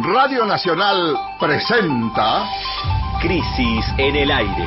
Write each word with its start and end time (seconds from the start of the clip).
Radio 0.00 0.46
Nacional 0.46 1.18
presenta 1.38 2.48
Crisis 3.20 3.84
en 3.98 4.16
el 4.16 4.30
aire. 4.30 4.66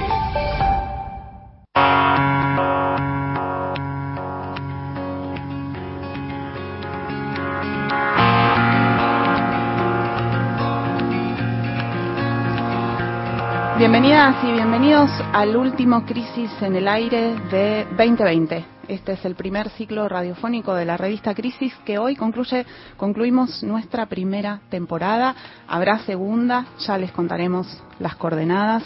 Bienvenidas 13.79 14.35
y 14.43 14.51
bienvenidos 14.51 15.09
al 15.33 15.57
último 15.57 16.05
Crisis 16.05 16.51
en 16.61 16.75
el 16.75 16.87
aire 16.87 17.33
de 17.49 17.87
2020. 17.97 18.74
Este 18.87 19.13
es 19.13 19.25
el 19.25 19.33
primer 19.33 19.69
ciclo 19.71 20.07
radiofónico 20.07 20.75
de 20.75 20.85
la 20.85 20.95
revista 20.95 21.33
Crisis 21.33 21.73
que 21.85 21.97
hoy 21.97 22.15
concluye, 22.15 22.65
concluimos 22.97 23.63
nuestra 23.63 24.05
primera 24.05 24.61
temporada. 24.69 25.35
Habrá 25.67 25.99
segunda, 25.99 26.67
ya 26.85 26.95
les 26.97 27.11
contaremos 27.11 27.67
las 27.99 28.15
coordenadas. 28.15 28.83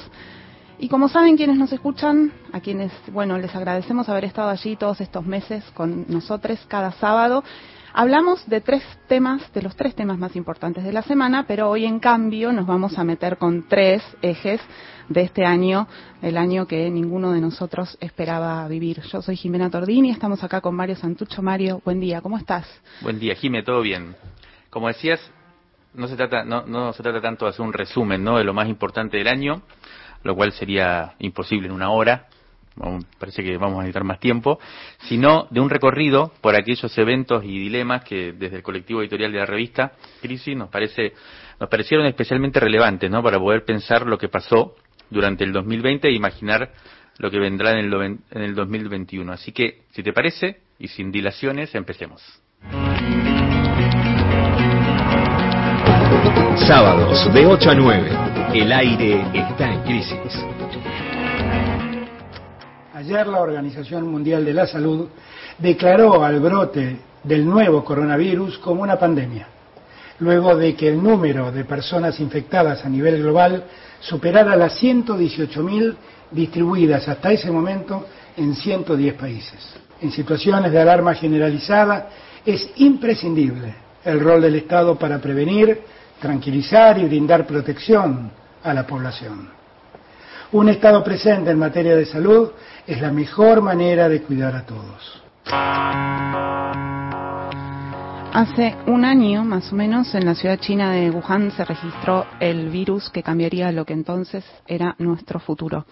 Y 0.77 0.87
como 0.87 1.09
saben 1.09 1.35
quienes 1.35 1.57
nos 1.57 1.73
escuchan, 1.73 2.31
a 2.53 2.61
quienes, 2.61 2.93
bueno, 3.11 3.37
les 3.37 3.53
agradecemos 3.53 4.07
haber 4.07 4.23
estado 4.23 4.47
allí 4.47 4.77
todos 4.77 5.01
estos 5.01 5.25
meses 5.25 5.65
con 5.73 6.05
nosotros 6.07 6.59
cada 6.69 6.93
sábado. 6.93 7.43
Hablamos 7.93 8.47
de 8.47 8.61
tres 8.61 8.83
temas, 9.07 9.51
de 9.53 9.63
los 9.63 9.75
tres 9.75 9.95
temas 9.95 10.17
más 10.17 10.35
importantes 10.35 10.83
de 10.83 10.93
la 10.93 11.01
semana, 11.01 11.45
pero 11.47 11.69
hoy 11.69 11.85
en 11.85 11.99
cambio 11.99 12.51
nos 12.51 12.67
vamos 12.67 12.97
a 12.99 13.03
meter 13.03 13.37
con 13.37 13.67
tres 13.67 14.03
ejes 14.21 14.61
de 15.07 15.21
este 15.21 15.43
año, 15.43 15.87
el 16.21 16.37
año 16.37 16.67
que 16.67 16.89
ninguno 16.91 17.31
de 17.31 17.41
nosotros 17.41 17.97
esperaba 17.99 18.67
vivir. 18.67 19.01
Yo 19.11 19.23
soy 19.23 19.35
Jimena 19.35 19.71
Tordini, 19.71 20.11
estamos 20.11 20.43
acá 20.43 20.61
con 20.61 20.75
Mario 20.75 20.95
Santucho. 20.95 21.41
Mario, 21.41 21.81
buen 21.83 21.99
día, 21.99 22.21
¿cómo 22.21 22.37
estás? 22.37 22.67
Buen 23.01 23.19
día, 23.19 23.33
Jimé, 23.33 23.63
todo 23.63 23.81
bien. 23.81 24.15
Como 24.69 24.87
decías, 24.87 25.19
no 25.95 26.07
se 26.07 26.15
trata, 26.15 26.43
no, 26.43 26.67
no 26.67 26.93
se 26.93 27.01
trata 27.01 27.19
tanto 27.19 27.45
de 27.45 27.49
hacer 27.49 27.65
un 27.65 27.73
resumen 27.73 28.23
¿no? 28.23 28.37
de 28.37 28.43
lo 28.43 28.53
más 28.53 28.69
importante 28.69 29.17
del 29.17 29.27
año, 29.27 29.63
lo 30.23 30.35
cual 30.35 30.51
sería 30.51 31.15
imposible 31.17 31.67
en 31.67 31.73
una 31.73 31.89
hora, 31.89 32.27
parece 33.17 33.43
que 33.43 33.57
vamos 33.57 33.77
a 33.77 33.81
necesitar 33.81 34.03
más 34.03 34.19
tiempo, 34.19 34.59
sino 35.07 35.47
de 35.49 35.59
un 35.59 35.69
recorrido 35.69 36.31
por 36.41 36.55
aquellos 36.55 36.97
eventos 36.97 37.43
y 37.43 37.59
dilemas 37.59 38.03
que 38.03 38.33
desde 38.33 38.57
el 38.57 38.63
colectivo 38.63 39.01
editorial 39.01 39.31
de 39.31 39.39
la 39.39 39.45
revista 39.45 39.93
Crisis 40.21 40.55
nos 40.55 40.69
parece 40.69 41.13
nos 41.59 41.69
parecieron 41.69 42.05
especialmente 42.05 42.59
relevantes, 42.59 43.11
¿no? 43.11 43.21
Para 43.21 43.37
poder 43.37 43.65
pensar 43.65 44.07
lo 44.07 44.17
que 44.17 44.29
pasó 44.29 44.75
durante 45.09 45.43
el 45.43 45.51
2020 45.51 46.07
e 46.07 46.13
imaginar 46.13 46.71
lo 47.17 47.29
que 47.29 47.37
vendrá 47.37 47.71
en 47.71 47.79
el, 47.79 47.93
en 48.31 48.41
el 48.41 48.55
2021. 48.55 49.31
Así 49.31 49.51
que, 49.51 49.81
si 49.91 50.01
te 50.01 50.13
parece, 50.13 50.61
y 50.79 50.87
sin 50.87 51.11
dilaciones, 51.11 51.75
empecemos. 51.75 52.21
Sábados 56.65 57.33
de 57.33 57.45
8 57.45 57.69
a 57.69 57.75
9. 57.75 58.11
El 58.53 58.71
aire 58.71 59.21
está 59.33 59.73
en 59.73 59.83
crisis. 59.83 60.45
Ayer 62.99 63.27
la 63.27 63.39
Organización 63.39 64.11
Mundial 64.11 64.43
de 64.43 64.53
la 64.53 64.67
Salud 64.67 65.07
declaró 65.57 66.21
al 66.21 66.41
brote 66.41 66.97
del 67.23 67.45
nuevo 67.45 67.81
coronavirus 67.81 68.57
como 68.57 68.81
una 68.81 68.99
pandemia, 68.99 69.47
luego 70.19 70.57
de 70.57 70.75
que 70.75 70.89
el 70.89 71.01
número 71.01 71.49
de 71.49 71.63
personas 71.63 72.19
infectadas 72.19 72.83
a 72.83 72.89
nivel 72.89 73.21
global 73.23 73.63
superara 74.01 74.53
las 74.57 74.83
118.000 74.83 75.95
distribuidas 76.31 77.07
hasta 77.07 77.31
ese 77.31 77.49
momento 77.49 78.05
en 78.35 78.53
110 78.53 79.13
países. 79.13 79.75
En 80.01 80.11
situaciones 80.11 80.69
de 80.69 80.81
alarma 80.81 81.13
generalizada 81.13 82.09
es 82.45 82.69
imprescindible 82.75 83.75
el 84.03 84.19
rol 84.19 84.41
del 84.41 84.55
Estado 84.55 84.99
para 84.99 85.19
prevenir, 85.19 85.83
tranquilizar 86.19 86.99
y 86.99 87.05
brindar 87.05 87.47
protección 87.47 88.29
a 88.61 88.73
la 88.73 88.85
población. 88.85 89.58
Un 90.51 90.67
Estado 90.67 91.03
presente 91.03 91.51
en 91.51 91.59
materia 91.59 91.95
de 91.95 92.07
salud 92.07 92.49
es 92.87 92.99
la 92.99 93.11
mejor 93.11 93.61
manera 93.61 94.09
de 94.09 94.23
cuidar 94.23 94.55
a 94.55 94.65
todos. 94.65 95.21
Hace 98.33 98.75
un 98.87 99.05
año, 99.05 99.43
más 99.43 99.71
o 99.71 99.75
menos, 99.75 100.15
en 100.15 100.25
la 100.25 100.33
ciudad 100.33 100.57
china 100.59 100.91
de 100.91 101.11
Wuhan 101.11 101.51
se 101.51 101.65
registró 101.65 102.25
el 102.39 102.69
virus 102.69 103.11
que 103.11 103.21
cambiaría 103.21 103.71
lo 103.71 103.85
que 103.85 103.93
entonces 103.93 104.43
era 104.65 104.95
nuestro 104.97 105.39
futuro. 105.39 105.85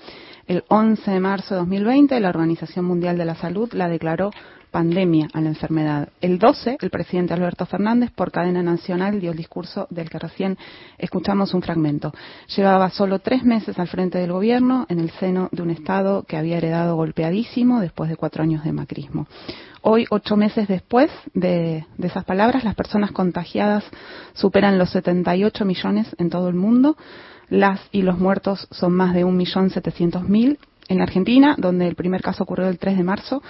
El 0.47 0.63
11 0.69 1.11
de 1.11 1.19
marzo 1.19 1.53
de 1.53 1.59
2020, 1.59 2.19
la 2.19 2.29
Organización 2.29 2.85
Mundial 2.85 3.15
de 3.15 3.25
la 3.25 3.35
Salud 3.35 3.71
la 3.73 3.87
declaró 3.87 4.31
pandemia 4.71 5.27
a 5.33 5.41
la 5.41 5.49
enfermedad. 5.49 6.09
El 6.21 6.39
12, 6.39 6.77
el 6.79 6.89
presidente 6.89 7.33
Alberto 7.33 7.65
Fernández, 7.65 8.11
por 8.11 8.31
cadena 8.31 8.61
nacional, 8.61 9.19
dio 9.19 9.31
el 9.31 9.37
discurso 9.37 9.87
del 9.89 10.09
que 10.09 10.19
recién 10.19 10.57
escuchamos 10.97 11.53
un 11.53 11.61
fragmento. 11.61 12.13
Llevaba 12.55 12.89
solo 12.89 13.19
tres 13.19 13.43
meses 13.43 13.79
al 13.79 13.87
frente 13.87 14.17
del 14.17 14.31
gobierno 14.31 14.85
en 14.89 14.99
el 14.99 15.11
seno 15.11 15.49
de 15.51 15.61
un 15.61 15.69
Estado 15.69 16.23
que 16.23 16.37
había 16.37 16.57
heredado 16.57 16.95
golpeadísimo 16.95 17.79
después 17.79 18.09
de 18.09 18.17
cuatro 18.17 18.43
años 18.43 18.63
de 18.63 18.71
macrismo. 18.71 19.27
Hoy, 19.81 20.05
ocho 20.09 20.35
meses 20.35 20.67
después 20.67 21.09
de, 21.33 21.85
esas 22.01 22.25
palabras, 22.25 22.63
las 22.63 22.75
personas 22.75 23.11
contagiadas 23.11 23.83
superan 24.33 24.77
los 24.77 24.89
78 24.89 25.63
millones 25.65 26.07
en 26.17 26.29
todo 26.29 26.49
el 26.49 26.55
mundo. 26.55 26.97
Las 27.49 27.79
y 27.91 28.01
los 28.01 28.19
muertos 28.19 28.67
son 28.71 28.93
más 28.93 29.13
de 29.13 29.25
1.700.000. 29.25 30.57
En 30.89 30.97
la 30.97 31.03
Argentina, 31.03 31.55
donde 31.57 31.87
el 31.87 31.95
primer 31.95 32.21
caso 32.21 32.43
ocurrió 32.43 32.67
el 32.67 32.79
3 32.79 32.97
de 32.97 33.03
marzo, 33.03 33.41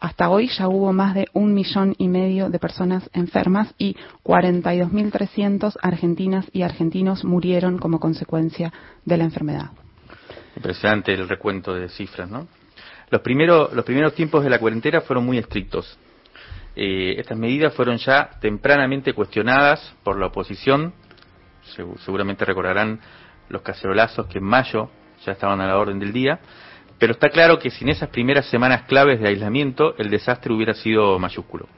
hasta 0.00 0.30
hoy 0.30 0.48
ya 0.48 0.68
hubo 0.68 0.92
más 0.92 1.14
de 1.14 1.28
un 1.32 1.54
millón 1.54 1.94
y 1.98 2.08
medio 2.08 2.50
de 2.50 2.58
personas 2.58 3.08
enfermas 3.12 3.74
y 3.78 3.96
42.300 4.24 5.76
argentinas 5.82 6.46
y 6.52 6.62
argentinos 6.62 7.24
murieron 7.24 7.78
como 7.78 7.98
consecuencia 7.98 8.72
de 9.04 9.16
la 9.16 9.24
enfermedad. 9.24 9.70
Impresionante 10.56 11.12
el 11.14 11.28
recuento 11.28 11.74
de 11.74 11.88
cifras, 11.88 12.28
¿no? 12.28 12.46
Los, 13.10 13.22
primeros 13.22 13.72
los 13.72 13.84
primeros 13.84 14.14
tiempos 14.14 14.44
de 14.44 14.50
la 14.50 14.58
cuarentena 14.58 15.00
fueron 15.00 15.24
muy 15.24 15.38
estrictos. 15.38 15.98
Eh, 16.76 17.16
estas 17.18 17.38
medidas 17.38 17.74
fueron 17.74 17.96
ya 17.96 18.30
tempranamente 18.40 19.12
cuestionadas 19.14 19.94
por 20.04 20.18
la 20.18 20.26
oposición. 20.26 20.92
seguramente 22.04 22.44
recordarán 22.44 23.00
los 23.48 23.62
cacerolazos 23.62 24.26
que 24.26 24.38
en 24.38 24.44
mayo 24.44 24.90
ya 25.24 25.32
estaban 25.32 25.60
a 25.60 25.66
la 25.66 25.78
orden 25.78 25.98
del 25.98 26.12
día. 26.12 26.38
Pero 26.98 27.12
está 27.12 27.30
claro 27.30 27.58
que 27.58 27.70
sin 27.70 27.88
esas 27.88 28.08
primeras 28.08 28.46
semanas 28.46 28.82
claves 28.82 29.20
de 29.20 29.28
aislamiento, 29.28 29.94
el 29.98 30.10
desastre 30.10 30.52
hubiera 30.52 30.74
sido 30.74 31.18
mayúsculo. 31.18 31.68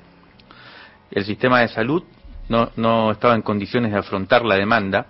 El 1.11 1.25
sistema 1.25 1.61
de 1.61 1.69
salud 1.69 2.05
no, 2.49 2.71
no 2.77 3.11
estaba 3.11 3.35
en 3.35 3.43
condiciones 3.43 3.93
de 3.93 3.99
afrontar 3.99 4.45
la 4.45 4.57
demanda 4.57 5.07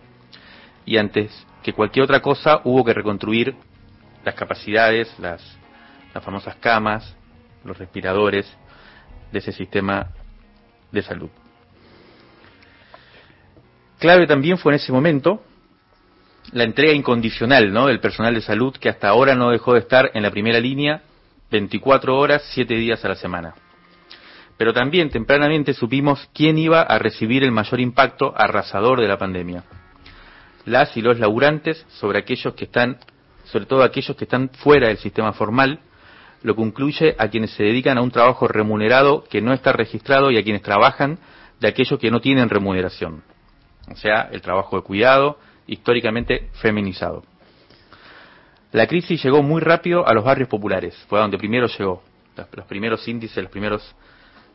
y 0.84 0.97
antes 0.97 1.47
que 1.62 1.72
cualquier 1.72 2.04
otra 2.04 2.21
cosa 2.21 2.60
hubo 2.65 2.84
que 2.84 2.94
reconstruir 2.94 3.54
las 4.25 4.34
capacidades, 4.34 5.16
las, 5.19 5.43
las 6.12 6.25
famosas 6.25 6.56
camas, 6.56 7.16
los 7.65 7.78
respiradores 7.78 8.53
de 9.31 9.38
ese 9.38 9.53
sistema 9.53 10.09
de 10.91 11.03
salud. 11.03 11.31
Clave 13.98 14.27
también 14.27 14.59
fue 14.59 14.72
en 14.72 14.77
ese 14.77 14.92
momento 14.92 15.44
la 16.53 16.65
entrega 16.65 16.93
incondicional 16.93 17.72
¿no? 17.72 17.87
del 17.87 18.00
personal 18.00 18.34
de 18.34 18.41
salud 18.41 18.75
que 18.77 18.88
hasta 18.88 19.09
ahora 19.09 19.34
no 19.34 19.50
dejó 19.50 19.75
de 19.75 19.81
estar 19.81 20.11
en 20.15 20.22
la 20.22 20.31
primera 20.31 20.59
línea 20.59 21.03
24 21.50 22.16
horas, 22.16 22.43
7 22.55 22.75
días 22.75 23.05
a 23.05 23.09
la 23.09 23.15
semana. 23.16 23.55
Pero 24.56 24.72
también 24.72 25.10
tempranamente 25.10 25.72
supimos 25.75 26.28
quién 26.34 26.59
iba 26.59 26.83
a 26.83 26.99
recibir 26.99 27.43
el 27.44 27.50
mayor 27.50 27.81
impacto 27.81 28.33
arrasador 28.37 29.00
de 29.00 29.09
la 29.09 29.19
pandemia. 29.19 29.65
Las 30.66 30.97
y 30.97 31.03
los 31.03 31.19
laburantes 31.19 31.87
sobre 31.89 32.19
aquellos 32.19 32.55
que 32.55 32.66
están, 32.66 32.99
sobre 33.44 33.66
todo 33.66 33.83
aquellos 33.83 34.16
que 34.16 34.25
están 34.25 34.50
fuera 34.50 34.89
del 34.89 34.99
sistema 34.99 35.33
formal, 35.33 35.81
lo 36.43 36.55
que 36.55 36.62
incluye 36.62 37.16
a 37.19 37.28
quienes 37.28 37.50
se 37.53 37.65
dedican 37.65 37.99
a 37.99 38.03
un 38.03 38.10
trabajo 38.10 38.49
remunerado 38.49 39.25
que 39.25 39.41
no 39.41 39.53
está 39.53 39.72
registrado 39.72 40.31
y 40.31 40.39
a 40.39 40.43
quienes 40.43 40.62
trabajan 40.62 41.19
de 41.59 41.69
aquellos 41.69 41.99
que 41.99 42.10
no 42.10 42.21
tienen 42.21 42.49
remuneración. 42.49 43.22
O 43.91 43.97
sea, 43.97 44.28
el 44.30 44.41
trabajo 44.41 44.77
de 44.77 44.83
cuidado, 44.83 45.39
históricamente 45.71 46.49
feminizado. 46.61 47.22
La 48.72 48.87
crisis 48.87 49.22
llegó 49.22 49.43
muy 49.43 49.61
rápido 49.61 50.07
a 50.07 50.13
los 50.13 50.25
barrios 50.25 50.49
populares, 50.49 50.97
fue 51.09 51.19
a 51.19 51.22
donde 51.22 51.39
primero 51.39 51.67
llegó. 51.67 52.03
Los 52.53 52.67
primeros 52.67 53.07
índices, 53.07 53.43
los 53.43 53.51
primeros 53.51 53.95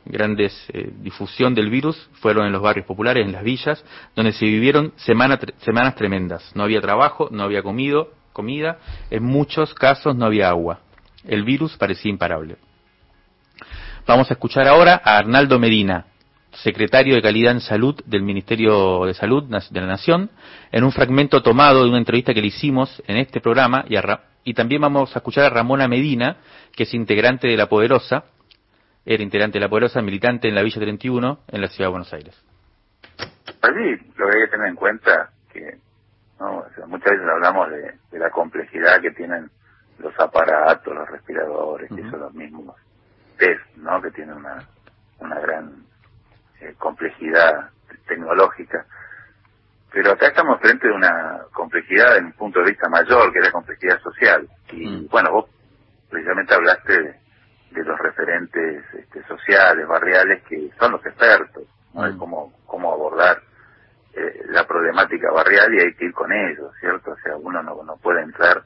grandes 0.05 0.53
eh, 0.69 0.91
difusión 1.01 1.55
del 1.55 1.69
virus 1.69 1.97
fueron 2.13 2.45
en 2.45 2.51
los 2.51 2.61
barrios 2.61 2.85
populares, 2.85 3.25
en 3.25 3.31
las 3.31 3.43
villas, 3.43 3.83
donde 4.15 4.33
se 4.33 4.45
vivieron 4.45 4.93
semanas 4.97 5.95
tremendas. 5.95 6.51
No 6.53 6.63
había 6.63 6.81
trabajo, 6.81 7.29
no 7.31 7.43
había 7.43 7.63
comido, 7.63 8.11
comida, 8.33 8.79
en 9.09 9.23
muchos 9.23 9.73
casos 9.73 10.15
no 10.15 10.25
había 10.25 10.49
agua. 10.49 10.79
El 11.23 11.43
virus 11.43 11.75
parecía 11.77 12.11
imparable. 12.11 12.57
Vamos 14.05 14.29
a 14.29 14.33
escuchar 14.33 14.67
ahora 14.67 15.01
a 15.03 15.17
Arnaldo 15.17 15.59
Medina, 15.59 16.05
secretario 16.55 17.15
de 17.15 17.21
Calidad 17.21 17.51
en 17.51 17.61
Salud 17.61 17.95
del 18.05 18.23
Ministerio 18.23 19.05
de 19.05 19.13
Salud 19.13 19.43
de 19.43 19.81
la 19.81 19.87
Nación, 19.87 20.29
en 20.71 20.83
un 20.83 20.91
fragmento 20.91 21.41
tomado 21.41 21.83
de 21.83 21.89
una 21.89 21.97
entrevista 21.97 22.33
que 22.33 22.41
le 22.41 22.47
hicimos 22.47 23.03
en 23.07 23.17
este 23.17 23.41
programa, 23.41 23.85
y, 23.87 23.95
y 24.43 24.53
también 24.53 24.81
vamos 24.81 25.15
a 25.15 25.19
escuchar 25.19 25.45
a 25.45 25.49
Ramona 25.49 25.87
Medina, 25.87 26.37
que 26.75 26.83
es 26.83 26.93
integrante 26.93 27.47
de 27.47 27.57
La 27.57 27.67
Poderosa, 27.67 28.25
era 29.05 29.21
integrante 29.21 29.59
de 29.59 29.65
La 29.65 29.69
Poderosa, 29.69 30.01
militante 30.01 30.47
en 30.47 30.55
la 30.55 30.63
Villa 30.63 30.79
31, 30.81 31.39
en 31.47 31.61
la 31.61 31.67
Ciudad 31.67 31.87
de 31.87 31.91
Buenos 31.91 32.13
Aires. 32.13 32.43
Allí 33.61 33.95
lo 34.15 34.27
que 34.27 34.37
hay 34.37 34.45
que 34.45 34.51
tener 34.51 34.67
en 34.67 34.75
cuenta 34.75 35.29
que 35.51 35.77
¿no? 36.39 36.63
muchas 36.87 37.11
veces 37.11 37.27
hablamos 37.27 37.69
de, 37.69 38.19
la 38.19 38.29
complejidad 38.29 39.01
que 39.01 39.11
tienen 39.11 39.49
los 39.99 40.13
aparatos, 40.19 40.93
los 40.93 41.09
respiradores, 41.09 41.89
que 41.89 42.01
son 42.09 42.19
los 42.19 42.33
mismos 42.33 42.75
test, 43.37 43.61
¿no? 43.77 44.01
que 44.01 44.11
tienen 44.11 44.35
una, 44.35 44.63
una 45.19 45.39
gran 45.39 45.85
eh, 46.65 46.75
complejidad 46.77 47.69
tecnológica. 48.07 48.85
Pero 49.91 50.11
acá 50.11 50.27
estamos 50.27 50.59
frente 50.59 50.89
a 50.89 50.93
una 50.93 51.41
complejidad 51.53 52.17
en 52.17 52.25
un 52.25 52.33
punto 52.33 52.59
de 52.59 52.71
vista 52.71 52.89
mayor, 52.89 53.31
que 53.31 53.39
es 53.39 53.45
la 53.45 53.51
complejidad 53.51 53.99
social. 54.01 54.47
Y 54.71 54.87
mm. 54.87 55.07
bueno, 55.09 55.31
vos 55.31 55.49
precisamente 56.09 56.53
hablaste 56.53 57.01
de, 57.71 57.83
los 57.83 57.99
referentes 57.99 58.85
este, 58.93 59.23
sociales, 59.23 59.87
barriales, 59.87 60.43
que 60.43 60.69
son 60.79 60.93
los 60.93 61.05
expertos, 61.05 61.63
de 61.93 62.11
mm. 62.11 62.17
cómo, 62.17 62.53
cómo 62.65 62.93
abordar 62.93 63.41
eh, 64.13 64.43
la 64.49 64.65
problemática 64.65 65.31
barrial 65.31 65.73
y 65.73 65.81
hay 65.81 65.93
que 65.95 66.05
ir 66.05 66.13
con 66.13 66.31
ellos, 66.31 66.71
¿cierto? 66.79 67.11
O 67.11 67.17
sea, 67.17 67.35
uno 67.35 67.61
no, 67.61 67.83
no 67.83 67.97
puede 67.97 68.21
entrar 68.21 68.63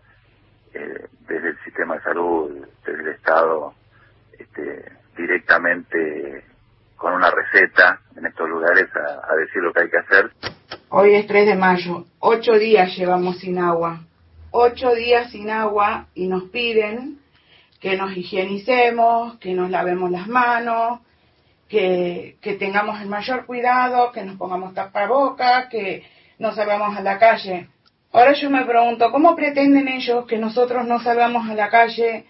eh, 0.74 1.08
desde 1.28 1.50
el 1.50 1.64
sistema 1.64 1.96
de 1.96 2.02
salud, 2.02 2.68
desde 2.86 3.02
el 3.02 3.08
Estado, 3.08 3.74
este, 4.38 4.92
directamente 5.18 6.46
con 7.00 7.14
una 7.14 7.32
receta 7.32 8.02
en 8.16 8.26
estos 8.26 8.48
lugares 8.48 8.90
a, 8.96 9.36
decir 9.36 9.64
lo 9.64 9.74
que 9.74 9.82
hay 9.82 9.90
que 9.90 9.98
hacer. 9.98 10.32
Hoy 10.90 11.16
es 11.16 11.26
3 11.26 11.48
de 11.48 11.56
mayo, 11.56 12.06
ocho 12.20 12.54
días 12.54 12.96
llevamos 12.96 13.40
sin 13.40 13.58
agua, 13.58 14.02
ocho 14.52 14.94
días 14.94 15.32
sin 15.32 15.50
agua 15.50 16.08
y 16.14 16.28
nos 16.28 16.44
piden 16.50 17.20
que 17.80 17.96
nos 17.96 18.16
higienicemos, 18.16 19.38
que 19.40 19.54
nos 19.54 19.70
lavemos 19.70 20.12
las 20.12 20.28
manos, 20.28 21.00
que, 21.70 22.36
que 22.42 22.56
tengamos 22.56 23.00
el 23.02 23.08
mayor 23.08 23.46
cuidado, 23.46 24.12
que 24.12 24.24
nos 24.24 24.36
pongamos 24.36 24.74
tapabocas, 24.74 25.68
que 25.70 26.04
no 26.38 26.52
salgamos 26.52 26.98
a 26.98 27.02
la 27.02 27.18
calle. 27.18 27.70
Ahora 28.12 28.34
yo 28.34 28.50
me 28.50 28.66
pregunto, 28.66 29.10
¿cómo 29.12 29.36
pretenden 29.36 29.88
ellos 29.88 30.26
que 30.26 30.38
nosotros 30.38 30.86
no 30.86 31.00
salgamos 31.00 31.48
a 31.50 31.54
la 31.54 31.70
calle 31.70 32.26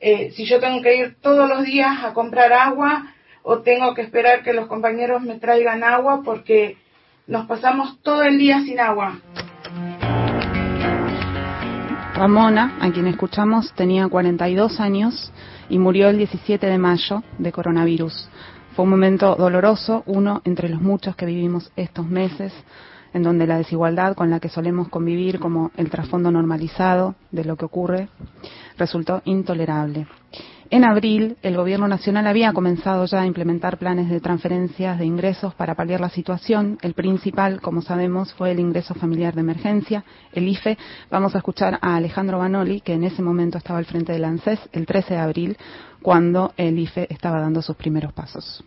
eh, 0.00 0.32
si 0.32 0.44
yo 0.44 0.60
tengo 0.60 0.82
que 0.82 0.96
ir 0.96 1.16
todos 1.22 1.48
los 1.48 1.64
días 1.64 2.04
a 2.04 2.12
comprar 2.12 2.52
agua 2.52 3.14
o 3.42 3.60
tengo 3.60 3.94
que 3.94 4.02
esperar 4.02 4.42
que 4.42 4.52
los 4.52 4.66
compañeros 4.66 5.22
me 5.22 5.38
traigan 5.38 5.84
agua 5.84 6.22
porque 6.24 6.76
nos 7.26 7.46
pasamos 7.46 8.00
todo 8.02 8.22
el 8.22 8.38
día 8.38 8.60
sin 8.62 8.80
agua? 8.80 9.18
Ramona, 12.14 12.76
a 12.80 12.90
quien 12.92 13.06
escuchamos, 13.06 13.72
tenía 13.74 14.06
42 14.06 14.80
años 14.80 15.32
y 15.68 15.78
murió 15.78 16.08
el 16.08 16.18
17 16.18 16.66
de 16.66 16.78
mayo 16.78 17.22
de 17.38 17.52
coronavirus. 17.52 18.28
Fue 18.76 18.84
un 18.84 18.90
momento 18.90 19.34
doloroso, 19.34 20.02
uno 20.06 20.40
entre 20.44 20.68
los 20.68 20.80
muchos 20.80 21.16
que 21.16 21.26
vivimos 21.26 21.72
estos 21.74 22.06
meses, 22.06 22.52
en 23.12 23.22
donde 23.22 23.46
la 23.46 23.58
desigualdad 23.58 24.14
con 24.14 24.30
la 24.30 24.40
que 24.40 24.48
solemos 24.48 24.88
convivir 24.88 25.38
como 25.40 25.70
el 25.76 25.90
trasfondo 25.90 26.30
normalizado 26.30 27.14
de 27.30 27.44
lo 27.44 27.56
que 27.56 27.64
ocurre 27.64 28.08
resultó 28.78 29.22
intolerable. 29.24 30.06
En 30.72 30.84
abril, 30.84 31.36
el 31.42 31.54
Gobierno 31.54 31.86
Nacional 31.86 32.26
había 32.26 32.54
comenzado 32.54 33.04
ya 33.04 33.20
a 33.20 33.26
implementar 33.26 33.76
planes 33.76 34.08
de 34.08 34.20
transferencias 34.20 34.98
de 34.98 35.04
ingresos 35.04 35.52
para 35.52 35.74
paliar 35.74 36.00
la 36.00 36.08
situación. 36.08 36.78
El 36.80 36.94
principal, 36.94 37.60
como 37.60 37.82
sabemos, 37.82 38.32
fue 38.32 38.52
el 38.52 38.58
ingreso 38.58 38.94
familiar 38.94 39.34
de 39.34 39.42
emergencia, 39.42 40.02
el 40.32 40.48
IFE. 40.48 40.78
Vamos 41.10 41.34
a 41.34 41.38
escuchar 41.38 41.78
a 41.82 41.96
Alejandro 41.96 42.38
Banoli, 42.38 42.80
que 42.80 42.94
en 42.94 43.04
ese 43.04 43.20
momento 43.20 43.58
estaba 43.58 43.78
al 43.80 43.84
frente 43.84 44.12
del 44.12 44.24
ANSES, 44.24 44.60
el 44.72 44.86
13 44.86 45.12
de 45.12 45.20
abril, 45.20 45.58
cuando 46.00 46.54
el 46.56 46.78
IFE 46.78 47.06
estaba 47.10 47.38
dando 47.38 47.60
sus 47.60 47.76
primeros 47.76 48.14
pasos. 48.14 48.64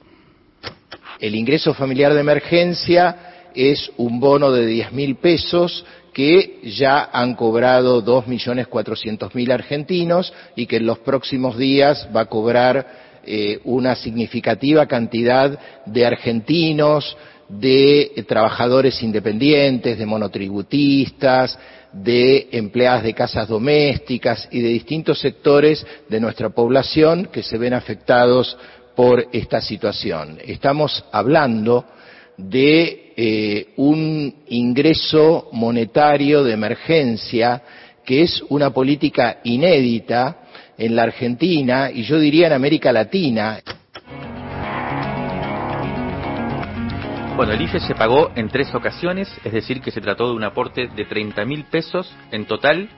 El 1.19 1.33
ingreso 1.33 1.73
familiar 1.73 2.13
de 2.13 2.19
emergencia 2.19 3.49
es 3.55 3.91
un 3.97 4.19
bono 4.19 4.51
de 4.51 4.67
10 4.67 4.91
mil 4.91 5.15
pesos 5.15 5.83
que 6.15 6.61
ya 6.63 7.09
han 7.11 7.35
cobrado 7.35 8.01
2.400.000 8.01 9.51
argentinos 9.51 10.31
y 10.55 10.65
que 10.65 10.77
en 10.77 10.85
los 10.85 10.99
próximos 10.99 11.57
días 11.57 12.07
va 12.15 12.21
a 12.21 12.25
cobrar 12.27 12.87
eh, 13.25 13.59
una 13.65 13.95
significativa 13.95 14.85
cantidad 14.85 15.59
de 15.85 16.05
argentinos, 16.05 17.17
de 17.49 18.23
trabajadores 18.29 19.03
independientes, 19.03 19.97
de 19.97 20.05
monotributistas, 20.05 21.59
de 21.91 22.47
empleadas 22.53 23.03
de 23.03 23.13
casas 23.13 23.49
domésticas 23.49 24.47
y 24.51 24.61
de 24.61 24.69
distintos 24.69 25.19
sectores 25.19 25.85
de 26.07 26.21
nuestra 26.21 26.47
población 26.47 27.25
que 27.25 27.43
se 27.43 27.57
ven 27.57 27.73
afectados 27.73 28.57
por 28.95 29.27
esta 29.33 29.59
situación. 29.59 30.39
Estamos 30.45 31.03
hablando 31.11 31.83
de 32.37 33.13
eh, 33.15 33.73
un 33.77 34.43
ingreso 34.47 35.49
monetario 35.51 36.43
de 36.43 36.53
emergencia 36.53 37.61
que 38.05 38.21
es 38.21 38.43
una 38.49 38.71
política 38.71 39.39
inédita 39.43 40.41
en 40.77 40.95
la 40.95 41.03
Argentina 41.03 41.89
y 41.91 42.03
yo 42.03 42.19
diría 42.19 42.47
en 42.47 42.53
América 42.53 42.91
Latina. 42.91 43.59
Bueno, 47.35 47.51
el 47.51 47.61
IFE 47.61 47.81
se 47.81 47.95
pagó 47.95 48.31
en 48.35 48.47
tres 48.47 48.73
ocasiones, 48.73 49.29
es 49.43 49.51
decir, 49.51 49.81
que 49.81 49.91
se 49.91 49.99
trató 49.99 50.29
de 50.29 50.35
un 50.35 50.43
aporte 50.43 50.87
de 50.87 51.03
30 51.03 51.43
mil 51.43 51.65
pesos 51.65 52.09
en 52.31 52.45
total 52.45 52.89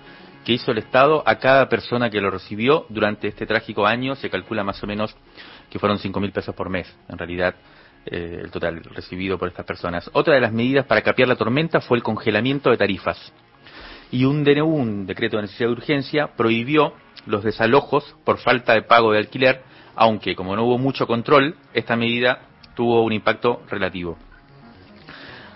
que 0.45 0.53
hizo 0.53 0.71
el 0.71 0.77
Estado 0.77 1.23
a 1.25 1.39
cada 1.39 1.67
persona 1.67 2.09
que 2.09 2.21
lo 2.21 2.29
recibió 2.29 2.85
durante 2.89 3.27
este 3.27 3.47
trágico 3.47 3.87
año. 3.87 4.15
Se 4.15 4.29
calcula 4.29 4.63
más 4.63 4.81
o 4.83 4.87
menos 4.87 5.15
que 5.69 5.79
fueron 5.79 5.97
5 5.97 6.19
mil 6.19 6.31
pesos 6.31 6.53
por 6.53 6.69
mes. 6.69 6.87
En 7.09 7.17
realidad, 7.17 7.55
eh, 8.09 8.41
el 8.43 8.51
total 8.51 8.81
recibido 8.83 9.37
por 9.37 9.49
estas 9.49 9.65
personas. 9.65 10.09
Otra 10.13 10.35
de 10.35 10.41
las 10.41 10.53
medidas 10.53 10.85
para 10.85 11.01
capear 11.01 11.27
la 11.27 11.35
tormenta 11.35 11.81
fue 11.81 11.97
el 11.97 12.03
congelamiento 12.03 12.69
de 12.69 12.77
tarifas. 12.77 13.33
Y 14.11 14.23
un 14.23 14.43
DNU, 14.43 14.65
un 14.65 15.05
decreto 15.05 15.35
de 15.35 15.43
necesidad 15.43 15.69
de 15.69 15.73
urgencia, 15.73 16.27
prohibió 16.37 16.93
los 17.25 17.43
desalojos 17.43 18.15
por 18.23 18.37
falta 18.37 18.73
de 18.73 18.83
pago 18.83 19.11
de 19.11 19.19
alquiler, 19.19 19.61
aunque 19.95 20.35
como 20.35 20.55
no 20.55 20.63
hubo 20.63 20.77
mucho 20.77 21.05
control, 21.07 21.55
esta 21.73 21.95
medida 21.95 22.39
tuvo 22.75 23.03
un 23.03 23.11
impacto 23.11 23.63
relativo. 23.69 24.17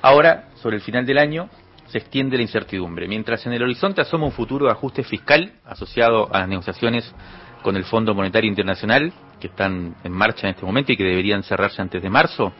Ahora, 0.01 0.49
sobre 0.55 0.77
el 0.77 0.81
final 0.81 1.05
del 1.05 1.19
año, 1.19 1.49
se 1.85 1.99
extiende 1.99 2.37
la 2.37 2.43
incertidumbre. 2.43 3.07
Mientras 3.07 3.45
en 3.45 3.53
el 3.53 3.63
horizonte 3.63 4.01
asoma 4.01 4.25
un 4.25 4.31
futuro 4.31 4.69
ajuste 4.69 5.03
fiscal 5.03 5.53
asociado 5.65 6.33
a 6.33 6.39
las 6.39 6.49
negociaciones 6.49 7.13
con 7.61 7.75
el 7.75 7.83
Fondo 7.83 8.15
Monetario 8.15 8.49
Internacional, 8.49 9.13
que 9.41 9.47
están 9.47 9.95
en 10.03 10.11
marcha 10.13 10.47
en 10.47 10.53
este 10.53 10.65
momento 10.65 10.93
y 10.93 10.97
que 10.97 11.03
deberían 11.03 11.43
cerrarse 11.43 11.81
antes 11.81 12.01
de 12.01 12.09
marzo, 12.09 12.53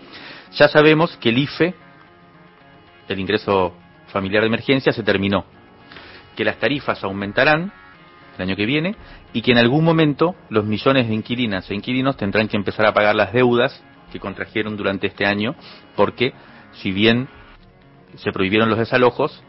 ya 0.52 0.68
sabemos 0.68 1.16
que 1.18 1.30
el 1.30 1.38
IFE, 1.38 1.74
el 3.08 3.20
ingreso 3.20 3.74
familiar 4.08 4.42
de 4.42 4.48
emergencia, 4.48 4.92
se 4.92 5.04
terminó, 5.04 5.46
que 6.36 6.44
las 6.44 6.58
tarifas 6.58 7.02
aumentarán 7.04 7.72
el 8.36 8.42
año 8.42 8.56
que 8.56 8.66
viene 8.66 8.96
y 9.32 9.42
que 9.42 9.52
en 9.52 9.58
algún 9.58 9.86
momento 9.86 10.36
los 10.50 10.66
millones 10.66 11.08
de 11.08 11.14
inquilinas 11.14 11.70
e 11.70 11.76
inquilinos 11.76 12.18
tendrán 12.18 12.48
que 12.48 12.58
empezar 12.58 12.86
a 12.86 12.94
pagar 12.94 13.16
las 13.16 13.32
deudas 13.32 13.82
que 14.12 14.20
contrajeron 14.20 14.76
durante 14.76 15.08
este 15.08 15.26
año, 15.26 15.56
porque 15.96 16.34
si 16.74 16.92
bien 16.92 17.30
se 18.16 18.32
prohibieron 18.32 18.70
los 18.70 18.78
desalojos, 18.78 19.42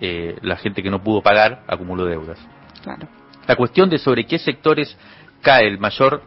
eh, 0.00 0.36
la 0.42 0.56
gente 0.56 0.82
que 0.82 0.90
no 0.90 1.02
pudo 1.02 1.22
pagar 1.22 1.64
acumuló 1.66 2.04
deudas. 2.04 2.38
Claro. 2.82 3.08
La 3.46 3.56
cuestión 3.56 3.88
de 3.90 3.98
sobre 3.98 4.26
qué 4.26 4.38
sectores 4.38 4.96
cae 5.40 5.66
el 5.66 5.78
mayor 5.78 6.22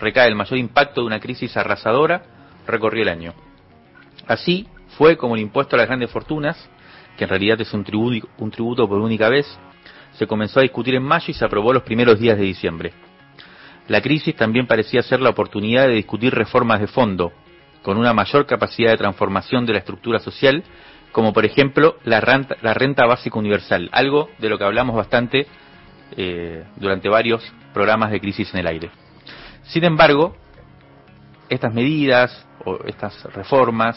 recae 0.00 0.28
el 0.28 0.34
mayor 0.34 0.58
impacto 0.58 1.00
de 1.00 1.06
una 1.06 1.20
crisis 1.20 1.56
arrasadora, 1.56 2.22
recorrió 2.66 3.02
el 3.02 3.08
año. 3.08 3.34
Así 4.26 4.66
fue 4.96 5.16
como 5.16 5.36
el 5.36 5.42
impuesto 5.42 5.76
a 5.76 5.78
las 5.78 5.86
grandes 5.86 6.10
fortunas, 6.10 6.68
que 7.16 7.24
en 7.24 7.30
realidad 7.30 7.60
es 7.60 7.72
un 7.72 7.84
tributo, 7.84 8.28
un 8.38 8.50
tributo 8.50 8.88
por 8.88 8.98
única 8.98 9.28
vez, 9.28 9.46
se 10.12 10.26
comenzó 10.26 10.60
a 10.60 10.62
discutir 10.62 10.94
en 10.94 11.02
mayo 11.02 11.26
y 11.28 11.34
se 11.34 11.44
aprobó 11.44 11.72
los 11.72 11.82
primeros 11.82 12.18
días 12.18 12.38
de 12.38 12.44
diciembre. 12.44 12.92
La 13.88 14.00
crisis 14.00 14.34
también 14.34 14.66
parecía 14.66 15.02
ser 15.02 15.20
la 15.20 15.30
oportunidad 15.30 15.86
de 15.86 15.94
discutir 15.94 16.34
reformas 16.34 16.80
de 16.80 16.88
fondo, 16.88 17.32
con 17.82 17.98
una 17.98 18.12
mayor 18.12 18.46
capacidad 18.46 18.90
de 18.90 18.96
transformación 18.96 19.64
de 19.64 19.74
la 19.74 19.78
estructura 19.78 20.18
social, 20.18 20.64
como 21.12 21.32
por 21.32 21.44
ejemplo 21.44 21.96
la 22.04 22.20
renta, 22.20 23.06
básica 23.06 23.38
universal, 23.38 23.88
algo 23.92 24.28
de 24.38 24.48
lo 24.48 24.58
que 24.58 24.64
hablamos 24.64 24.96
bastante 24.96 25.46
eh, 26.16 26.64
durante 26.76 27.08
varios 27.08 27.42
programas 27.72 28.10
de 28.10 28.20
crisis 28.20 28.52
en 28.52 28.60
el 28.60 28.66
aire. 28.66 28.90
Sin 29.68 29.84
embargo, 29.84 30.34
estas 31.48 31.72
medidas 31.72 32.46
o 32.64 32.78
estas 32.86 33.22
reformas 33.34 33.96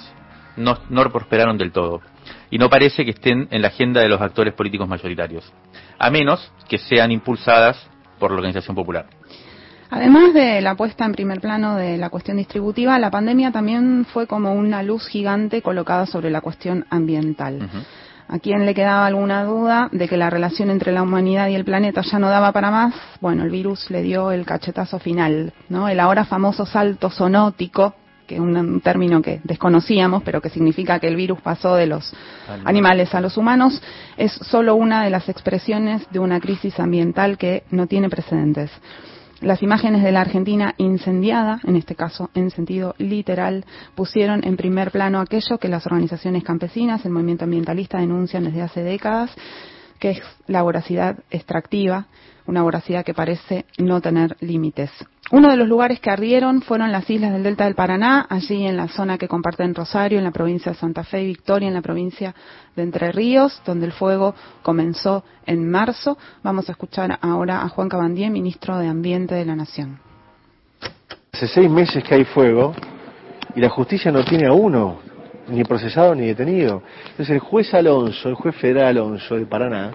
no, 0.56 0.76
prosperaron 1.12 1.58
del 1.58 1.72
todo 1.72 2.02
y 2.50 2.58
no 2.58 2.70
parece 2.70 3.06
que 3.06 3.12
estén 3.12 3.48
en 3.52 3.62
la 3.62 3.70
agenda 3.70 4.02
de 4.02 4.10
los 4.10 4.22
actores 4.22 4.54
políticos 4.54 4.88
mayoritarios, 4.88 5.52
a 5.98 6.10
menos 6.10 6.52
que 6.68 6.78
sean 6.78 7.12
impulsadas 7.12 7.78
por 8.20 8.32
la 8.32 8.38
organización 8.38 8.76
popular. 8.76 9.08
Además 9.92 10.34
de 10.34 10.62
la 10.62 10.76
puesta 10.76 11.06
en 11.06 11.14
primer 11.14 11.40
plano 11.40 11.76
de 11.76 11.98
la 11.98 12.10
cuestión 12.10 12.38
distributiva, 12.38 13.00
la 13.00 13.10
pandemia 13.10 13.52
también 13.52 14.06
fue 14.06 14.28
como 14.28 14.54
una 14.54 14.84
luz 14.84 15.08
gigante 15.08 15.64
colocada 15.64 16.06
sobre 16.06 16.30
la 16.30 16.42
cuestión 16.42 16.86
ambiental. 16.92 17.68
¿A 18.32 18.38
quien 18.38 18.68
le 18.68 18.76
quedaba 18.76 19.08
alguna 19.08 19.44
duda 19.44 19.90
de 19.92 20.08
que 20.08 20.16
la 20.16 20.30
relación 20.30 20.70
entre 20.70 20.92
la 20.92 21.02
humanidad 21.02 21.48
y 21.48 21.56
el 21.56 21.66
planeta 21.66 22.02
ya 22.02 22.20
no 22.20 22.30
daba 22.30 22.52
para 22.52 22.70
más? 22.70 22.94
Bueno, 23.22 23.44
el 23.44 23.50
virus 23.50 23.90
le 23.90 24.04
dio 24.04 24.32
el 24.32 24.46
cachetazo 24.46 25.00
final, 25.00 25.52
¿no? 25.68 25.90
El 25.90 26.00
ahora 26.00 26.26
famoso 26.26 26.64
salto 26.68 27.10
sonótico 27.10 27.96
que 28.28 28.40
un, 28.40 28.56
un 28.56 28.82
término 28.82 29.24
que 29.24 29.42
desconocíamos, 29.44 30.22
pero 30.22 30.42
que 30.42 30.50
significa 30.50 31.00
que 31.00 31.08
el 31.08 31.16
virus 31.16 31.42
pasó 31.42 31.74
de 31.74 31.88
los 31.88 32.14
animales 32.64 33.16
a 33.16 33.22
los 33.22 33.36
humanos, 33.36 33.82
es 34.16 34.32
solo 34.32 34.76
una 34.76 35.04
de 35.04 35.10
las 35.10 35.28
expresiones 35.28 36.06
de 36.12 36.20
una 36.20 36.40
crisis 36.40 36.80
ambiental 36.80 37.40
que 37.40 37.64
no 37.72 37.88
tiene 37.88 38.12
precedentes. 38.12 38.70
Las 39.42 39.64
imágenes 39.64 40.04
de 40.04 40.12
la 40.12 40.20
Argentina 40.20 40.76
incendiada, 40.78 41.62
en 41.64 41.78
este 41.78 41.96
caso 41.96 42.30
en 42.36 42.52
sentido 42.52 42.94
literal, 42.98 43.64
pusieron 43.96 44.44
en 44.44 44.58
primer 44.58 44.92
plano 44.92 45.22
aquello 45.22 45.58
que 45.60 45.70
las 45.70 45.86
organizaciones 45.86 46.44
campesinas, 46.44 47.06
el 47.06 47.12
movimiento 47.12 47.46
ambientalista 47.46 48.00
denuncian 48.00 48.44
desde 48.44 48.62
hace 48.62 48.84
décadas, 48.84 49.32
que 49.98 50.12
es 50.12 50.22
la 50.48 50.62
voracidad 50.62 51.20
extractiva, 51.32 52.08
una 52.48 52.64
voracidad 52.64 53.06
que 53.06 53.14
parece 53.14 53.66
no 53.78 54.02
tener 54.02 54.36
límites. 54.42 54.92
Uno 55.32 55.52
de 55.52 55.58
los 55.58 55.68
lugares 55.68 56.00
que 56.00 56.10
ardieron 56.10 56.64
fueron 56.64 56.92
las 56.92 57.08
islas 57.08 57.32
del 57.32 57.44
Delta 57.44 57.66
del 57.66 57.76
Paraná, 57.76 58.26
allí 58.28 58.66
en 58.66 58.76
la 58.76 58.88
zona 58.88 59.20
que 59.20 59.28
comparten 59.28 59.76
Rosario, 59.76 60.18
en 60.18 60.24
la 60.24 60.32
provincia 60.32 60.72
de 60.72 60.78
Santa 60.78 61.04
Fe 61.04 61.22
y 61.22 61.28
Victoria, 61.28 61.68
en 61.68 61.76
la 61.76 61.84
provincia 61.84 62.34
de 62.76 62.82
Entre 62.82 63.12
Ríos, 63.12 63.62
donde 63.64 63.86
el 63.86 63.92
fuego 63.92 64.34
comenzó 64.64 65.24
en 65.46 65.70
marzo. 65.70 66.18
Vamos 66.42 66.68
a 66.68 66.72
escuchar 66.72 67.20
ahora 67.22 67.62
a 67.62 67.70
Juan 67.70 67.90
Cabandier, 67.90 68.32
ministro 68.32 68.80
de 68.80 68.88
Ambiente 68.88 69.36
de 69.36 69.46
la 69.46 69.56
Nación. 69.56 70.00
Hace 71.32 71.48
seis 71.48 71.70
meses 71.70 72.04
que 72.04 72.16
hay 72.16 72.26
fuego 72.26 72.74
y 73.56 73.62
la 73.62 73.70
justicia 73.70 74.12
no 74.12 74.26
tiene 74.26 74.48
a 74.48 74.52
uno, 74.54 74.98
ni 75.48 75.64
procesado 75.64 76.16
ni 76.16 76.26
detenido. 76.26 76.82
Entonces 77.12 77.30
el 77.30 77.40
juez 77.40 77.72
Alonso, 77.76 78.30
el 78.30 78.36
juez 78.36 78.56
federal 78.56 78.98
Alonso 78.98 79.36
de 79.36 79.46
Paraná, 79.46 79.92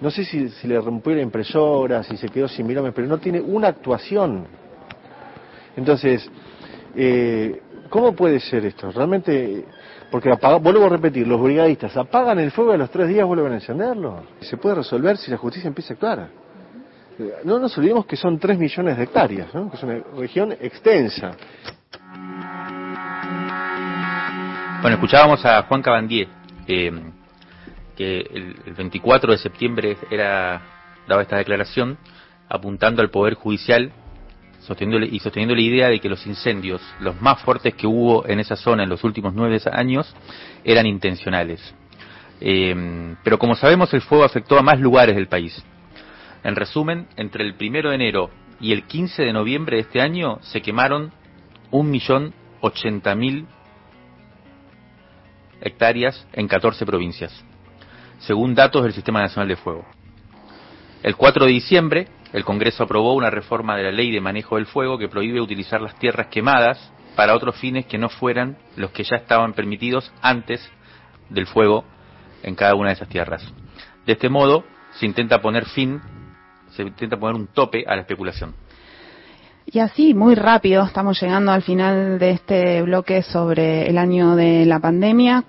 no 0.00 0.10
sé 0.10 0.24
si, 0.24 0.48
si 0.48 0.68
le 0.68 0.80
rompió 0.80 1.14
la 1.14 1.22
impresora, 1.22 2.02
si 2.02 2.16
se 2.16 2.28
quedó 2.28 2.48
sin 2.48 2.66
mirones, 2.66 2.92
pero 2.94 3.06
no 3.08 3.18
tiene 3.18 3.40
una 3.40 3.68
actuación. 3.68 4.46
Entonces, 5.76 6.28
eh, 6.94 7.60
¿cómo 7.88 8.12
puede 8.12 8.40
ser 8.40 8.64
esto? 8.66 8.90
Realmente, 8.90 9.64
porque 10.10 10.30
vuelvo 10.60 10.86
a 10.86 10.88
repetir, 10.88 11.26
los 11.26 11.40
brigadistas 11.40 11.96
apagan 11.96 12.38
el 12.38 12.50
fuego 12.50 12.72
y 12.72 12.74
a 12.74 12.78
los 12.78 12.90
tres 12.90 13.08
días 13.08 13.26
vuelven 13.26 13.52
a 13.52 13.54
encenderlo. 13.56 14.22
Se 14.40 14.56
puede 14.56 14.76
resolver 14.76 15.16
si 15.16 15.30
la 15.30 15.36
justicia 15.36 15.68
empieza 15.68 15.92
a 15.92 15.94
actuar. 15.94 16.28
No 17.44 17.58
nos 17.58 17.76
olvidemos 17.76 18.06
que 18.06 18.16
son 18.16 18.38
tres 18.38 18.56
millones 18.58 18.96
de 18.96 19.02
hectáreas, 19.02 19.52
¿no? 19.52 19.68
que 19.70 19.76
es 19.76 19.82
una 19.82 20.00
región 20.16 20.52
extensa. 20.52 21.32
Bueno, 24.80 24.94
escuchábamos 24.94 25.44
a 25.44 25.62
Juan 25.64 25.82
Cabandier, 25.82 26.28
eh, 26.68 26.92
que 27.98 28.20
el, 28.20 28.56
el 28.64 28.74
24 28.74 29.32
de 29.32 29.38
septiembre 29.38 29.96
era 30.08 30.62
daba 31.08 31.22
esta 31.22 31.36
declaración 31.36 31.98
apuntando 32.48 33.02
al 33.02 33.10
poder 33.10 33.34
judicial 33.34 33.92
y 35.10 35.18
sosteniendo 35.20 35.54
la 35.54 35.62
idea 35.62 35.88
de 35.88 35.98
que 35.98 36.10
los 36.10 36.26
incendios, 36.26 36.82
los 37.00 37.20
más 37.22 37.40
fuertes 37.40 37.74
que 37.74 37.86
hubo 37.86 38.26
en 38.26 38.38
esa 38.38 38.54
zona 38.54 38.82
en 38.82 38.90
los 38.90 39.02
últimos 39.02 39.32
nueve 39.32 39.58
años, 39.72 40.14
eran 40.62 40.84
intencionales. 40.84 41.74
Eh, 42.40 43.16
pero 43.24 43.38
como 43.38 43.54
sabemos, 43.54 43.92
el 43.94 44.02
fuego 44.02 44.24
afectó 44.24 44.58
a 44.58 44.62
más 44.62 44.78
lugares 44.78 45.16
del 45.16 45.26
país. 45.26 45.64
En 46.44 46.54
resumen, 46.54 47.08
entre 47.16 47.44
el 47.44 47.54
primero 47.54 47.88
de 47.88 47.96
enero 47.96 48.30
y 48.60 48.72
el 48.72 48.84
15 48.84 49.22
de 49.22 49.32
noviembre 49.32 49.76
de 49.76 49.82
este 49.82 50.02
año 50.02 50.38
se 50.42 50.60
quemaron 50.60 51.12
un 51.70 51.90
millón 51.90 52.34
ochenta 52.60 53.14
mil 53.14 53.46
hectáreas 55.60 56.26
en 56.34 56.46
14 56.46 56.84
provincias, 56.84 57.44
según 58.18 58.54
datos 58.54 58.82
del 58.82 58.92
Sistema 58.92 59.20
Nacional 59.20 59.48
de 59.48 59.56
Fuego. 59.56 59.84
El 61.02 61.16
4 61.16 61.46
de 61.46 61.52
diciembre, 61.52 62.08
el 62.32 62.44
Congreso 62.44 62.84
aprobó 62.84 63.14
una 63.14 63.30
reforma 63.30 63.76
de 63.76 63.84
la 63.84 63.92
Ley 63.92 64.10
de 64.10 64.20
Manejo 64.20 64.56
del 64.56 64.66
Fuego 64.66 64.98
que 64.98 65.08
prohíbe 65.08 65.40
utilizar 65.40 65.80
las 65.80 65.94
tierras 65.98 66.26
quemadas 66.26 66.92
para 67.16 67.34
otros 67.34 67.56
fines 67.56 67.86
que 67.86 67.98
no 67.98 68.08
fueran 68.08 68.58
los 68.76 68.90
que 68.90 69.04
ya 69.04 69.16
estaban 69.16 69.52
permitidos 69.52 70.12
antes 70.20 70.60
del 71.30 71.46
fuego 71.46 71.84
en 72.42 72.54
cada 72.54 72.74
una 72.74 72.88
de 72.88 72.94
esas 72.94 73.08
tierras. 73.08 73.44
De 74.06 74.12
este 74.12 74.28
modo, 74.28 74.64
se 74.92 75.06
intenta 75.06 75.40
poner 75.40 75.66
fin, 75.66 76.00
se 76.70 76.82
intenta 76.82 77.16
poner 77.16 77.36
un 77.36 77.48
tope 77.48 77.84
a 77.86 77.94
la 77.94 78.02
especulación. 78.02 78.54
Y 79.66 79.80
así, 79.80 80.14
muy 80.14 80.34
rápido, 80.34 80.84
estamos 80.84 81.20
llegando 81.20 81.52
al 81.52 81.62
final 81.62 82.18
de 82.18 82.30
este 82.30 82.82
bloque 82.82 83.22
sobre 83.22 83.88
el 83.88 83.98
año 83.98 84.34
de 84.34 84.64
la 84.64 84.80
pandemia 84.80 85.44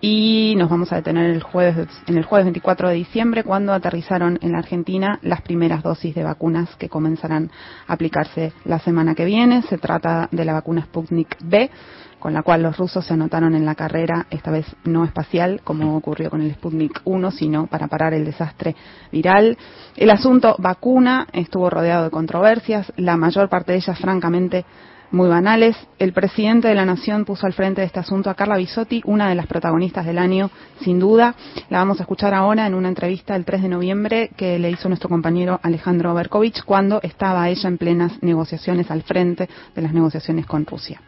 y 0.00 0.54
nos 0.56 0.68
vamos 0.68 0.92
a 0.92 0.96
detener 0.96 1.30
el 1.30 1.42
jueves, 1.42 1.88
en 2.06 2.16
el 2.16 2.24
jueves 2.24 2.46
24 2.46 2.88
de 2.88 2.94
diciembre 2.94 3.44
cuando 3.44 3.72
aterrizaron 3.72 4.38
en 4.42 4.52
la 4.52 4.58
Argentina 4.58 5.18
las 5.22 5.42
primeras 5.42 5.82
dosis 5.82 6.14
de 6.14 6.22
vacunas 6.22 6.74
que 6.76 6.88
comenzarán 6.88 7.50
a 7.86 7.92
aplicarse 7.92 8.52
la 8.64 8.78
semana 8.78 9.14
que 9.14 9.24
viene. 9.24 9.62
Se 9.62 9.78
trata 9.78 10.28
de 10.30 10.44
la 10.44 10.54
vacuna 10.54 10.82
Sputnik 10.82 11.36
B, 11.42 11.70
con 12.18 12.32
la 12.32 12.42
cual 12.42 12.62
los 12.62 12.76
rusos 12.76 13.04
se 13.04 13.12
anotaron 13.12 13.54
en 13.54 13.66
la 13.66 13.74
carrera, 13.74 14.26
esta 14.30 14.50
vez 14.50 14.66
no 14.84 15.04
espacial, 15.04 15.60
como 15.62 15.96
ocurrió 15.96 16.30
con 16.30 16.40
el 16.40 16.54
Sputnik 16.54 17.02
1, 17.04 17.30
sino 17.30 17.66
para 17.66 17.88
parar 17.88 18.14
el 18.14 18.24
desastre 18.24 18.74
viral. 19.12 19.58
El 19.96 20.10
asunto 20.10 20.56
vacuna 20.58 21.26
estuvo 21.32 21.68
rodeado 21.68 22.04
de 22.04 22.10
controversias, 22.10 22.92
la 22.96 23.16
mayor 23.16 23.48
parte 23.48 23.72
de 23.72 23.78
ellas, 23.78 23.98
francamente, 23.98 24.64
muy 25.14 25.28
banales. 25.28 25.76
El 25.98 26.12
presidente 26.12 26.68
de 26.68 26.74
la 26.74 26.84
Nación 26.84 27.24
puso 27.24 27.46
al 27.46 27.54
frente 27.54 27.80
de 27.80 27.86
este 27.86 28.00
asunto 28.00 28.28
a 28.28 28.34
Carla 28.34 28.56
Bisotti, 28.56 29.00
una 29.06 29.28
de 29.28 29.34
las 29.34 29.46
protagonistas 29.46 30.04
del 30.04 30.18
año, 30.18 30.50
sin 30.80 30.98
duda. 30.98 31.34
La 31.70 31.78
vamos 31.78 32.00
a 32.00 32.02
escuchar 32.02 32.34
ahora 32.34 32.66
en 32.66 32.74
una 32.74 32.88
entrevista 32.88 33.36
el 33.36 33.44
3 33.44 33.62
de 33.62 33.68
noviembre 33.68 34.30
que 34.36 34.58
le 34.58 34.70
hizo 34.70 34.88
nuestro 34.88 35.08
compañero 35.08 35.60
Alejandro 35.62 36.12
Berkovich 36.14 36.64
cuando 36.64 37.00
estaba 37.02 37.48
ella 37.48 37.68
en 37.68 37.78
plenas 37.78 38.22
negociaciones 38.22 38.90
al 38.90 39.02
frente 39.02 39.48
de 39.74 39.82
las 39.82 39.94
negociaciones 39.94 40.46
con 40.46 40.66
Rusia. 40.66 41.00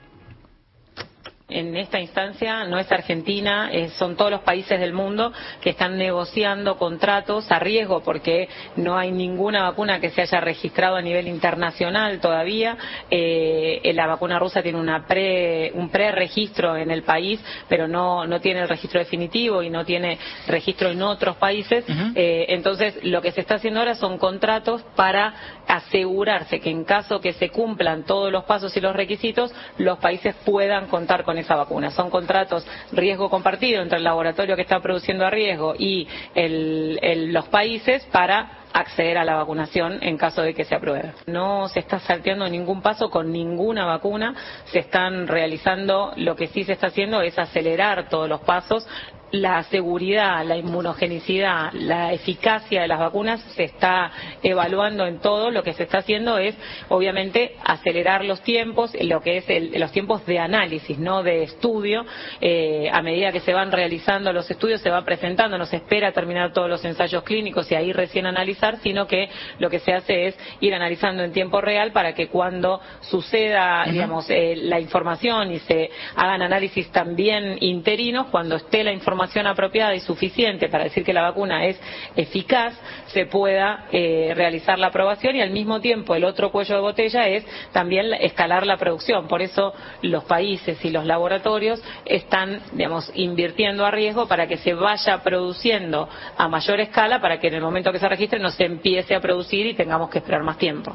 En 1.49 1.77
esta 1.77 2.01
instancia 2.01 2.65
no 2.65 2.77
es 2.77 2.91
Argentina, 2.91 3.71
eh, 3.73 3.91
son 3.91 4.17
todos 4.17 4.33
los 4.33 4.41
países 4.41 4.81
del 4.81 4.93
mundo 4.93 5.33
que 5.61 5.71
están 5.71 5.97
negociando 5.97 6.77
contratos 6.77 7.53
a 7.53 7.61
riesgo 7.61 8.03
porque 8.03 8.49
no 8.75 8.99
hay 8.99 9.13
ninguna 9.13 9.63
vacuna 9.63 10.01
que 10.01 10.11
se 10.11 10.23
haya 10.23 10.41
registrado 10.41 10.97
a 10.97 11.03
nivel 11.03 11.29
internacional 11.29 12.19
todavía. 12.19 12.77
Eh, 13.13 13.81
la 13.95 14.09
vacuna 14.09 14.41
rusa 14.41 14.61
tiene 14.61 14.81
una 14.81 15.07
pre, 15.07 15.71
un 15.75 15.89
pre-registro 15.89 16.77
en 16.77 16.91
el 16.91 17.05
país, 17.05 17.41
pero 17.69 17.87
no, 17.87 18.27
no 18.27 18.41
tiene 18.41 18.63
el 18.63 18.69
registro 18.69 18.99
definitivo 18.99 19.63
y 19.63 19.71
no 19.71 19.85
tiene 19.85 20.19
registro 20.49 20.91
en 20.91 21.01
otros 21.01 21.37
países. 21.37 21.85
Uh 21.89 21.93
-huh. 21.93 22.13
eh, 22.17 22.47
entonces, 22.49 22.99
lo 23.05 23.23
que 23.23 23.31
se 23.31 23.43
está 23.43 23.55
haciendo 23.55 23.79
ahora 23.79 23.95
son 23.95 24.19
contratos 24.19 24.83
para 24.97 25.33
asegurarse 25.69 26.59
que 26.59 26.71
en 26.71 26.83
caso 26.83 27.21
que 27.21 27.35
se 27.35 27.51
cumplan 27.51 28.03
todos 28.05 28.33
los 28.33 28.43
pasos 28.45 28.77
y 28.77 28.81
los 28.81 28.97
requisitos, 28.97 29.55
los 29.79 29.99
países 29.99 30.35
puedan 30.45 30.89
contar 30.89 31.23
con 31.23 31.36
esa 31.39 31.57
vacuna. 31.57 31.91
Son 31.91 32.11
contratos 32.11 32.67
riesgo 32.93 33.31
compartido 33.31 33.83
entre 33.83 33.99
el 33.99 34.05
laboratorio 34.05 34.57
que 34.57 34.63
está 34.63 34.81
produciendo 34.81 35.27
a 35.27 35.31
riesgo 35.31 35.75
y 35.79 36.07
el, 36.35 37.33
los 37.33 37.47
países 37.49 38.05
para 38.13 38.67
acceder 38.73 39.17
a 39.17 39.25
la 39.25 39.37
vacunación 39.37 39.99
en 40.03 40.19
caso 40.19 40.43
de 40.43 40.53
que 40.53 40.65
se 40.65 40.75
apruebe. 40.75 41.13
No 41.27 41.69
se 41.69 41.81
está 41.81 41.99
salteando 41.99 42.47
ningún 42.49 42.83
paso 42.83 43.09
con 43.09 43.33
ninguna 43.33 43.87
vacuna, 43.87 44.35
se 44.67 44.81
están 44.81 45.27
realizando, 45.27 46.13
lo 46.17 46.37
que 46.37 46.49
sí 46.49 46.65
se 46.65 46.73
está 46.73 46.89
haciendo 46.89 47.23
es 47.23 47.39
acelerar 47.39 48.09
todos 48.09 48.29
los 48.29 48.41
pasos, 48.41 48.87
la 49.33 49.63
seguridad, 49.65 50.45
la 50.45 50.57
inmunogenicidad, 50.57 51.73
la 51.73 52.13
eficacia 52.13 52.83
de 52.83 52.89
las 52.89 52.99
vacunas 52.99 53.41
se 53.55 53.65
está 53.65 54.11
evaluando 54.43 55.07
en 55.07 55.19
todo. 55.19 55.51
Lo 55.51 55.63
que 55.63 55.73
se 55.73 55.83
está 55.83 55.99
haciendo 55.99 56.39
es, 56.39 56.55
obviamente, 56.89 57.57
acelerar 57.65 58.25
los 58.25 58.41
tiempos, 58.43 58.93
lo 59.01 59.21
que 59.21 59.39
es 59.39 59.51
el, 59.51 59.79
los 59.81 59.91
tiempos 59.91 60.25
de 60.27 60.39
análisis, 60.39 60.99
no 60.99 61.23
de 61.23 61.43
estudio. 61.43 62.07
Eh, 62.41 62.89
a 62.93 63.03
medida 63.03 63.33
que 63.33 63.41
se 63.41 63.53
van 63.53 63.73
realizando 63.73 64.33
los 64.33 64.51
estudios, 64.51 64.81
se 64.81 64.91
va 64.91 65.05
presentando, 65.05 65.59
no 65.59 65.67
se 65.67 65.77
espera 65.77 66.13
terminar 66.13 66.53
todos 66.53 66.69
los 66.69 66.85
ensayos 66.85 67.25
clínicos 67.25 67.71
y 67.71 67.75
ahí 67.75 67.93
recién 67.93 68.27
analizar, 68.27 68.79
sino 68.79 69.07
que 69.07 69.29
lo 69.59 69.69
que 69.71 69.81
se 69.81 69.93
hace 69.93 70.29
es 70.29 70.39
ir 70.61 70.75
analizando 70.75 71.25
en 71.25 71.33
tiempo 71.33 71.61
real 71.61 71.91
para 71.93 72.15
que 72.15 72.29
cuando 72.29 72.81
suceda, 73.01 73.83
uh 73.83 73.89
-huh. 73.89 73.93
digamos, 73.93 74.31
eh, 74.31 74.55
la 74.57 74.79
información 74.79 75.53
y 75.53 75.59
se 75.61 75.91
hagan 76.15 76.43
análisis 76.43 76.91
también 76.93 77.57
interinos, 77.61 78.27
cuando 78.29 78.57
esté 78.57 78.85
la 78.85 78.93
información 78.93 79.16
información 79.17 79.47
apropiada 79.47 79.95
y 79.95 80.01
suficiente 80.01 80.69
para 80.69 80.85
decir 80.85 81.03
que 81.03 81.15
la 81.15 81.23
vacuna 81.23 81.65
es 81.65 81.81
eficaz, 82.17 82.79
se 83.07 83.25
pueda 83.25 83.87
eh, 83.91 84.35
realizar 84.37 84.79
la 84.79 84.89
aprobación 84.89 85.37
y 85.37 85.41
al 85.41 85.51
mismo 85.51 85.81
tiempo 85.81 86.15
el 86.15 86.25
otro 86.25 86.53
cuello 86.53 86.75
de 86.75 86.81
botella 86.83 87.27
es 87.27 87.47
también 87.73 88.13
escalar 88.13 88.67
la 88.67 88.77
producción. 88.77 89.27
Por 89.27 89.41
eso 89.41 89.73
los 90.03 90.25
países 90.25 90.85
y 90.85 90.91
los 90.91 91.07
laboratorios 91.07 91.83
están, 92.05 92.61
digamos, 92.73 93.11
invirtiendo 93.15 93.87
a 93.87 93.91
riesgo 93.91 94.29
para 94.29 94.47
que 94.47 94.59
se 94.59 94.75
vaya 94.75 95.23
produciendo 95.23 96.11
a 96.37 96.47
mayor 96.49 96.81
escala 96.81 97.19
para 97.19 97.41
que 97.41 97.49
en 97.49 97.55
el 97.55 97.63
momento 97.63 97.91
que 97.93 97.99
se 97.99 98.09
registre 98.09 98.39
no 98.39 98.51
se 98.51 98.67
empiece 98.67 99.15
a 99.15 99.21
producir 99.21 99.67
y 99.67 99.73
tengamos 99.73 100.11
que 100.11 100.19
esperar 100.19 100.43
más 100.43 100.59
tiempo. 100.59 100.95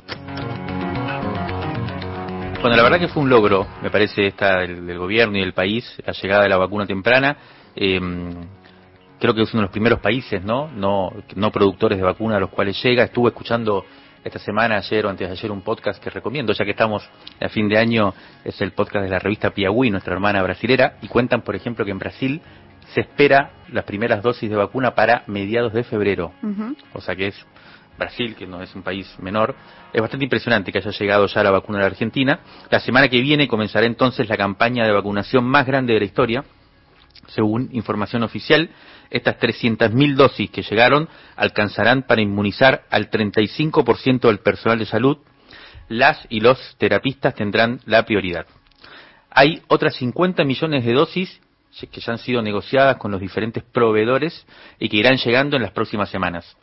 Bueno, 2.61 2.75
la 2.75 2.83
verdad 2.83 2.99
que 2.99 3.07
fue 3.07 3.23
un 3.23 3.29
logro, 3.31 3.65
me 3.81 3.89
parece, 3.89 4.27
esta 4.27 4.59
del, 4.59 4.85
del 4.85 4.99
gobierno 4.99 5.35
y 5.39 5.41
del 5.41 5.53
país, 5.53 5.99
la 6.05 6.13
llegada 6.13 6.43
de 6.43 6.49
la 6.49 6.57
vacuna 6.57 6.85
temprana. 6.85 7.35
Eh, 7.75 7.99
creo 9.19 9.33
que 9.33 9.43
es 9.43 9.53
uno 9.53 9.61
de 9.61 9.65
los 9.65 9.71
primeros 9.71 9.99
países, 9.99 10.43
¿no? 10.43 10.67
No, 10.67 11.11
no 11.35 11.51
productores 11.51 11.97
de 11.97 12.03
vacuna 12.03 12.37
a 12.37 12.39
los 12.39 12.49
cuales 12.49 12.81
llega. 12.81 13.03
Estuve 13.03 13.29
escuchando 13.29 13.85
esta 14.23 14.39
semana, 14.39 14.77
ayer 14.77 15.05
o 15.05 15.09
antes 15.09 15.27
de 15.27 15.33
ayer, 15.33 15.51
un 15.51 15.61
podcast 15.61 16.03
que 16.03 16.09
recomiendo, 16.09 16.53
ya 16.53 16.65
que 16.65 16.71
estamos 16.71 17.07
a 17.39 17.49
fin 17.49 17.67
de 17.67 17.77
año, 17.77 18.13
es 18.43 18.59
el 18.61 18.71
podcast 18.71 19.03
de 19.03 19.09
la 19.09 19.19
revista 19.19 19.51
Piauí, 19.51 19.89
nuestra 19.89 20.13
hermana 20.13 20.41
brasilera, 20.43 20.97
y 21.01 21.07
cuentan, 21.07 21.41
por 21.41 21.55
ejemplo, 21.55 21.85
que 21.85 21.91
en 21.91 21.99
Brasil 21.99 22.41
se 22.93 23.01
espera 23.01 23.51
las 23.71 23.85
primeras 23.85 24.21
dosis 24.21 24.49
de 24.49 24.55
vacuna 24.55 24.93
para 24.93 25.23
mediados 25.27 25.73
de 25.73 25.83
febrero. 25.83 26.33
O 26.93 27.01
sea 27.01 27.15
que 27.15 27.27
es 27.27 27.45
Brasil, 27.97 28.35
que 28.35 28.47
no 28.47 28.61
es 28.61 28.73
un 28.75 28.83
país 28.83 29.07
menor, 29.19 29.55
es 29.93 30.01
bastante 30.01 30.25
impresionante 30.25 30.71
que 30.71 30.79
haya 30.79 30.91
llegado 30.91 31.25
ya 31.27 31.43
la 31.43 31.51
vacuna 31.51 31.79
a 31.79 31.81
la 31.81 31.87
Argentina. 31.87 32.39
La 32.69 32.79
semana 32.79 33.07
que 33.07 33.21
viene 33.21 33.47
comenzará 33.47 33.85
entonces 33.85 34.27
la 34.27 34.37
campaña 34.37 34.85
de 34.85 34.91
vacunación 34.91 35.45
más 35.45 35.65
grande 35.65 35.93
de 35.93 35.99
la 35.99 36.05
historia. 36.05 36.43
Según 37.33 37.69
información 37.71 38.23
oficial, 38.23 38.69
estas 39.09 39.37
300.000 39.39 40.15
dosis 40.15 40.49
que 40.49 40.63
llegaron 40.63 41.07
alcanzarán 41.35 42.03
para 42.03 42.21
inmunizar 42.21 42.83
al 42.89 43.09
35% 43.09 44.21
del 44.21 44.39
personal 44.39 44.79
de 44.79 44.85
salud. 44.85 45.17
Las 45.87 46.25
y 46.29 46.39
los 46.41 46.75
terapistas 46.77 47.35
tendrán 47.35 47.79
la 47.85 48.05
prioridad. 48.05 48.45
Hay 49.29 49.61
otras 49.67 49.95
50 49.95 50.43
millones 50.43 50.85
de 50.85 50.93
dosis 50.93 51.41
que 51.91 52.01
ya 52.01 52.11
han 52.11 52.17
sido 52.17 52.41
negociadas 52.41 52.97
con 52.97 53.11
los 53.11 53.21
diferentes 53.21 53.63
proveedores 53.63 54.45
y 54.77 54.89
que 54.89 54.97
irán 54.97 55.17
llegando 55.17 55.55
en 55.55 55.61
las 55.61 55.71
próximas 55.71 56.09
semanas. 56.09 56.57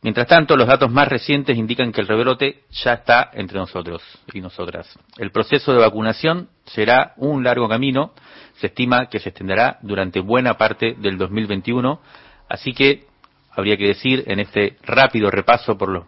Mientras 0.00 0.28
tanto, 0.28 0.56
los 0.56 0.68
datos 0.68 0.92
más 0.92 1.08
recientes 1.08 1.56
indican 1.56 1.90
que 1.90 2.00
el 2.00 2.06
rebrote 2.06 2.62
ya 2.70 2.94
está 2.94 3.30
entre 3.32 3.58
nosotros 3.58 4.00
y 4.32 4.40
nosotras. 4.40 4.88
El 5.16 5.32
proceso 5.32 5.72
de 5.72 5.80
vacunación 5.80 6.48
será 6.66 7.14
un 7.16 7.42
largo 7.42 7.68
camino, 7.68 8.12
se 8.60 8.68
estima 8.68 9.08
que 9.08 9.18
se 9.18 9.30
extenderá 9.30 9.78
durante 9.82 10.20
buena 10.20 10.54
parte 10.54 10.94
del 10.98 11.18
2021, 11.18 12.00
así 12.48 12.72
que 12.72 13.06
habría 13.50 13.76
que 13.76 13.88
decir 13.88 14.22
en 14.28 14.38
este 14.38 14.76
rápido 14.84 15.32
repaso 15.32 15.76
por 15.76 15.88
los 15.88 16.04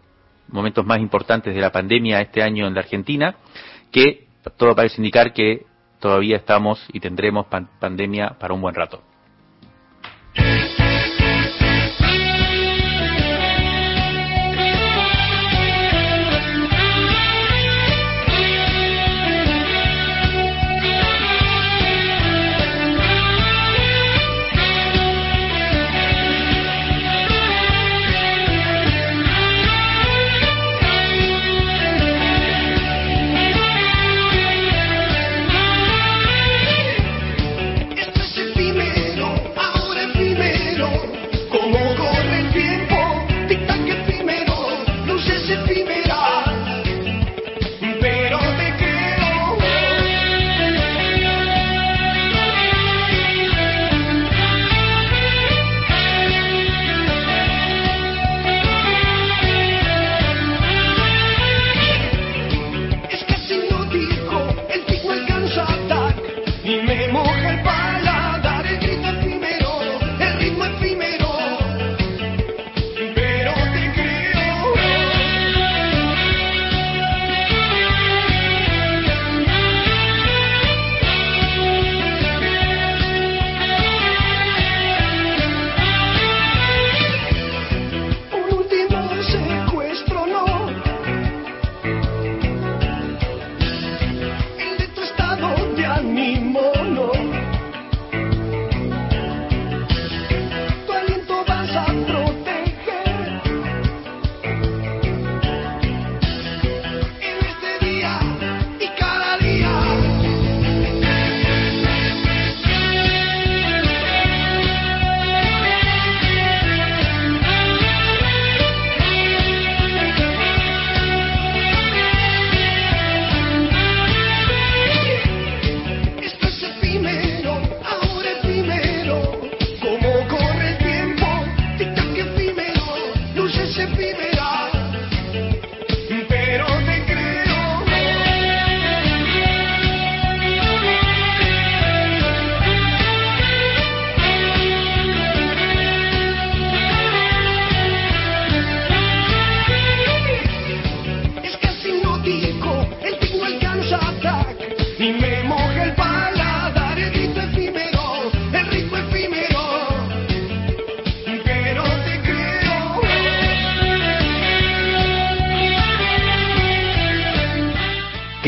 momentos 0.47 0.85
más 0.85 0.99
importantes 0.99 1.53
de 1.53 1.59
la 1.61 1.71
pandemia 1.71 2.21
este 2.21 2.41
año 2.41 2.67
en 2.67 2.73
la 2.73 2.81
Argentina, 2.81 3.35
que 3.91 4.27
todo 4.55 4.73
parece 4.73 4.97
indicar 4.97 5.33
que 5.33 5.65
todavía 5.99 6.37
estamos 6.37 6.81
y 6.93 7.01
tendremos 7.01 7.47
pandemia 7.79 8.37
para 8.39 8.53
un 8.53 8.61
buen 8.61 8.73
rato. 8.73 9.10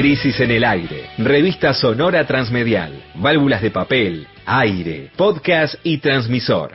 Crisis 0.03 0.37
en 0.41 0.51
el 0.51 0.65
aire, 0.65 1.11
revista 1.17 1.73
sonora 1.73 2.27
transmedial, 2.27 2.91
válvulas 3.15 3.61
de 3.61 3.71
papel, 3.71 4.27
aire, 4.45 5.09
podcast 5.15 5.75
y 5.81 5.99
transmisor. 5.99 6.73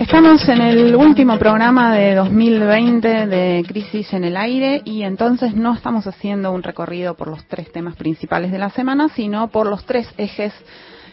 Estamos 0.00 0.48
en 0.48 0.62
el 0.62 0.96
último 0.96 1.38
programa 1.38 1.94
de 1.94 2.14
2020 2.14 3.26
de 3.26 3.62
Crisis 3.68 4.10
en 4.14 4.24
el 4.24 4.38
Aire 4.38 4.80
y 4.86 5.02
entonces 5.02 5.54
no 5.54 5.74
estamos 5.74 6.06
haciendo 6.06 6.50
un 6.50 6.62
recorrido 6.62 7.14
por 7.14 7.28
los 7.28 7.46
tres 7.46 7.70
temas 7.70 7.96
principales 7.96 8.50
de 8.50 8.58
la 8.58 8.70
semana, 8.70 9.10
sino 9.14 9.48
por 9.48 9.66
los 9.66 9.84
tres 9.84 10.08
ejes 10.16 10.54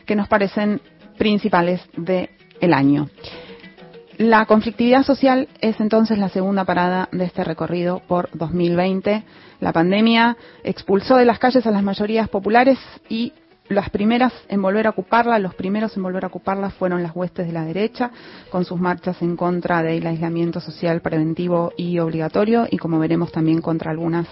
que 0.06 0.16
nos 0.16 0.30
parecen 0.30 0.80
principales 1.18 1.82
del 1.98 2.30
el 2.62 2.74
año. 2.74 3.10
La 4.18 4.48
conflictividad 4.48 5.04
social 5.04 5.48
es 5.62 5.80
entonces 5.80 6.18
la 6.18 6.30
segunda 6.30 6.66
parada 6.66 7.08
de 7.12 7.24
este 7.24 7.44
recorrido 7.44 8.02
por 8.08 8.30
2020. 8.34 9.24
La 9.60 9.72
pandemia 9.72 10.36
expulsó 10.64 11.18
de 11.18 11.26
las 11.26 11.38
calles 11.38 11.68
a 11.68 11.72
las 11.72 11.84
mayorías 11.84 12.28
populares 12.28 12.80
y 13.10 13.34
las 13.70 13.92
primeras 13.92 14.34
en 14.48 14.60
volver 14.60 14.88
a 14.88 14.90
ocuparla, 14.90 15.38
los 15.38 15.54
primeros 15.54 15.96
en 15.98 16.02
volver 16.02 16.24
a 16.24 16.30
ocuparla 16.30 16.72
fueron 16.72 17.04
las 17.04 17.16
huestes 17.16 17.46
de 17.46 17.54
la 17.54 17.64
derecha, 17.64 18.10
con 18.50 18.66
sus 18.66 18.80
marchas 18.80 19.22
en 19.22 19.36
contra 19.36 19.84
del 19.84 20.08
aislamiento 20.08 20.62
social 20.62 21.02
preventivo 21.02 21.72
y 21.78 22.00
obligatorio, 22.00 22.66
y 22.72 22.78
como 22.78 22.98
veremos 22.98 23.32
también 23.32 23.62
contra 23.62 23.92
algunas 23.92 24.26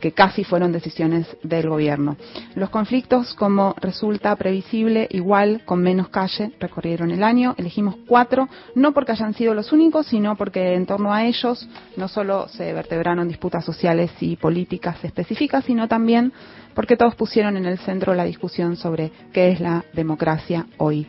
que 0.00 0.12
casi 0.12 0.44
fueron 0.44 0.72
decisiones 0.72 1.26
del 1.42 1.68
gobierno. 1.68 2.16
Los 2.54 2.70
conflictos, 2.70 3.34
como 3.34 3.74
resulta 3.80 4.34
previsible, 4.36 5.08
igual 5.10 5.62
con 5.64 5.82
menos 5.82 6.08
calle, 6.08 6.52
recorrieron 6.60 7.10
el 7.10 7.22
año. 7.22 7.54
Elegimos 7.58 7.96
cuatro, 8.06 8.48
no 8.74 8.92
porque 8.92 9.12
hayan 9.12 9.34
sido 9.34 9.54
los 9.54 9.72
únicos, 9.72 10.06
sino 10.06 10.36
porque 10.36 10.74
en 10.74 10.86
torno 10.86 11.12
a 11.12 11.24
ellos 11.24 11.68
no 11.96 12.08
solo 12.08 12.48
se 12.48 12.72
vertebraron 12.72 13.28
disputas 13.28 13.64
sociales 13.64 14.10
y 14.20 14.36
políticas 14.36 15.02
específicas, 15.04 15.64
sino 15.64 15.88
también 15.88 16.32
porque 16.74 16.96
todos 16.96 17.14
pusieron 17.14 17.56
en 17.56 17.66
el 17.66 17.78
centro 17.78 18.14
la 18.14 18.24
discusión 18.24 18.76
sobre 18.76 19.10
qué 19.32 19.50
es 19.50 19.60
la 19.60 19.84
democracia 19.94 20.66
hoy. 20.76 21.06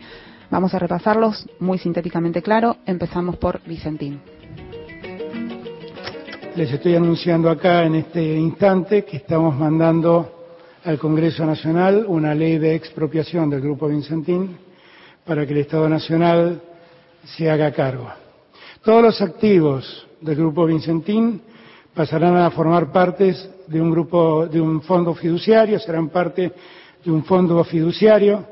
Vamos 0.49 0.73
a 0.73 0.79
repasarlos 0.79 1.47
muy 1.59 1.77
sintéticamente 1.77 2.41
claro. 2.41 2.77
Empezamos 2.85 3.35
por 3.37 3.61
Vicentín. 3.63 4.21
Les 6.57 6.73
estoy 6.73 6.95
anunciando 6.95 7.51
acá 7.51 7.85
en 7.85 7.93
este 7.93 8.35
instante 8.35 9.05
que 9.05 9.17
estamos 9.17 9.55
mandando 9.55 10.47
al 10.85 10.97
Congreso 10.97 11.45
Nacional 11.45 12.03
una 12.07 12.33
ley 12.33 12.57
de 12.57 12.73
expropiación 12.73 13.47
del 13.47 13.61
Grupo 13.61 13.87
Vicentín 13.87 14.57
para 15.23 15.45
que 15.45 15.53
el 15.53 15.59
Estado 15.59 15.87
Nacional 15.87 16.59
se 17.25 17.47
haga 17.47 17.71
cargo. 17.71 18.09
Todos 18.83 19.03
los 19.03 19.21
activos 19.21 20.07
del 20.19 20.35
Grupo 20.35 20.65
Vicentín 20.65 21.43
pasarán 21.93 22.35
a 22.37 22.49
formar 22.49 22.91
parte 22.91 23.35
de 23.67 23.79
un 23.79 23.91
grupo, 23.91 24.47
de 24.47 24.59
un 24.59 24.81
fondo 24.81 25.13
fiduciario, 25.13 25.77
serán 25.77 26.09
parte 26.09 26.51
de 27.05 27.11
un 27.11 27.23
fondo 27.23 27.63
fiduciario 27.65 28.43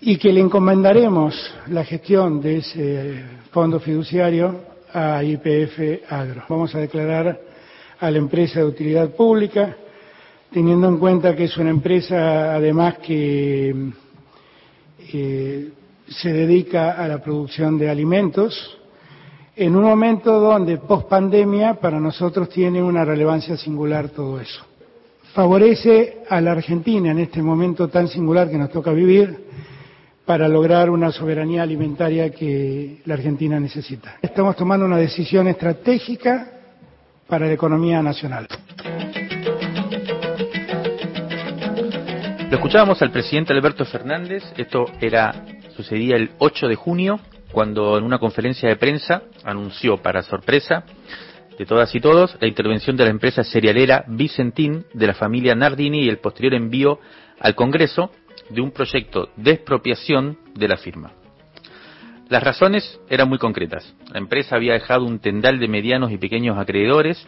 y 0.00 0.16
que 0.16 0.32
le 0.32 0.40
encomendaremos 0.40 1.34
la 1.66 1.84
gestión 1.84 2.40
de 2.40 2.56
ese 2.56 3.22
fondo 3.50 3.78
fiduciario 3.78 4.71
a 4.92 5.22
IPF 5.22 6.10
Agro. 6.10 6.44
Vamos 6.48 6.74
a 6.74 6.78
declarar 6.78 7.40
a 7.98 8.10
la 8.10 8.18
empresa 8.18 8.60
de 8.60 8.66
utilidad 8.66 9.10
pública, 9.14 9.76
teniendo 10.52 10.88
en 10.88 10.98
cuenta 10.98 11.34
que 11.34 11.44
es 11.44 11.56
una 11.56 11.70
empresa 11.70 12.54
además 12.54 12.98
que 12.98 13.92
eh, 15.12 15.68
se 16.08 16.32
dedica 16.32 16.92
a 16.92 17.08
la 17.08 17.22
producción 17.22 17.78
de 17.78 17.88
alimentos, 17.88 18.78
en 19.54 19.76
un 19.76 19.84
momento 19.84 20.40
donde 20.40 20.78
post 20.78 21.08
pandemia 21.08 21.74
para 21.74 22.00
nosotros 22.00 22.48
tiene 22.48 22.82
una 22.82 23.04
relevancia 23.04 23.56
singular 23.56 24.08
todo 24.10 24.40
eso. 24.40 24.64
Favorece 25.34 26.22
a 26.28 26.40
la 26.40 26.52
Argentina 26.52 27.10
en 27.10 27.18
este 27.18 27.42
momento 27.42 27.88
tan 27.88 28.08
singular 28.08 28.50
que 28.50 28.58
nos 28.58 28.70
toca 28.70 28.92
vivir 28.92 29.44
para 30.32 30.48
lograr 30.48 30.88
una 30.88 31.12
soberanía 31.12 31.62
alimentaria 31.62 32.30
que 32.30 33.02
la 33.04 33.12
Argentina 33.12 33.60
necesita. 33.60 34.16
Estamos 34.22 34.56
tomando 34.56 34.86
una 34.86 34.96
decisión 34.96 35.46
estratégica 35.46 36.52
para 37.28 37.44
la 37.44 37.52
economía 37.52 38.00
nacional. 38.00 38.48
Lo 42.48 42.56
escuchábamos 42.56 43.02
al 43.02 43.10
presidente 43.10 43.52
Alberto 43.52 43.84
Fernández, 43.84 44.42
esto 44.56 44.86
era 45.02 45.34
sucedía 45.76 46.16
el 46.16 46.30
8 46.38 46.66
de 46.66 46.76
junio, 46.76 47.20
cuando 47.52 47.98
en 47.98 48.04
una 48.04 48.18
conferencia 48.18 48.70
de 48.70 48.76
prensa 48.76 49.24
anunció, 49.44 49.98
para 49.98 50.22
sorpresa 50.22 50.84
de 51.58 51.66
todas 51.66 51.94
y 51.94 52.00
todos, 52.00 52.38
la 52.40 52.48
intervención 52.48 52.96
de 52.96 53.04
la 53.04 53.10
empresa 53.10 53.44
cerealera 53.44 54.06
Vicentín 54.08 54.86
de 54.94 55.06
la 55.08 55.12
familia 55.12 55.54
Nardini 55.54 56.06
y 56.06 56.08
el 56.08 56.20
posterior 56.20 56.54
envío 56.54 57.00
al 57.38 57.54
Congreso 57.54 58.10
de 58.50 58.60
un 58.60 58.70
proyecto 58.70 59.30
de 59.36 59.52
expropiación 59.52 60.38
de 60.54 60.68
la 60.68 60.76
firma. 60.76 61.12
Las 62.28 62.42
razones 62.42 62.98
eran 63.10 63.28
muy 63.28 63.38
concretas. 63.38 63.94
La 64.10 64.18
empresa 64.18 64.56
había 64.56 64.72
dejado 64.72 65.04
un 65.04 65.18
tendal 65.18 65.58
de 65.58 65.68
medianos 65.68 66.12
y 66.12 66.16
pequeños 66.16 66.56
acreedores, 66.58 67.26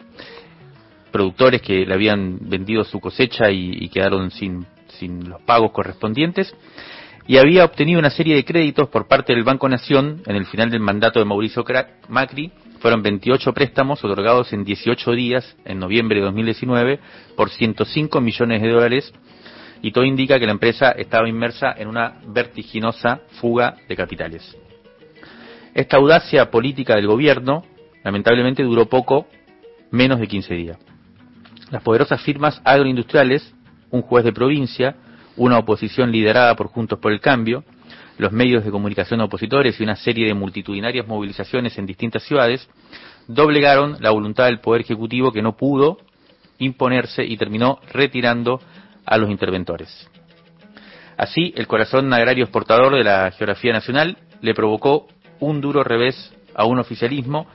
productores 1.11 1.61
que 1.61 1.85
le 1.85 1.93
habían 1.93 2.39
vendido 2.41 2.83
su 2.83 2.99
cosecha 2.99 3.51
y, 3.51 3.87
quedaron 3.89 4.31
sin, 4.31 4.65
sin 4.87 5.29
los 5.29 5.41
pagos 5.43 5.71
correspondientes, 5.71 6.55
y 7.27 7.37
había 7.37 7.65
obtenido 7.65 7.99
una 7.99 8.09
serie 8.09 8.35
de 8.35 8.45
créditos 8.45 8.89
por 8.89 9.07
parte 9.07 9.33
del 9.33 9.43
Banco 9.43 9.69
Nación 9.69 10.21
en 10.25 10.35
el 10.35 10.45
final 10.45 10.69
del 10.69 10.79
mandato 10.79 11.19
de 11.19 11.25
Mauricio 11.25 11.63
Macri. 12.09 12.51
Fueron 12.79 13.01
28 13.01 13.53
préstamos 13.53 14.03
otorgados 14.03 14.53
en 14.53 14.63
18 14.63 15.11
días, 15.11 15.55
en 15.65 15.79
noviembre 15.79 16.19
de 16.19 16.25
2019, 16.25 16.99
por 17.35 17.49
105 17.49 18.21
millones 18.21 18.61
de 18.61 18.69
dólares, 18.69 19.13
y 19.81 19.91
todo 19.91 20.03
indica 20.03 20.39
que 20.39 20.45
la 20.45 20.51
empresa 20.51 20.91
estaba 20.91 21.27
inmersa 21.29 21.73
en 21.77 21.87
una 21.87 22.19
vertiginosa 22.27 23.21
fuga 23.39 23.75
de 23.87 23.95
capitales. 23.95 24.57
Esta 25.73 25.97
audacia 25.97 26.49
política 26.49 26.95
del 26.95 27.07
gobierno, 27.07 27.63
lamentablemente, 28.03 28.63
duró 28.63 28.85
poco, 28.85 29.27
menos 29.91 30.19
de 30.19 30.27
15 30.27 30.53
días. 30.53 30.77
Las 31.71 31.83
poderosas 31.83 32.21
firmas 32.21 32.61
agroindustriales, 32.63 33.53
un 33.91 34.01
juez 34.01 34.23
de 34.23 34.31
provincia, 34.31 34.95
una 35.35 35.57
oposición 35.57 36.11
liderada 36.11 36.55
por 36.55 36.67
Juntos 36.67 36.99
por 36.99 37.11
el 37.11 37.19
Cambio, 37.19 37.63
los 38.17 38.31
medios 38.31 38.63
de 38.63 38.71
comunicación 38.71 39.19
opositores 39.21 39.79
y 39.79 39.83
una 39.83 39.95
serie 39.95 40.27
de 40.27 40.33
multitudinarias 40.33 41.07
movilizaciones 41.07 41.77
en 41.77 41.85
distintas 41.85 42.23
ciudades, 42.23 42.69
doblegaron 43.27 43.97
la 43.99 44.11
voluntad 44.11 44.45
del 44.45 44.59
Poder 44.59 44.81
Ejecutivo 44.81 45.31
que 45.31 45.41
no 45.41 45.57
pudo 45.57 45.97
imponerse 46.57 47.25
y 47.25 47.35
terminó 47.37 47.79
retirando 47.91 48.61
a 49.05 49.17
los 49.17 49.29
interventores. 49.29 50.09
Así, 51.17 51.53
el 51.55 51.67
corazón 51.67 52.11
agrario 52.13 52.43
exportador 52.43 52.93
de 52.93 53.03
la 53.03 53.31
geografía 53.31 53.71
nacional 53.71 54.17
le 54.41 54.53
provocó 54.53 55.07
un 55.39 55.61
duro 55.61 55.83
revés 55.83 56.33
a 56.53 56.65
un 56.65 56.79
oficialismo 56.79 57.47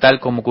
tal 0.00 0.18
como 0.18 0.42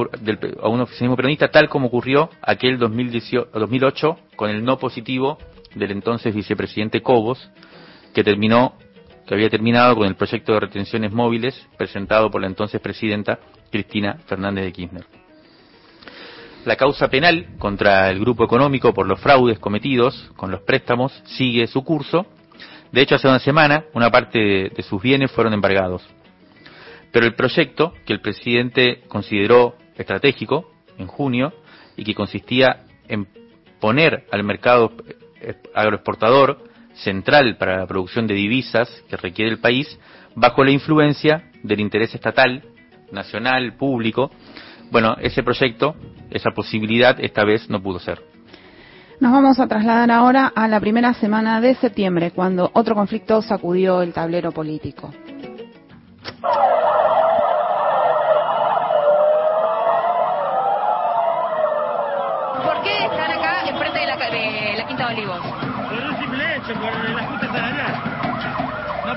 a 0.61 0.69
un 0.69 0.81
oficialismo 0.81 1.15
peronista 1.17 1.49
tal 1.49 1.67
como 1.67 1.87
ocurrió 1.87 2.29
aquel 2.41 2.77
2008 2.77 4.19
con 4.35 4.49
el 4.49 4.63
no 4.63 4.77
positivo 4.77 5.37
del 5.75 5.91
entonces 5.91 6.33
vicepresidente 6.33 7.01
Cobos, 7.01 7.49
que 8.13 8.23
terminó, 8.23 8.73
que 9.25 9.33
había 9.33 9.49
terminado 9.49 9.95
con 9.95 10.07
el 10.07 10.15
proyecto 10.15 10.53
de 10.53 10.61
retenciones 10.61 11.11
móviles 11.11 11.67
presentado 11.77 12.29
por 12.29 12.41
la 12.41 12.47
entonces 12.47 12.81
presidenta 12.81 13.39
Cristina 13.71 14.17
Fernández 14.25 14.65
de 14.65 14.71
Kirchner. 14.73 15.20
La 16.63 16.75
causa 16.75 17.07
penal 17.07 17.47
contra 17.57 18.11
el 18.11 18.19
grupo 18.19 18.43
económico 18.43 18.93
por 18.93 19.07
los 19.07 19.19
fraudes 19.19 19.57
cometidos 19.57 20.31
con 20.35 20.51
los 20.51 20.61
préstamos 20.61 21.11
sigue 21.25 21.65
su 21.65 21.83
curso. 21.83 22.27
De 22.91 23.01
hecho, 23.01 23.15
hace 23.15 23.27
una 23.27 23.39
semana 23.39 23.85
una 23.95 24.11
parte 24.11 24.69
de, 24.69 24.83
sus 24.83 25.01
bienes 25.01 25.31
fueron 25.31 25.53
embargados. 25.53 26.07
Pero 27.11 27.25
el 27.25 27.33
proyecto 27.33 27.93
que 28.05 28.13
el 28.13 28.21
presidente 28.21 29.01
consideró 29.07 29.75
estratégico 29.97 30.71
en 30.99 31.07
junio 31.07 31.51
y 31.97 32.03
que 32.03 32.13
consistía 32.13 32.83
en 33.07 33.27
poner 33.79 34.27
al 34.31 34.43
mercado 34.43 34.91
agroexportador 35.73 36.59
central 36.93 37.57
para 37.57 37.79
la 37.79 37.87
producción 37.87 38.27
de 38.27 38.35
divisas 38.35 39.03
que 39.09 39.17
requiere 39.17 39.49
el 39.49 39.59
país 39.59 39.99
bajo 40.35 40.63
la 40.63 40.71
influencia 40.71 41.49
del 41.63 41.79
interés 41.79 42.13
estatal, 42.13 42.63
nacional, 43.11 43.73
público. 43.77 44.29
Bueno, 44.91 45.15
ese 45.21 45.41
proyecto, 45.41 45.95
esa 46.29 46.51
posibilidad 46.51 47.15
esta 47.19 47.45
vez 47.45 47.69
no 47.69 47.81
pudo 47.81 47.99
ser. 47.99 48.21
Nos 49.19 49.31
vamos 49.31 49.59
a 49.59 49.67
trasladar 49.67 50.11
ahora 50.11 50.51
a 50.53 50.67
la 50.67 50.79
primera 50.79 51.13
semana 51.13 51.61
de 51.61 51.75
septiembre, 51.75 52.31
cuando 52.31 52.69
otro 52.73 52.95
conflicto 52.95 53.41
sacudió 53.41 54.01
el 54.01 54.13
tablero 54.13 54.51
político. 54.51 55.11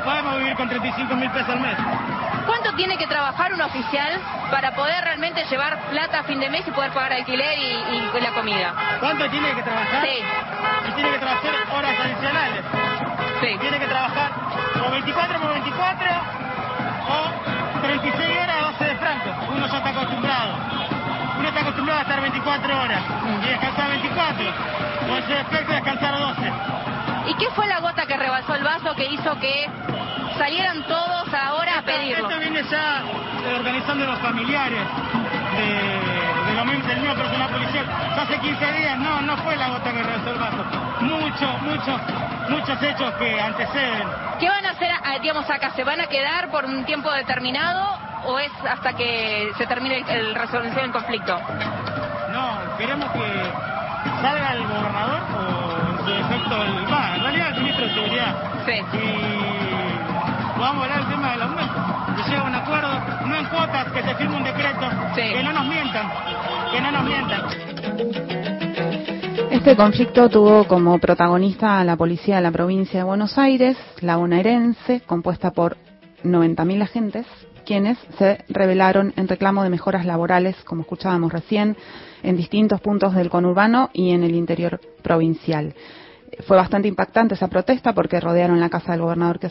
podemos 0.05 0.39
vivir 0.39 0.55
con 0.57 0.69
35 0.69 1.17
mil 1.17 1.31
pesos 1.31 1.49
al 1.49 1.61
mes. 1.61 2.34
¿Cuánto 2.75 2.89
tiene 2.89 2.99
que 2.99 3.07
trabajar 3.07 3.55
un 3.55 3.61
oficial 3.61 4.21
para 4.51 4.75
poder 4.75 5.05
realmente 5.05 5.45
llevar 5.45 5.79
plata 5.91 6.19
a 6.19 6.23
fin 6.25 6.41
de 6.41 6.51
mes 6.51 6.67
y 6.67 6.73
poder 6.73 6.91
pagar 6.91 7.13
alquiler 7.13 7.57
y, 7.57 8.21
la 8.21 8.31
comida? 8.33 8.75
¿Cuánto 8.99 9.31
tiene 9.31 9.55
que 9.55 9.63
trabajar? 9.63 10.03
Sí. 10.03 10.19
Y 10.89 10.93
tiene 10.95 11.11
que 11.13 11.19
trabajar 11.19 11.55
horas 11.73 11.95
adicionales. 12.01 12.65
Sí. 13.41 13.59
Tiene 13.61 13.79
que 13.79 13.87
trabajar 13.87 14.33
o 14.85 14.91
24 14.91 15.41
por 15.41 15.53
24 15.53 16.09
o 17.15 17.81
36 17.83 18.39
horas 18.43 18.57
a 18.57 18.67
12 18.73 18.85
de 18.85 18.97
franco. 18.97 19.31
Uno 19.55 19.67
ya 19.69 19.77
está 19.77 19.91
acostumbrado. 19.91 20.59
Uno 21.39 21.49
está 21.49 21.61
acostumbrado 21.61 21.99
a 22.01 22.03
estar 22.03 22.21
24 22.23 22.83
horas 22.83 23.03
y 23.41 23.49
descansar 23.51 23.89
24. 23.89 24.47
O 25.13 25.17
en 25.17 25.23
su 25.23 25.33
defecto 25.33 25.73
descansar 25.75 26.19
12. 26.19 26.53
¿Y 27.29 27.35
qué 27.35 27.47
fue 27.55 27.69
la 27.69 27.79
gota 27.79 28.05
que 28.05 28.17
rebalsó 28.17 28.57
el 28.57 28.65
vaso 28.65 28.97
que 28.97 29.07
hizo 29.07 29.39
que 29.39 29.71
salieran 30.37 30.83
todos 30.85 31.33
a 31.33 31.54
ya 32.71 33.03
eh, 33.03 33.55
organizando 33.59 34.07
los 34.07 34.19
familiares 34.21 34.81
de, 35.57 36.55
lo 36.55 36.65
mismo, 36.65 36.87
del 36.87 37.01
mismo 37.01 37.15
personal 37.15 37.49
policial. 37.51 37.87
Ya 38.17 38.23
hace 38.23 38.39
15 38.39 38.73
días, 38.73 38.99
no, 38.99 39.21
no 39.23 39.37
fue 39.39 39.57
la 39.57 39.69
gota 39.69 39.93
que 39.93 40.01
el 40.01 40.39
vaso. 40.39 40.65
Muchos, 41.01 41.63
muchos, 41.63 42.01
muchos 42.49 42.83
hechos 42.83 43.15
que 43.15 43.41
anteceden. 43.41 44.09
¿Qué 44.39 44.49
van 44.49 44.67
a 44.67 44.71
hacer, 44.71 44.91
ah, 45.05 45.19
digamos, 45.21 45.49
acá? 45.51 45.71
¿Se 45.71 45.85
van 45.85 46.01
a 46.01 46.07
quedar 46.07 46.51
por 46.51 46.65
un 46.65 46.85
tiempo 46.85 47.11
determinado 47.13 47.99
o 48.25 48.39
es 48.39 48.53
hasta 48.69 48.95
que 48.95 49.51
se 49.59 49.67
termine 49.67 49.99
el, 49.99 50.09
el 50.09 50.35
resolución 50.35 50.83
del 50.83 50.93
conflicto? 50.93 51.39
No, 52.33 52.77
queremos 52.79 53.11
que 53.13 53.75
salga 54.23 54.53
el 54.53 54.67
gobernador 54.67 55.21
o 55.39 55.91
en 55.91 55.99
su 55.99 56.11
defecto 56.11 56.63
el... 56.63 56.93
Va, 56.93 57.17
en 57.17 57.23
realidad 57.23 57.49
el 57.49 57.61
ministro 57.61 57.87
de 57.87 57.95
Seguridad. 57.95 58.35
Sí. 58.67 58.73
Y 58.99 60.61
vamos 60.61 60.83
a 60.83 60.85
hablar 60.85 60.99
del 61.01 61.15
tema 61.15 61.31
del 61.33 61.43
aumento. 61.43 62.04
Que 62.17 62.31
llega 62.31 62.45
un 62.45 62.55
acuerdo, 62.55 63.27
no 63.27 63.37
en 63.37 63.45
cuotas, 63.47 63.93
que 63.93 64.03
se 64.03 64.15
firme 64.15 64.37
un 64.37 64.45
decreto. 64.45 64.91
Sí. 65.15 65.23
Que 65.23 65.43
no 65.43 65.53
nos 65.53 65.67
mientan, 65.67 66.11
que 66.73 66.81
no 66.81 66.93
nos 66.93 67.05
mientan. 67.05 67.43
Este 69.51 69.77
conflicto 69.77 70.29
tuvo 70.29 70.65
como 70.65 70.99
protagonista 70.99 71.79
a 71.79 71.85
la 71.85 71.97
policía 71.97 72.37
de 72.37 72.43
la 72.43 72.51
provincia 72.51 73.01
de 73.01 73.05
Buenos 73.05 73.39
Aires, 73.39 73.77
la 74.01 74.17
bonaerense, 74.17 75.01
compuesta 75.07 75.53
por 75.53 75.77
90.000 76.23 76.83
agentes, 76.83 77.27
quienes 77.65 77.99
se 78.19 78.45
rebelaron 78.49 79.13
en 79.17 79.29
reclamo 79.29 79.63
de 79.63 79.71
mejoras 79.71 80.07
laborales, 80.07 80.57
como 80.65 80.83
escuchábamos 80.83 81.33
recién, 81.33 81.77
en 82.23 82.37
distintos 82.37 82.81
puntos 82.81 83.15
del 83.15 83.31
conurbano 83.31 83.91
y 83.93 84.11
en 84.11 84.23
el 84.23 84.35
interior 84.35 84.81
provincial. 85.03 85.75
Fue 86.47 86.57
bastante 86.57 86.89
impactante 86.89 87.35
esa 87.35 87.49
protesta 87.49 87.93
porque 87.93 88.21
rodearon 88.21 88.61
la 88.61 88.69
casa 88.69 88.93
del 88.93 89.03
gobernador 89.03 89.39
que 89.39 89.47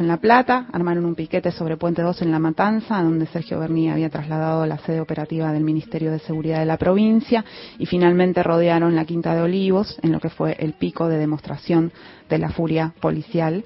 en 0.00 0.08
La 0.08 0.16
Plata, 0.16 0.66
armaron 0.72 1.04
un 1.04 1.14
piquete 1.14 1.52
sobre 1.52 1.76
Puente 1.76 2.02
2 2.02 2.22
en 2.22 2.30
La 2.30 2.38
Matanza, 2.38 3.02
donde 3.02 3.26
Sergio 3.26 3.60
Berni 3.60 3.90
había 3.90 4.10
trasladado 4.10 4.66
la 4.66 4.78
sede 4.78 5.00
operativa 5.00 5.52
del 5.52 5.62
Ministerio 5.62 6.10
de 6.10 6.18
Seguridad 6.18 6.58
de 6.58 6.66
la 6.66 6.76
provincia, 6.76 7.44
y 7.78 7.86
finalmente 7.86 8.42
rodearon 8.42 8.96
la 8.96 9.04
Quinta 9.04 9.34
de 9.34 9.42
Olivos, 9.42 9.98
en 10.02 10.12
lo 10.12 10.20
que 10.20 10.30
fue 10.30 10.56
el 10.58 10.74
pico 10.74 11.08
de 11.08 11.18
demostración 11.18 11.92
de 12.28 12.38
la 12.38 12.50
furia 12.50 12.92
policial, 13.00 13.64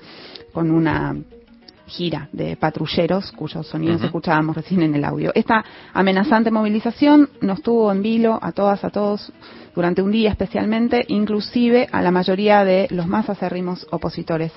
con 0.52 0.70
una 0.70 1.16
gira 1.90 2.28
de 2.32 2.56
patrulleros 2.56 3.32
cuyos 3.32 3.66
sonidos 3.66 4.02
escuchábamos 4.02 4.56
recién 4.56 4.82
en 4.82 4.94
el 4.94 5.04
audio. 5.04 5.32
Esta 5.34 5.64
amenazante 5.92 6.50
movilización 6.50 7.28
nos 7.40 7.62
tuvo 7.62 7.92
en 7.92 8.02
vilo 8.02 8.38
a 8.40 8.52
todas, 8.52 8.82
a 8.84 8.90
todos, 8.90 9.32
durante 9.74 10.02
un 10.02 10.10
día 10.10 10.30
especialmente, 10.30 11.04
inclusive 11.08 11.88
a 11.92 12.00
la 12.02 12.10
mayoría 12.10 12.64
de 12.64 12.86
los 12.90 13.06
más 13.06 13.28
acérrimos 13.28 13.86
opositores 13.90 14.52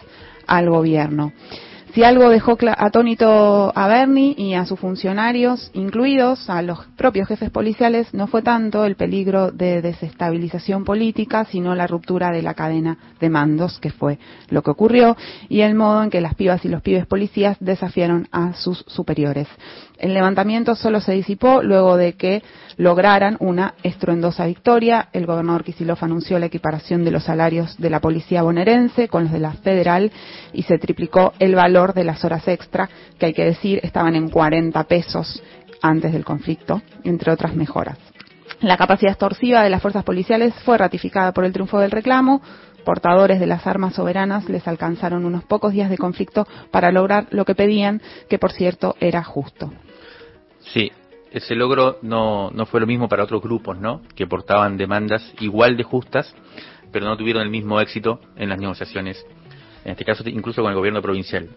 al 0.48 0.70
gobierno. 0.70 1.34
Si 1.94 2.04
algo 2.04 2.30
dejó 2.30 2.58
atónito 2.76 3.72
a 3.78 3.88
Bernie 3.88 4.34
y 4.36 4.56
a 4.56 4.66
sus 4.66 4.80
funcionarios, 4.80 5.70
incluidos 5.76 6.50
a 6.50 6.64
los 6.64 6.80
propios 6.98 7.28
jefes 7.28 7.52
policiales, 7.52 8.12
no 8.16 8.26
fue 8.26 8.42
tanto 8.42 8.84
el 8.86 8.96
peligro 8.96 9.52
de 9.52 9.84
desestabilización 9.84 10.86
política, 10.86 11.46
sino 11.46 11.76
la 11.76 11.86
ruptura 11.86 12.32
de 12.32 12.42
la 12.42 12.56
cadena 12.56 12.98
de 13.20 13.30
mandos, 13.30 13.78
que 13.80 13.92
fue 13.92 14.18
lo 14.50 14.64
que 14.64 14.72
ocurrió, 14.72 15.16
y 15.50 15.62
el 15.62 15.76
modo 15.76 16.02
en 16.02 16.10
que 16.10 16.20
las 16.20 16.34
pibas 16.34 16.66
y 16.66 16.68
los 16.68 16.82
pibes 16.82 17.06
policías 17.06 17.58
desafiaron 17.60 18.28
a 18.32 18.56
sus 18.56 18.84
superiores. 18.88 19.48
El 20.04 20.14
levantamiento 20.14 20.76
solo 20.76 21.00
se 21.00 21.14
disipó 21.14 21.64
luego 21.64 21.96
de 21.96 22.16
que 22.16 22.44
lograran 22.76 23.38
una 23.40 23.76
estruendosa 23.84 24.46
victoria. 24.46 25.08
El 25.14 25.26
gobernador 25.26 25.64
Kisilov 25.64 25.98
anunció 26.02 26.38
la 26.40 26.48
equiparación 26.48 27.06
de 27.06 27.12
los 27.12 27.24
salarios 27.24 27.78
de 27.78 27.90
la 27.90 28.02
policía 28.02 28.44
bonaerense 28.44 29.08
con 29.08 29.24
los 29.24 29.32
de 29.32 29.40
la 29.40 29.54
federal 29.54 30.12
y 30.52 30.64
se 30.64 30.78
triplicó 30.78 31.32
el 31.40 31.56
valor 31.56 31.94
de 31.94 32.04
las 32.04 32.26
horas 32.26 32.46
extra, 32.50 32.90
que 33.18 33.28
hay 33.28 33.34
que 33.34 33.46
decir 33.46 33.80
estaban 33.82 34.18
en 34.18 34.28
40 34.28 34.84
pesos 34.90 35.42
antes 35.82 36.12
del 36.12 36.26
conflicto, 36.26 36.82
entre 37.06 37.32
otras 37.32 37.56
mejoras. 37.56 37.98
La 38.60 38.76
capacidad 38.76 39.14
extorsiva 39.14 39.64
de 39.64 39.70
las 39.70 39.82
fuerzas 39.82 40.04
policiales 40.04 40.54
fue 40.66 40.78
ratificada 40.78 41.32
por 41.32 41.46
el 41.46 41.54
triunfo 41.54 41.80
del 41.80 41.92
reclamo. 41.92 42.42
Portadores 42.84 43.40
de 43.40 43.48
las 43.48 43.66
armas 43.66 43.94
soberanas 43.94 44.50
les 44.50 44.68
alcanzaron 44.68 45.24
unos 45.24 45.46
pocos 45.46 45.72
días 45.72 45.90
de 45.90 45.98
conflicto 45.98 46.46
para 46.72 46.92
lograr 46.92 47.28
lo 47.30 47.46
que 47.46 47.56
pedían, 47.56 48.02
que 48.28 48.38
por 48.38 48.52
cierto 48.52 48.98
era 49.00 49.24
justo. 49.24 49.72
Sí, 50.72 50.92
ese 51.32 51.56
logro 51.56 51.98
no, 52.02 52.52
no 52.52 52.66
fue 52.66 52.80
lo 52.80 52.88
mismo 52.88 53.10
para 53.10 53.24
otros 53.24 53.42
grupos, 53.42 53.78
¿no? 53.78 54.02
Que 54.16 54.28
portaban 54.28 54.78
demandas 54.78 55.34
igual 55.40 55.76
de 55.78 55.84
justas, 55.84 56.34
pero 56.92 57.06
no 57.06 57.18
tuvieron 57.18 57.42
el 57.42 57.50
mismo 57.50 57.82
éxito 57.82 58.22
en 58.38 58.50
las 58.50 58.60
negociaciones, 58.60 59.26
en 59.84 59.92
este 59.92 60.06
caso 60.06 60.24
incluso 60.30 60.62
con 60.62 60.72
el 60.72 60.78
gobierno 60.78 61.02
provincial. 61.02 61.50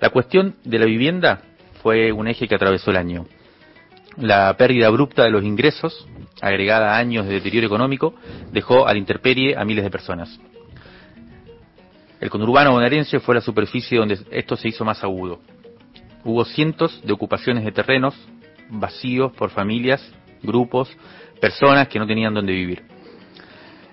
La 0.00 0.10
cuestión 0.10 0.56
de 0.64 0.78
la 0.78 0.86
vivienda 0.86 1.42
fue 1.80 2.12
un 2.12 2.26
eje 2.26 2.48
que 2.48 2.56
atravesó 2.56 2.90
el 2.90 2.96
año. 2.96 3.26
La 4.16 4.56
pérdida 4.56 4.88
abrupta 4.88 5.22
de 5.22 5.30
los 5.30 5.44
ingresos, 5.44 6.08
agregada 6.40 6.94
a 6.94 6.98
años 6.98 7.26
de 7.26 7.34
deterioro 7.34 7.66
económico, 7.66 8.14
dejó 8.52 8.86
a 8.86 8.92
la 8.92 8.98
intemperie 8.98 9.56
a 9.56 9.64
miles 9.64 9.84
de 9.84 9.90
personas. 9.90 10.40
El 12.20 12.30
conurbano 12.30 12.72
bonaerense 12.72 13.20
fue 13.20 13.34
la 13.34 13.40
superficie 13.40 13.98
donde 13.98 14.18
esto 14.30 14.56
se 14.56 14.68
hizo 14.68 14.84
más 14.84 15.04
agudo. 15.04 15.40
Hubo 16.24 16.44
cientos 16.44 17.00
de 17.04 17.12
ocupaciones 17.12 17.64
de 17.64 17.72
terrenos 17.72 18.14
vacíos 18.74 19.32
por 19.32 19.50
familias, 19.50 20.00
grupos, 20.42 20.94
personas 21.40 21.88
que 21.88 21.98
no 21.98 22.06
tenían 22.06 22.34
dónde 22.34 22.52
vivir. 22.52 22.82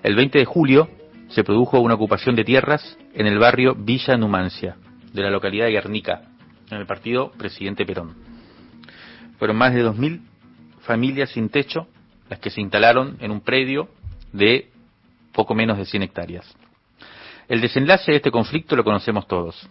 El 0.02 0.16
20 0.16 0.38
de 0.38 0.44
julio 0.44 0.88
se 1.28 1.44
produjo 1.44 1.80
una 1.80 1.94
ocupación 1.94 2.36
de 2.36 2.44
tierras 2.44 2.98
en 3.14 3.26
el 3.26 3.38
barrio 3.38 3.74
Villa 3.74 4.16
Numancia, 4.16 4.76
de 5.12 5.22
la 5.22 5.30
localidad 5.30 5.66
de 5.66 5.72
Guernica, 5.72 6.22
en 6.70 6.78
el 6.78 6.86
partido 6.86 7.30
Presidente 7.32 7.84
Perón. 7.84 8.14
Fueron 9.38 9.56
más 9.56 9.74
de 9.74 9.84
2.000 9.84 10.20
familias 10.80 11.30
sin 11.30 11.48
techo 11.48 11.86
las 12.28 12.38
que 12.38 12.50
se 12.50 12.60
instalaron 12.60 13.16
en 13.20 13.30
un 13.30 13.40
predio 13.40 13.88
de 14.32 14.70
poco 15.32 15.54
menos 15.54 15.78
de 15.78 15.84
100 15.84 16.02
hectáreas. 16.02 16.56
El 17.48 17.60
desenlace 17.60 18.12
de 18.12 18.16
este 18.16 18.30
conflicto 18.30 18.76
lo 18.76 18.84
conocemos 18.84 19.26
todos. 19.26 19.68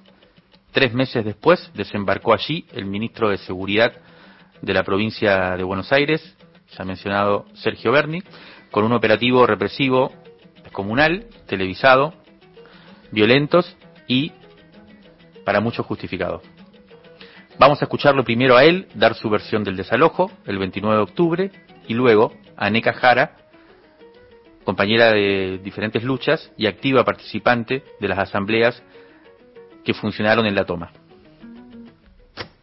Tres 0.71 0.93
meses 0.93 1.25
después 1.25 1.71
desembarcó 1.73 2.33
allí 2.33 2.65
el 2.73 2.85
ministro 2.85 3.29
de 3.29 3.37
Seguridad 3.37 3.93
de 4.61 4.73
la 4.73 4.83
provincia 4.83 5.55
de 5.57 5.63
Buenos 5.63 5.91
Aires, 5.91 6.35
ya 6.77 6.85
mencionado 6.85 7.45
Sergio 7.53 7.91
Berni, 7.91 8.23
con 8.71 8.83
un 8.83 8.93
operativo 8.93 9.45
represivo 9.45 10.11
comunal, 10.71 11.25
televisado, 11.47 12.13
violentos 13.11 13.75
y 14.07 14.31
para 15.43 15.59
muchos 15.59 15.85
justificado. 15.85 16.41
Vamos 17.59 17.81
a 17.81 17.85
escucharlo 17.85 18.23
primero 18.23 18.55
a 18.55 18.63
él 18.63 18.87
dar 18.95 19.13
su 19.15 19.29
versión 19.29 19.63
del 19.63 19.75
desalojo 19.75 20.31
el 20.45 20.57
29 20.57 20.95
de 20.95 21.03
octubre 21.03 21.51
y 21.87 21.93
luego 21.93 22.33
a 22.55 22.69
Neca 22.69 22.93
Jara, 22.93 23.35
compañera 24.63 25.11
de 25.11 25.59
diferentes 25.63 26.03
luchas 26.03 26.51
y 26.57 26.67
activa 26.67 27.03
participante 27.03 27.83
de 27.99 28.07
las 28.07 28.19
asambleas 28.19 28.81
que 29.83 29.93
funcionaron 29.93 30.45
en 30.45 30.55
la 30.55 30.65
toma. 30.65 30.91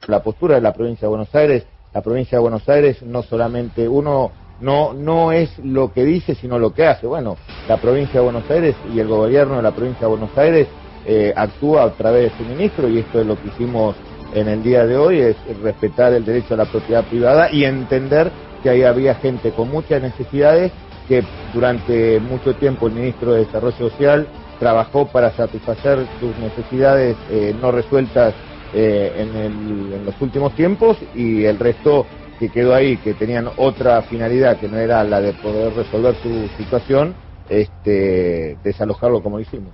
la 0.06 0.22
postura 0.22 0.54
de 0.54 0.62
la 0.62 0.72
provincia 0.72 1.02
de 1.02 1.10
Buenos 1.10 1.34
Aires, 1.34 1.66
la 1.92 2.02
provincia 2.02 2.38
de 2.38 2.42
Buenos 2.42 2.68
Aires 2.68 3.02
no 3.02 3.22
solamente 3.22 3.88
uno 3.88 4.30
no 4.60 4.92
no 4.92 5.32
es 5.32 5.56
lo 5.58 5.92
que 5.92 6.04
dice 6.04 6.34
sino 6.34 6.58
lo 6.58 6.74
que 6.74 6.86
hace. 6.86 7.06
Bueno, 7.06 7.36
la 7.68 7.76
provincia 7.76 8.20
de 8.20 8.24
Buenos 8.24 8.50
Aires 8.50 8.74
y 8.94 9.00
el 9.00 9.08
gobierno 9.08 9.56
de 9.56 9.62
la 9.62 9.72
provincia 9.72 10.06
de 10.06 10.10
Buenos 10.10 10.36
Aires 10.36 10.68
eh, 11.06 11.32
actúa 11.34 11.84
a 11.84 11.90
través 11.92 12.30
de 12.30 12.38
su 12.38 12.44
ministro 12.44 12.88
y 12.88 12.98
esto 12.98 13.20
es 13.20 13.26
lo 13.26 13.40
que 13.40 13.48
hicimos 13.48 13.96
en 14.34 14.48
el 14.48 14.62
día 14.62 14.84
de 14.84 14.96
hoy 14.96 15.20
es 15.20 15.36
respetar 15.62 16.12
el 16.12 16.24
derecho 16.24 16.54
a 16.54 16.58
la 16.58 16.66
propiedad 16.66 17.04
privada 17.04 17.50
y 17.50 17.64
entender 17.64 18.30
que 18.62 18.70
ahí 18.70 18.82
había 18.82 19.14
gente 19.14 19.52
con 19.52 19.70
muchas 19.70 20.02
necesidades 20.02 20.72
que 21.08 21.24
durante 21.54 22.20
mucho 22.20 22.54
tiempo 22.56 22.88
el 22.88 22.92
ministro 22.92 23.32
de 23.32 23.46
Desarrollo 23.46 23.76
Social 23.76 24.26
trabajó 24.58 25.06
para 25.06 25.30
satisfacer 25.32 26.06
sus 26.20 26.36
necesidades 26.38 27.16
eh, 27.30 27.54
no 27.60 27.70
resueltas 27.72 28.34
eh, 28.74 29.12
en, 29.16 29.36
el- 29.36 29.92
en 29.94 30.04
los 30.06 30.20
últimos 30.20 30.54
tiempos 30.54 30.96
y 31.14 31.44
el 31.44 31.58
resto 31.58 32.06
que 32.38 32.50
quedó 32.50 32.74
ahí, 32.74 32.96
que 32.98 33.14
tenían 33.14 33.48
otra 33.56 34.00
finalidad 34.02 34.58
que 34.58 34.68
no 34.68 34.76
era 34.78 35.02
la 35.04 35.20
de 35.20 35.32
poder 35.32 35.74
resolver 35.74 36.14
su 36.22 36.48
situación, 36.56 37.14
este, 37.48 38.56
desalojarlo 38.62 39.22
como 39.22 39.40
hicimos. 39.40 39.72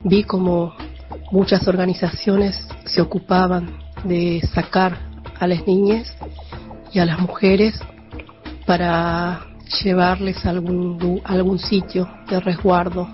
Vi 0.00 0.24
como 0.24 0.74
muchas 1.32 1.66
organizaciones 1.66 2.68
se 2.84 3.00
ocupaban 3.00 3.78
de 4.04 4.40
sacar 4.52 4.98
a 5.40 5.46
las 5.46 5.66
niñas 5.66 6.14
y 6.92 6.98
a 6.98 7.06
las 7.06 7.18
mujeres 7.18 7.80
para 8.66 9.40
llevarles 9.82 10.44
a 10.44 10.50
algún, 10.50 11.20
algún 11.24 11.58
sitio 11.58 12.08
de 12.28 12.40
resguardo. 12.40 13.08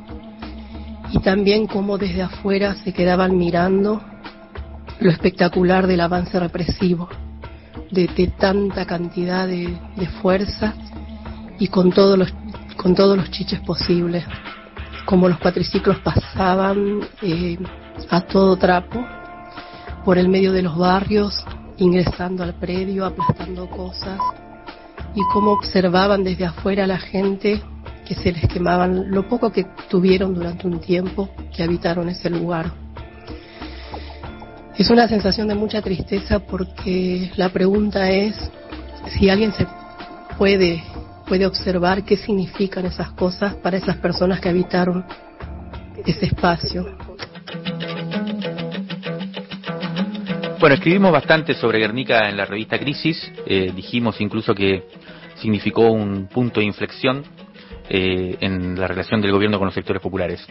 Y 1.12 1.18
también 1.20 1.66
como 1.66 1.98
desde 1.98 2.22
afuera 2.22 2.74
se 2.74 2.92
quedaban 2.92 3.36
mirando 3.36 4.00
lo 5.00 5.10
espectacular 5.10 5.86
del 5.86 6.00
avance 6.00 6.38
represivo, 6.38 7.08
de, 7.90 8.32
tanta 8.38 8.86
cantidad 8.86 9.46
de, 9.46 9.76
de 9.96 10.06
fuerzas 10.22 10.74
y 11.58 11.68
con 11.68 11.90
todos 11.92 12.18
los, 12.18 12.32
con 12.76 12.94
todos 12.94 13.16
los 13.16 13.30
chiches 13.30 13.60
posibles 13.60 14.24
como 15.10 15.28
los 15.28 15.38
cuatriciclos 15.38 15.98
pasaban 15.98 17.00
eh, 17.20 17.58
a 18.10 18.20
todo 18.20 18.56
trapo 18.56 19.04
por 20.04 20.18
el 20.18 20.28
medio 20.28 20.52
de 20.52 20.62
los 20.62 20.78
barrios, 20.78 21.44
ingresando 21.78 22.44
al 22.44 22.54
predio, 22.54 23.04
aplastando 23.04 23.68
cosas, 23.68 24.20
y 25.16 25.20
cómo 25.32 25.50
observaban 25.50 26.22
desde 26.22 26.44
afuera 26.46 26.84
a 26.84 26.86
la 26.86 26.98
gente 26.98 27.60
que 28.06 28.14
se 28.14 28.30
les 28.30 28.46
quemaban 28.48 29.10
lo 29.10 29.28
poco 29.28 29.50
que 29.50 29.66
tuvieron 29.88 30.32
durante 30.32 30.68
un 30.68 30.80
tiempo 30.80 31.28
que 31.54 31.64
habitaron 31.64 32.08
ese 32.08 32.30
lugar. 32.30 32.70
Es 34.78 34.90
una 34.90 35.08
sensación 35.08 35.48
de 35.48 35.54
mucha 35.54 35.82
tristeza 35.82 36.38
porque 36.38 37.30
la 37.36 37.50
pregunta 37.50 38.10
es 38.10 38.34
si 39.18 39.28
alguien 39.28 39.52
se 39.52 39.66
puede 40.38 40.82
puede 41.30 41.46
observar 41.46 42.02
qué 42.02 42.16
significan 42.16 42.86
esas 42.86 43.12
cosas 43.12 43.54
para 43.54 43.76
esas 43.76 43.96
personas 43.98 44.40
que 44.40 44.48
habitaron 44.48 45.06
ese 46.04 46.26
espacio. 46.26 46.84
Bueno, 50.58 50.74
escribimos 50.74 51.12
bastante 51.12 51.54
sobre 51.54 51.78
Guernica 51.78 52.28
en 52.28 52.36
la 52.36 52.46
revista 52.46 52.80
Crisis. 52.80 53.30
eh, 53.46 53.70
dijimos 53.72 54.20
incluso 54.20 54.56
que 54.56 54.88
significó 55.36 55.92
un 55.92 56.26
punto 56.26 56.58
de 56.58 56.66
inflexión 56.66 57.22
eh, 57.88 58.36
en 58.40 58.78
la 58.78 58.88
relación 58.88 59.20
del 59.20 59.30
gobierno 59.30 59.58
con 59.58 59.66
los 59.66 59.74
sectores 59.74 60.02
populares. 60.02 60.44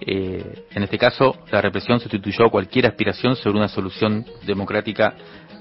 Eh, 0.00 0.64
en 0.70 0.82
este 0.82 0.98
caso, 0.98 1.36
la 1.50 1.60
represión 1.60 2.00
sustituyó 2.00 2.50
cualquier 2.50 2.86
aspiración 2.86 3.36
sobre 3.36 3.58
una 3.58 3.68
solución 3.68 4.24
democrática 4.46 5.14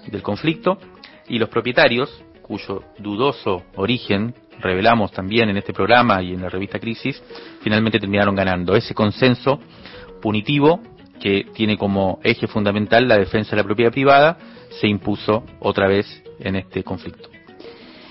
del 0.08 0.22
conflicto 0.22 0.78
y 1.28 1.40
los 1.40 1.50
propietarios, 1.50 2.24
cuyo 2.42 2.84
dudoso 3.00 3.64
origen 3.76 4.34
revelamos 4.60 5.12
también 5.12 5.50
en 5.50 5.58
este 5.58 5.74
programa 5.74 6.22
y 6.22 6.34
en 6.34 6.42
la 6.42 6.50
revista 6.50 6.80
Crisis, 6.80 7.22
finalmente 7.62 8.00
terminaron 8.00 8.36
ganando. 8.36 8.76
Ese 8.76 8.94
consenso 8.94 9.60
punitivo 10.22 10.82
que 11.20 11.46
tiene 11.54 11.78
como 11.78 12.20
eje 12.24 12.48
fundamental 12.48 13.08
la 13.08 13.18
defensa 13.18 13.52
de 13.52 13.58
la 13.58 13.64
propiedad 13.64 13.92
privada 13.92 14.38
se 14.82 14.88
impuso 14.88 15.44
otra 15.60 15.88
vez 15.88 16.24
en 16.40 16.56
este 16.56 16.84
conflicto. 16.84 17.33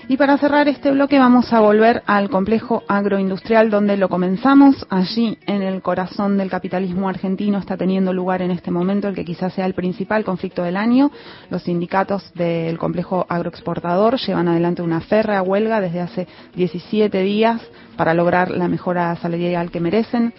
Y 0.09 0.17
para 0.17 0.37
cerrar 0.37 0.67
este 0.67 0.91
bloque 0.91 1.17
vamos 1.17 1.53
a 1.53 1.61
volver 1.61 2.03
al 2.05 2.29
complejo 2.29 2.83
agroindustrial 2.89 3.69
donde 3.69 3.95
lo 3.95 4.09
comenzamos. 4.09 4.85
Allí, 4.89 5.37
en 5.47 5.61
el 5.61 5.81
corazón 5.81 6.37
del 6.37 6.49
capitalismo 6.49 7.07
argentino, 7.07 7.57
está 7.57 7.77
teniendo 7.77 8.11
lugar 8.11 8.41
en 8.41 8.51
este 8.51 8.69
momento 8.69 9.07
el 9.07 9.15
que 9.15 9.23
quizás 9.23 9.53
sea 9.53 9.65
el 9.65 9.73
principal 9.73 10.25
conflicto 10.25 10.61
del 10.61 10.75
año. 10.75 11.09
Los 11.49 11.63
sindicatos 11.63 12.33
del 12.33 12.77
complejo 12.77 13.25
agroexportador 13.29 14.17
llevan 14.17 14.49
adelante 14.49 14.81
una 14.81 14.99
férrea 14.99 15.41
huelga 15.41 15.79
desde 15.79 16.01
hace 16.01 16.27
17 16.55 17.21
días 17.21 17.61
para 17.95 18.13
lograr 18.13 18.51
la 18.51 18.67
mejora 18.67 19.15
salarial 19.15 19.71
que 19.71 19.79
merecen. 19.79 20.33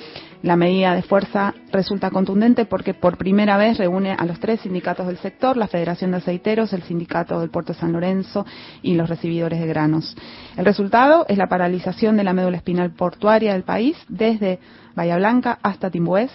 La 0.44 0.56
medida 0.56 0.94
de 0.94 1.00
fuerza 1.00 1.54
resulta 1.72 2.10
contundente 2.10 2.66
porque 2.66 2.92
por 2.92 3.16
primera 3.16 3.56
vez 3.56 3.78
reúne 3.78 4.12
a 4.12 4.26
los 4.26 4.38
tres 4.40 4.60
sindicatos 4.60 5.06
del 5.06 5.16
sector, 5.16 5.56
la 5.56 5.68
Federación 5.68 6.10
de 6.10 6.18
Aceiteros, 6.18 6.74
el 6.74 6.82
Sindicato 6.82 7.40
del 7.40 7.48
Puerto 7.48 7.72
de 7.72 7.78
San 7.78 7.94
Lorenzo 7.94 8.44
y 8.82 8.92
los 8.92 9.08
recibidores 9.08 9.58
de 9.58 9.66
granos. 9.66 10.14
El 10.54 10.66
resultado 10.66 11.24
es 11.30 11.38
la 11.38 11.46
paralización 11.46 12.18
de 12.18 12.24
la 12.24 12.34
médula 12.34 12.58
espinal 12.58 12.90
portuaria 12.90 13.54
del 13.54 13.62
país 13.62 13.96
desde 14.06 14.58
Bahía 14.94 15.16
Blanca 15.16 15.58
hasta 15.62 15.90
Timbués, 15.90 16.30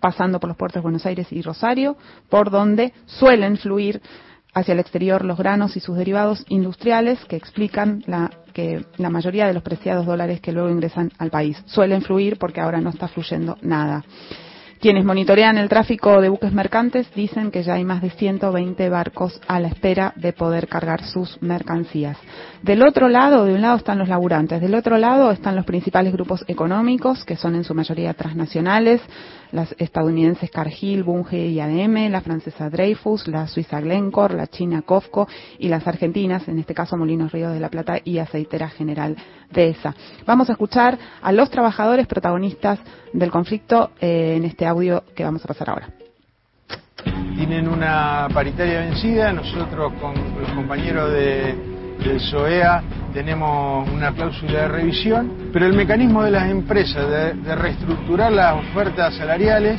pasando 0.00 0.40
por 0.40 0.48
los 0.48 0.56
puertos 0.56 0.80
de 0.80 0.82
Buenos 0.82 1.06
Aires 1.06 1.28
y 1.30 1.40
Rosario, 1.40 1.96
por 2.28 2.50
donde 2.50 2.92
suelen 3.06 3.58
fluir 3.58 4.02
hacia 4.52 4.72
el 4.72 4.80
exterior 4.80 5.24
los 5.24 5.38
granos 5.38 5.76
y 5.76 5.80
sus 5.80 5.96
derivados 5.96 6.44
industriales 6.48 7.18
que 7.26 7.36
explican 7.36 8.02
la, 8.06 8.30
que 8.52 8.84
la 8.98 9.10
mayoría 9.10 9.46
de 9.46 9.54
los 9.54 9.62
preciados 9.62 10.06
dólares 10.06 10.40
que 10.40 10.52
luego 10.52 10.70
ingresan 10.70 11.10
al 11.18 11.30
país 11.30 11.62
suelen 11.66 12.02
fluir 12.02 12.38
porque 12.38 12.60
ahora 12.60 12.80
no 12.80 12.90
está 12.90 13.08
fluyendo 13.08 13.56
nada. 13.62 14.04
Quienes 14.82 15.04
monitorean 15.04 15.58
el 15.58 15.68
tráfico 15.68 16.20
de 16.20 16.28
buques 16.28 16.52
mercantes 16.52 17.06
dicen 17.14 17.52
que 17.52 17.62
ya 17.62 17.74
hay 17.74 17.84
más 17.84 18.02
de 18.02 18.10
120 18.10 18.88
barcos 18.88 19.40
a 19.46 19.60
la 19.60 19.68
espera 19.68 20.12
de 20.16 20.32
poder 20.32 20.66
cargar 20.66 21.04
sus 21.04 21.40
mercancías. 21.40 22.18
Del 22.62 22.86
otro 22.86 23.08
lado, 23.08 23.44
de 23.44 23.54
un 23.54 23.60
lado 23.60 23.76
están 23.76 23.98
los 23.98 24.08
laburantes, 24.08 24.60
del 24.60 24.76
otro 24.76 24.96
lado 24.96 25.32
están 25.32 25.56
los 25.56 25.64
principales 25.64 26.12
grupos 26.12 26.44
económicos, 26.46 27.24
que 27.24 27.34
son 27.34 27.56
en 27.56 27.64
su 27.64 27.74
mayoría 27.74 28.14
transnacionales, 28.14 29.00
las 29.50 29.74
estadounidenses 29.78 30.48
Cargill, 30.48 31.02
Bunge 31.02 31.48
y 31.48 31.58
ADM, 31.58 32.08
la 32.08 32.20
francesa 32.20 32.70
Dreyfus, 32.70 33.26
la 33.26 33.48
suiza 33.48 33.80
Glencore, 33.80 34.36
la 34.36 34.46
china 34.46 34.82
Cofco 34.82 35.26
y 35.58 35.66
las 35.66 35.88
argentinas, 35.88 36.46
en 36.46 36.60
este 36.60 36.72
caso 36.72 36.96
Molinos 36.96 37.32
Ríos 37.32 37.52
de 37.52 37.58
la 37.58 37.68
Plata 37.68 37.98
y 38.04 38.18
Aceitera 38.18 38.68
General 38.68 39.16
de 39.50 39.70
ESA. 39.70 39.96
Vamos 40.24 40.48
a 40.48 40.52
escuchar 40.52 40.96
a 41.20 41.32
los 41.32 41.50
trabajadores 41.50 42.06
protagonistas 42.06 42.78
del 43.12 43.32
conflicto 43.32 43.90
eh, 44.00 44.34
en 44.36 44.44
este 44.44 44.66
audio 44.66 45.02
que 45.16 45.24
vamos 45.24 45.44
a 45.44 45.48
pasar 45.48 45.68
ahora. 45.68 45.88
Tienen 47.34 47.66
una 47.66 48.28
paritaria 48.32 48.82
vencida, 48.82 49.32
nosotros 49.32 49.92
con 50.00 50.14
los 50.40 50.52
compañeros 50.52 51.10
de, 51.10 51.71
del 52.04 52.20
SOEA 52.20 52.82
tenemos 53.12 53.88
una 53.90 54.12
cláusula 54.12 54.62
de 54.62 54.68
revisión, 54.68 55.50
pero 55.52 55.66
el 55.66 55.74
mecanismo 55.74 56.22
de 56.22 56.30
las 56.30 56.50
empresas 56.50 57.08
de, 57.08 57.54
reestructurar 57.54 58.32
las 58.32 58.54
ofertas 58.54 59.14
salariales 59.14 59.78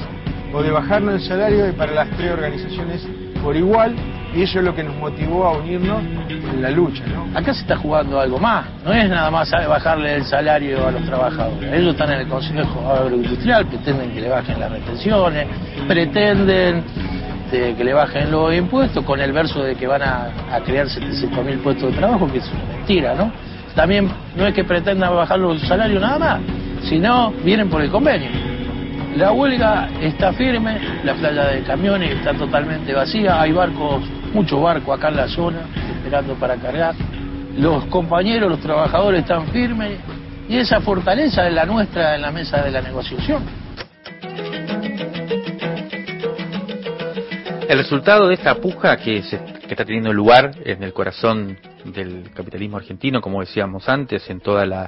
o 0.54 0.62
de 0.62 0.72
bajarnos 0.72 1.16
el 1.16 1.28
salario 1.28 1.76
para 1.76 1.94
las 1.94 2.10
tres 2.12 2.32
organizaciones 2.32 3.08
por 3.44 3.56
igual 3.56 3.96
y 4.36 4.44
eso 4.44 4.60
es 4.60 4.66
lo 4.66 4.74
que 4.74 4.84
nos 4.84 4.96
motivó 4.96 5.46
a 5.46 5.58
unirnos 5.58 6.02
en 6.02 6.62
la 6.62 6.72
lucha. 6.72 7.04
¿no? 7.08 7.38
Acá 7.38 7.54
se 7.54 7.62
está 7.62 7.76
jugando 7.76 8.20
algo 8.20 8.40
más, 8.40 8.66
no 8.84 8.94
es 8.94 9.10
nada 9.10 9.30
más 9.30 9.52
bajarle 9.52 10.16
el 10.16 10.26
salario 10.26 10.88
a 10.88 10.92
los 10.92 11.04
trabajadores. 11.06 11.74
Ellos 11.74 11.94
están 11.94 12.14
en 12.14 12.22
el 12.22 12.28
Consejo 12.28 12.90
Agroindustrial, 12.90 13.66
pretenden 13.66 14.12
que 14.12 14.22
le 14.22 14.30
bajen 14.30 14.60
las 14.60 14.72
retenciones, 14.72 15.48
pretenden 15.88 16.84
de 17.52 17.76
que 17.76 17.84
le 17.84 17.94
bajen 17.94 18.32
los 18.32 18.54
impuestos 18.54 19.04
con 19.06 19.20
el 19.20 19.32
verso 19.32 19.64
de 19.64 19.76
que 19.76 19.88
van 19.88 20.02
a, 20.02 20.30
a 20.52 20.60
crear 20.62 20.90
700 20.90 21.46
mil 21.46 21.60
puestos 21.60 21.92
de 21.92 21.98
trabajo, 21.98 22.32
que 22.32 22.40
es 22.40 22.50
una 22.52 22.74
mentira, 22.76 23.16
¿no? 23.16 23.32
También 23.76 24.10
no 24.36 24.46
es 24.46 24.54
que 24.54 24.64
pretendan 24.64 25.16
bajar 25.16 25.40
los 25.40 25.62
salarios 25.62 26.02
nada 26.02 26.20
más, 26.20 26.42
sino 26.84 27.32
vienen 27.44 27.70
por 27.70 27.82
el 27.82 27.90
convenio. 27.90 28.30
La 29.16 29.32
huelga 29.32 29.90
está 30.02 30.34
firme, 30.34 30.80
la 31.04 31.14
playa 31.14 31.46
de 31.46 31.62
camiones 31.62 32.16
está 32.16 32.34
totalmente 32.34 32.94
vacía, 32.94 33.42
hay 33.42 33.52
barcos, 33.52 34.04
muchos 34.34 34.62
barcos 34.62 34.98
acá 34.98 35.10
en 35.10 35.18
la 35.18 35.28
zona 35.28 35.60
esperando 35.98 36.34
para 36.36 36.56
cargar. 36.56 36.96
Los 37.58 37.86
compañeros, 37.86 38.50
los 38.50 38.60
trabajadores 38.60 39.22
están 39.22 39.48
firmes 39.48 40.00
y 40.50 40.58
esa 40.58 40.82
fortaleza 40.82 41.48
es 41.48 41.54
la 41.54 41.66
nuestra 41.66 42.16
en 42.16 42.24
la 42.24 42.32
mesa 42.32 42.62
de 42.64 42.72
la 42.72 42.82
negociación. 42.82 43.44
El 47.74 47.80
resultado 47.80 48.28
de 48.28 48.36
esta 48.36 48.54
puja 48.62 48.98
que, 48.98 49.24
se, 49.24 49.44
que 49.44 49.72
está 49.72 49.84
teniendo 49.84 50.14
lugar 50.14 50.52
en 50.64 50.84
el 50.84 50.94
corazón 50.94 51.58
del 51.86 52.30
capitalismo 52.32 52.78
argentino, 52.78 53.20
como 53.20 53.40
decíamos 53.40 53.90
antes, 53.90 54.30
en 54.30 54.42
toda 54.42 54.64
la 54.68 54.88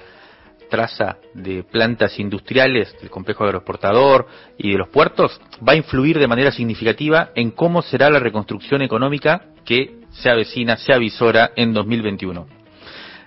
traza 0.70 1.18
de 1.34 1.64
plantas 1.64 2.20
industriales 2.20 2.96
del 3.02 3.10
complejo 3.10 3.44
agroexportador 3.44 4.28
y 4.60 4.72
de 4.72 4.78
los 4.78 4.90
puertos, 4.90 5.42
va 5.68 5.74
a 5.74 5.76
influir 5.76 6.20
de 6.20 6.28
manera 6.28 6.52
significativa 6.52 7.32
en 7.34 7.50
cómo 7.50 7.82
será 7.82 8.12
la 8.12 8.20
reconstrucción 8.20 8.84
económica 8.84 9.46
que 9.66 10.02
se 10.12 10.30
avecina, 10.30 10.78
se 10.78 10.94
avisora 10.94 11.54
en 11.56 11.74
2021. 11.74 12.46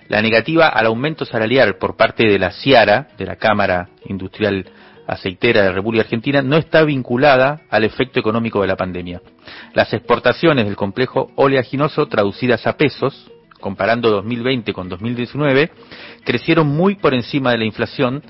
La 0.07 0.23
negativa 0.23 0.69
al 0.69 0.87
aumento 0.87 1.25
salarial 1.25 1.79
por 1.79 1.97
parte 1.97 2.29
de 2.29 2.39
la 2.39 2.53
CIARA, 2.53 3.09
de 3.19 3.27
la 3.27 3.35
Cámara 3.35 3.89
Industrial 4.07 4.65
aceitera 5.09 5.63
de 5.63 5.73
República 5.73 6.05
Argentina 6.05 6.43
no 6.43 6.59
está 6.59 6.85
vinculada 6.85 7.63
al 7.71 7.85
efecto 7.85 8.21
económico 8.21 8.61
de 8.61 8.69
la 8.69 8.77
pandemia. 8.77 9.23
Las 9.73 9.93
exportaciones 9.95 10.67
del 10.67 10.77
complejo 10.77 11.33
oleaginoso 11.35 12.07
traducidas 12.07 12.67
a 12.67 12.77
pesos, 12.77 13.31
comparando 13.59 14.11
2020 14.11 14.73
con 14.75 14.91
2019, 14.91 15.73
crecieron 16.25 16.69
muy 16.69 16.97
por 16.97 17.15
encima 17.15 17.53
de 17.53 17.59
la 17.59 17.65
inflación 17.65 18.23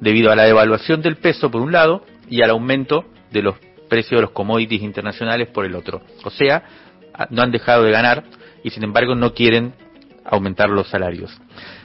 debido 0.00 0.30
a 0.30 0.36
la 0.36 0.44
devaluación 0.44 1.02
del 1.02 1.16
peso 1.16 1.50
por 1.50 1.60
un 1.60 1.72
lado 1.72 2.04
y 2.30 2.42
al 2.42 2.50
aumento 2.50 3.04
de 3.32 3.42
los 3.42 3.56
precios 3.88 4.20
de 4.20 4.22
los 4.22 4.30
commodities 4.30 4.82
internacionales 4.82 5.48
por 5.48 5.66
el 5.66 5.74
otro. 5.74 6.00
O 6.24 6.30
sea, 6.30 6.62
no 7.30 7.42
han 7.42 7.50
dejado 7.50 7.82
de 7.82 7.90
ganar 7.90 8.22
y 8.62 8.70
sin 8.70 8.84
embargo 8.84 9.16
no 9.16 9.34
quieren 9.34 9.74
aumentar 10.24 10.70
los 10.70 10.88
salarios. 10.88 11.36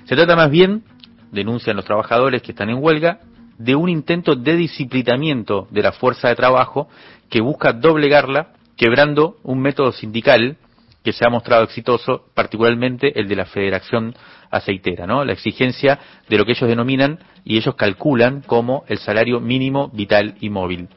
Se 0.03 0.15
trata 0.15 0.35
más 0.35 0.51
bien, 0.51 0.83
denuncian 1.31 1.75
los 1.75 1.85
trabajadores 1.85 2.43
que 2.43 2.51
están 2.51 2.69
en 2.69 2.77
huelga, 2.77 3.21
de 3.57 3.75
un 3.75 3.89
intento 3.89 4.35
de 4.35 4.55
disciplinamiento 4.55 5.67
de 5.71 5.83
la 5.83 5.91
fuerza 5.91 6.29
de 6.29 6.35
trabajo 6.35 6.87
que 7.29 7.41
busca 7.41 7.73
doblegarla, 7.73 8.53
quebrando 8.77 9.37
un 9.43 9.61
método 9.61 9.91
sindical 9.91 10.57
que 11.03 11.13
se 11.13 11.25
ha 11.25 11.29
mostrado 11.29 11.63
exitoso, 11.63 12.25
particularmente 12.33 13.17
el 13.19 13.27
de 13.27 13.35
la 13.35 13.45
Federación 13.45 14.15
Aceitera, 14.49 15.05
¿no? 15.05 15.23
La 15.23 15.33
exigencia 15.33 15.99
de 16.27 16.37
lo 16.37 16.45
que 16.45 16.53
ellos 16.53 16.67
denominan 16.67 17.19
y 17.43 17.57
ellos 17.57 17.75
calculan 17.75 18.41
como 18.41 18.83
el 18.87 18.97
salario 18.97 19.39
mínimo 19.39 19.89
vital 19.89 20.35
y 20.39 20.49
móvil. 20.49 20.87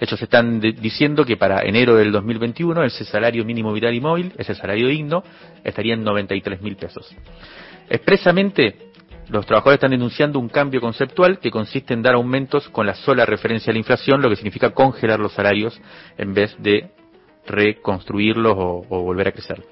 Ellos 0.00 0.22
están 0.22 0.60
diciendo 0.60 1.24
que 1.24 1.36
para 1.36 1.62
enero 1.62 1.96
del 1.96 2.12
2021 2.12 2.82
ese 2.84 3.04
salario 3.04 3.44
mínimo 3.44 3.72
vital 3.72 3.94
y 3.94 4.00
móvil, 4.00 4.32
ese 4.38 4.54
salario 4.54 4.88
digno, 4.88 5.22
estaría 5.62 5.94
en 5.94 6.02
93 6.02 6.62
mil 6.62 6.76
pesos. 6.76 7.14
Expresamente, 7.90 8.87
los 9.28 9.46
trabajadores 9.46 9.76
están 9.76 9.90
denunciando 9.90 10.38
un 10.38 10.48
cambio 10.48 10.80
conceptual 10.80 11.38
que 11.38 11.50
consiste 11.50 11.94
en 11.94 12.02
dar 12.02 12.14
aumentos 12.14 12.68
con 12.68 12.86
la 12.86 12.94
sola 12.94 13.26
referencia 13.26 13.70
a 13.70 13.74
la 13.74 13.78
inflación, 13.78 14.22
lo 14.22 14.30
que 14.30 14.36
significa 14.36 14.70
congelar 14.70 15.20
los 15.20 15.32
salarios 15.32 15.78
en 16.16 16.34
vez 16.34 16.56
de 16.58 16.90
reconstruirlos 17.46 18.54
o, 18.56 18.84
volver 18.88 19.28
a 19.28 19.32
crecer. 19.32 19.62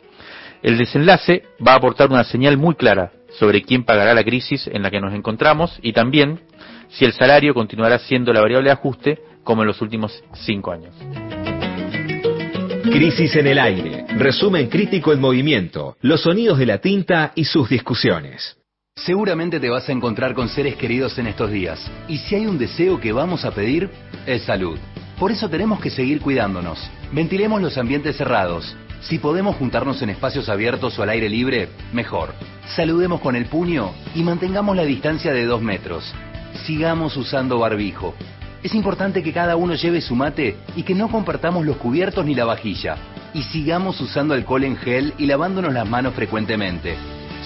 El 0.62 0.78
desenlace 0.78 1.42
va 1.66 1.72
a 1.72 1.76
aportar 1.76 2.10
una 2.10 2.24
señal 2.24 2.56
muy 2.56 2.74
clara 2.74 3.12
sobre 3.38 3.62
quién 3.62 3.84
pagará 3.84 4.14
la 4.14 4.24
crisis 4.24 4.66
en 4.66 4.82
la 4.82 4.90
que 4.90 5.00
nos 5.00 5.14
encontramos 5.14 5.78
y 5.82 5.92
también 5.92 6.40
si 6.88 7.04
el 7.04 7.12
salario 7.12 7.54
continuará 7.54 7.98
siendo 7.98 8.32
la 8.32 8.40
variable 8.40 8.68
de 8.68 8.72
ajuste 8.72 9.18
como 9.44 9.62
en 9.62 9.68
los 9.68 9.80
últimos 9.82 10.22
cinco 10.32 10.72
años. 10.72 10.94
Crisis 12.82 13.36
en 13.36 13.46
el 13.46 13.58
aire. 13.58 14.06
Resumen 14.16 14.68
crítico 14.68 15.12
en 15.12 15.20
movimiento. 15.20 15.96
Los 16.00 16.22
sonidos 16.22 16.58
de 16.58 16.66
la 16.66 16.78
tinta 16.78 17.32
y 17.34 17.44
sus 17.44 17.68
discusiones. 17.68 18.56
Seguramente 18.96 19.60
te 19.60 19.68
vas 19.68 19.88
a 19.88 19.92
encontrar 19.92 20.34
con 20.34 20.48
seres 20.48 20.74
queridos 20.74 21.18
en 21.18 21.26
estos 21.26 21.50
días. 21.50 21.78
Y 22.08 22.16
si 22.16 22.34
hay 22.34 22.46
un 22.46 22.58
deseo 22.58 22.98
que 22.98 23.12
vamos 23.12 23.44
a 23.44 23.50
pedir, 23.50 23.90
es 24.26 24.42
salud. 24.42 24.78
Por 25.18 25.30
eso 25.30 25.48
tenemos 25.50 25.80
que 25.80 25.90
seguir 25.90 26.20
cuidándonos. 26.20 26.80
Ventilemos 27.12 27.60
los 27.60 27.76
ambientes 27.76 28.16
cerrados. 28.16 28.74
Si 29.02 29.18
podemos 29.18 29.56
juntarnos 29.56 30.00
en 30.00 30.10
espacios 30.10 30.48
abiertos 30.48 30.98
o 30.98 31.02
al 31.02 31.10
aire 31.10 31.28
libre, 31.28 31.68
mejor. 31.92 32.34
Saludemos 32.74 33.20
con 33.20 33.36
el 33.36 33.46
puño 33.46 33.92
y 34.14 34.22
mantengamos 34.22 34.74
la 34.74 34.84
distancia 34.84 35.32
de 35.32 35.44
dos 35.44 35.60
metros. 35.60 36.12
Sigamos 36.64 37.16
usando 37.16 37.58
barbijo. 37.58 38.14
Es 38.62 38.74
importante 38.74 39.22
que 39.22 39.32
cada 39.32 39.56
uno 39.56 39.74
lleve 39.74 40.00
su 40.00 40.16
mate 40.16 40.56
y 40.74 40.82
que 40.82 40.94
no 40.94 41.08
compartamos 41.08 41.66
los 41.66 41.76
cubiertos 41.76 42.24
ni 42.24 42.34
la 42.34 42.46
vajilla. 42.46 42.96
Y 43.34 43.42
sigamos 43.42 44.00
usando 44.00 44.32
alcohol 44.32 44.64
en 44.64 44.76
gel 44.76 45.12
y 45.18 45.26
lavándonos 45.26 45.72
las 45.72 45.86
manos 45.86 46.14
frecuentemente. 46.14 46.96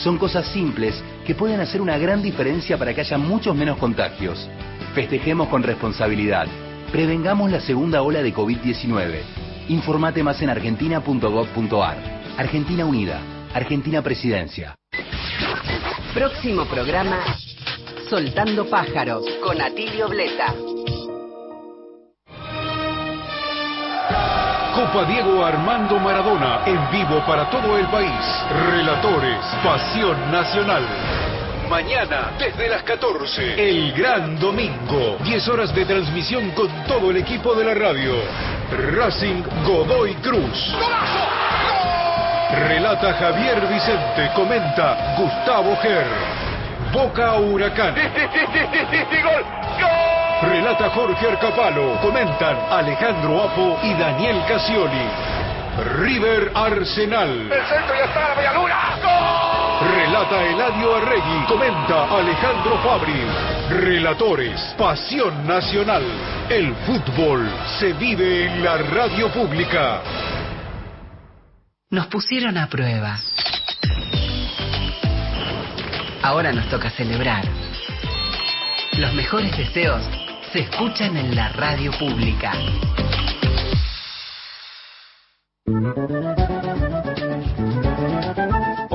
Son 0.03 0.17
cosas 0.17 0.47
simples 0.47 0.95
que 1.27 1.35
pueden 1.35 1.61
hacer 1.61 1.81
una 1.83 1.99
gran 1.99 2.23
diferencia 2.23 2.79
para 2.79 2.95
que 2.95 3.03
haya 3.03 3.19
muchos 3.19 3.55
menos 3.55 3.77
contagios. 3.77 4.49
Festejemos 4.95 5.49
con 5.49 5.63
responsabilidad. 5.63 6.47
Prevengamos 6.91 7.51
la 7.51 7.61
segunda 7.61 8.01
ola 8.03 8.23
de 8.23 8.35
COVID-19. 8.35 9.21
Informate 9.69 10.23
más 10.23 10.41
en 10.41 10.49
argentina.gov.ar. 10.49 11.99
Argentina 12.39 12.87
Unida. 12.87 13.21
Argentina 13.53 14.01
Presidencia. 14.01 14.75
Próximo 16.15 16.65
programa, 16.65 17.21
Soltando 18.09 18.69
Pájaros, 18.69 19.25
con 19.43 19.61
Atilio 19.61 20.09
Bleta. 20.09 20.55
Copa 24.81 25.05
Diego 25.05 25.45
Armando 25.45 25.99
Maradona, 25.99 26.63
en 26.65 26.91
vivo 26.91 27.23
para 27.27 27.51
todo 27.51 27.77
el 27.77 27.87
país. 27.89 28.19
Relatores, 28.71 29.45
Pasión 29.63 30.33
Nacional. 30.33 30.83
Mañana, 31.69 32.31
desde 32.39 32.67
las 32.67 32.83
14, 32.85 33.63
el 33.63 33.93
gran 33.93 34.41
domingo. 34.41 35.19
10 35.23 35.49
horas 35.49 35.75
de 35.75 35.85
transmisión 35.85 36.53
con 36.53 36.69
todo 36.85 37.11
el 37.11 37.19
equipo 37.19 37.55
de 37.55 37.65
la 37.67 37.75
radio. 37.75 38.15
Racing 38.97 39.43
Godoy 39.67 40.15
Cruz. 40.15 40.75
Relata 42.51 43.13
Javier 43.13 43.61
Vicente, 43.67 44.31
comenta 44.35 45.15
Gustavo 45.19 45.77
Ger. 45.83 46.07
Boca 46.91 47.35
Huracán. 47.35 47.95
Relata 50.43 50.89
Jorge 50.91 51.29
Arcapalo, 51.29 52.01
comentan 52.01 52.57
Alejandro 52.71 53.43
Apo 53.43 53.79
y 53.83 53.93
Daniel 53.93 54.43
Casioli. 54.49 55.07
River 55.99 56.51
Arsenal. 56.55 57.53
El 57.53 57.67
centro 57.67 57.95
ya 57.95 58.05
está, 58.05 58.29
la 58.31 58.35
media 58.35 58.53
luna. 58.55 58.77
¡Gol! 59.03 59.91
Relata 59.91 60.43
Eladio 60.47 60.97
Arregui, 60.97 61.45
comenta 61.47 62.05
Alejandro 62.17 62.79
Fabri. 62.83 63.23
Relatores, 63.69 64.75
Pasión 64.79 65.47
Nacional. 65.47 66.05
El 66.49 66.75
fútbol 66.87 67.47
se 67.79 67.93
vive 67.93 68.47
en 68.47 68.65
la 68.65 68.79
radio 68.79 69.29
pública. 69.29 70.01
Nos 71.91 72.07
pusieron 72.07 72.57
a 72.57 72.67
prueba. 72.67 73.19
Ahora 76.23 76.51
nos 76.53 76.67
toca 76.71 76.89
celebrar. 76.91 77.45
Los 78.93 79.13
mejores 79.15 79.57
deseos 79.57 80.03
se 80.53 80.61
escuchan 80.61 81.17
en 81.17 81.35
la 81.35 81.49
radio 81.51 81.93
pública. 81.93 82.53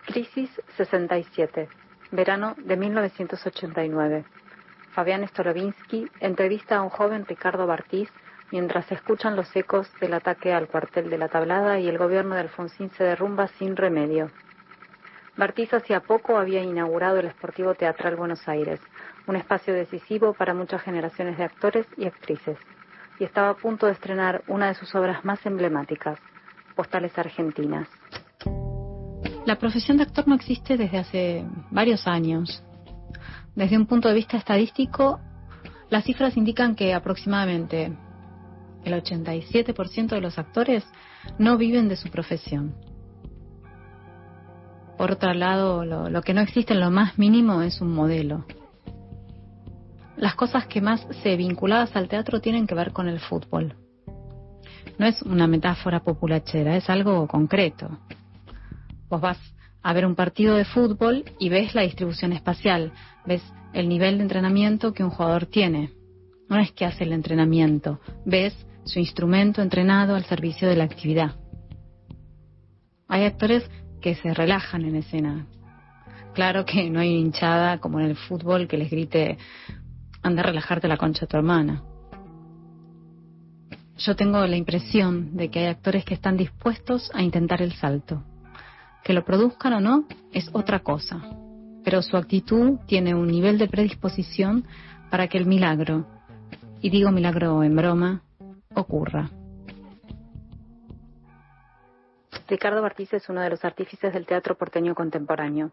Crisis 0.05 0.51
67. 0.77 1.67
Verano 2.11 2.53
de 2.63 2.77
1989. 2.77 4.23
Fabián 4.91 5.27
Stolovinsky 5.27 6.07
entrevista 6.19 6.75
a 6.75 6.83
un 6.83 6.89
joven 6.89 7.25
Ricardo 7.25 7.65
Bartiz 7.65 8.11
mientras 8.51 8.85
se 8.85 8.93
escuchan 8.93 9.35
los 9.35 9.55
ecos 9.55 9.91
del 9.99 10.13
ataque 10.13 10.53
al 10.53 10.67
cuartel 10.67 11.09
de 11.09 11.17
la 11.17 11.27
Tablada 11.27 11.79
y 11.79 11.87
el 11.87 11.97
gobierno 11.97 12.35
de 12.35 12.41
Alfonsín 12.41 12.91
se 12.91 13.03
derrumba 13.03 13.47
sin 13.57 13.75
remedio. 13.75 14.29
Bartiz 15.39 15.73
hacía 15.73 16.01
poco 16.01 16.37
había 16.37 16.61
inaugurado 16.61 17.17
el 17.17 17.31
Sportivo 17.31 17.73
Teatral 17.73 18.17
Buenos 18.17 18.45
Aires, 18.49 18.81
un 19.25 19.37
espacio 19.37 19.73
decisivo 19.73 20.33
para 20.33 20.53
muchas 20.53 20.81
generaciones 20.81 21.37
de 21.37 21.45
actores 21.45 21.87
y 21.95 22.07
actrices, 22.07 22.57
y 23.21 23.23
estaba 23.23 23.51
a 23.51 23.53
punto 23.53 23.85
de 23.85 23.93
estrenar 23.93 24.43
una 24.49 24.67
de 24.67 24.73
sus 24.73 24.93
obras 24.95 25.23
más 25.23 25.45
emblemáticas, 25.45 26.19
Postales 26.75 27.17
Argentinas. 27.17 27.87
La 29.45 29.57
profesión 29.57 29.95
de 29.95 30.03
actor 30.03 30.27
no 30.27 30.35
existe 30.35 30.75
desde 30.75 30.97
hace 30.97 31.45
varios 31.71 32.05
años. 32.05 32.61
Desde 33.55 33.77
un 33.77 33.85
punto 33.85 34.09
de 34.09 34.15
vista 34.15 34.35
estadístico, 34.35 35.21
las 35.89 36.03
cifras 36.03 36.35
indican 36.35 36.75
que 36.75 36.93
aproximadamente 36.93 37.93
el 38.83 38.93
87% 38.93 40.09
de 40.09 40.21
los 40.21 40.37
actores 40.37 40.85
no 41.37 41.55
viven 41.55 41.87
de 41.87 41.95
su 41.95 42.09
profesión. 42.09 42.88
Por 45.00 45.14
otro 45.14 45.34
lado, 45.34 45.86
lo, 45.86 46.22
que 46.24 46.34
no 46.34 46.41
existe 46.41 46.74
en 46.74 46.82
lo 46.82 46.91
más 46.91 47.18
mínimo 47.18 47.62
es 47.62 47.80
un 47.80 47.95
modelo. 47.95 48.43
Las 50.18 50.36
cosas 50.36 50.68
que 50.68 50.82
más 50.82 51.08
se 51.24 51.38
vinculadas 51.38 51.95
al 51.95 52.10
teatro 52.10 52.41
tienen 52.41 52.68
que 52.68 52.76
ver 52.76 52.91
con 52.91 53.08
el 53.08 53.22
fútbol. 53.22 53.78
No 54.97 55.06
es 55.06 55.22
una 55.22 55.47
metáfora 55.47 56.02
populachera, 56.02 56.76
es 56.76 56.89
algo 56.89 57.26
concreto. 57.28 57.97
Vos 59.08 59.22
vas 59.22 59.38
a 59.82 59.93
ver 59.93 60.06
un 60.06 60.16
partido 60.16 60.56
de 60.58 60.66
fútbol 60.66 61.24
y 61.39 61.47
ves 61.47 61.74
la 61.76 61.84
distribución 61.84 62.34
espacial, 62.34 62.91
ves 63.26 63.41
el 63.72 63.88
nivel 63.88 64.18
de 64.18 64.24
entrenamiento 64.24 64.91
que 64.91 65.06
un 65.06 65.12
jugador 65.12 65.45
tiene. 65.45 65.93
No 66.50 66.60
es 66.60 66.74
que 66.74 66.84
hace 66.84 67.06
el 67.06 67.14
entrenamiento, 67.14 68.02
ves 68.26 68.54
su 68.84 69.00
instrumento 69.00 69.62
entrenado 69.62 70.16
al 70.16 70.26
servicio 70.26 70.68
de 70.68 70.76
la 70.76 70.84
actividad. 70.84 71.36
Hay 73.08 73.24
actores 73.24 73.64
que 74.02 74.16
se 74.16 74.34
relajan 74.34 74.84
en 74.86 74.95
escena. 74.95 75.45
Claro 76.34 76.66
que 76.66 76.89
no 76.89 77.00
hay 77.00 77.16
hinchada 77.16 77.80
como 77.80 78.00
en 78.00 78.06
el 78.06 78.16
fútbol 78.16 78.68
que 78.68 78.78
les 78.78 78.89
grite 78.89 79.38
anda 80.22 80.41
a 80.41 80.45
relajarte 80.45 80.88
la 80.88 80.97
concha 80.97 81.22
de 81.22 81.28
tu 81.28 81.38
hermana. 81.38 81.84
Yo 83.97 84.16
tengo 84.16 84.45
la 84.45 84.56
impresión 84.56 85.36
de 85.36 85.50
que 85.50 85.60
hay 85.60 85.66
actores 85.66 86.06
que 86.06 86.14
están 86.14 86.38
dispuestos 86.38 87.12
a 87.14 87.22
intentar 87.22 87.62
el 87.62 87.74
salto. 87.74 88.24
Que 89.04 89.14
lo 89.14 89.26
produzcan 89.26 89.74
o 89.74 89.80
no 89.82 90.06
es 90.32 90.50
otra 90.54 90.80
cosa, 90.80 91.22
pero 91.84 92.02
su 92.02 92.16
actitud 92.16 92.80
tiene 92.86 93.14
un 93.14 93.28
nivel 93.28 93.58
de 93.58 93.68
predisposición 93.68 94.66
para 95.10 95.28
que 95.28 95.38
el 95.38 95.45
milagro, 95.45 96.06
y 96.82 96.89
digo 96.89 97.12
milagro 97.12 97.64
en 97.64 97.76
broma, 97.76 98.22
ocurra. 98.74 99.32
Ricardo 102.50 102.82
Bartiz 102.82 103.14
es 103.14 103.30
uno 103.30 103.39
de 103.41 103.52
los 103.52 103.64
artífices 103.64 104.12
del 104.12 104.26
teatro 104.26 104.56
porteño 104.56 104.95
contemporáneo. 104.95 105.72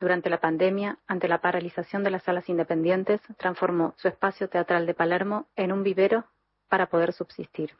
Durante 0.00 0.30
la 0.30 0.40
pandemia, 0.40 0.96
ante 1.06 1.28
la 1.28 1.42
paralización 1.42 2.02
de 2.02 2.10
las 2.10 2.22
salas 2.22 2.48
independientes, 2.48 3.20
transformó 3.36 3.92
su 3.98 4.08
espacio 4.08 4.48
teatral 4.48 4.86
de 4.86 4.94
Palermo 4.94 5.44
en 5.56 5.72
un 5.72 5.82
vivero 5.82 6.24
para 6.70 6.86
poder 6.86 7.12
subsistir. 7.12 7.72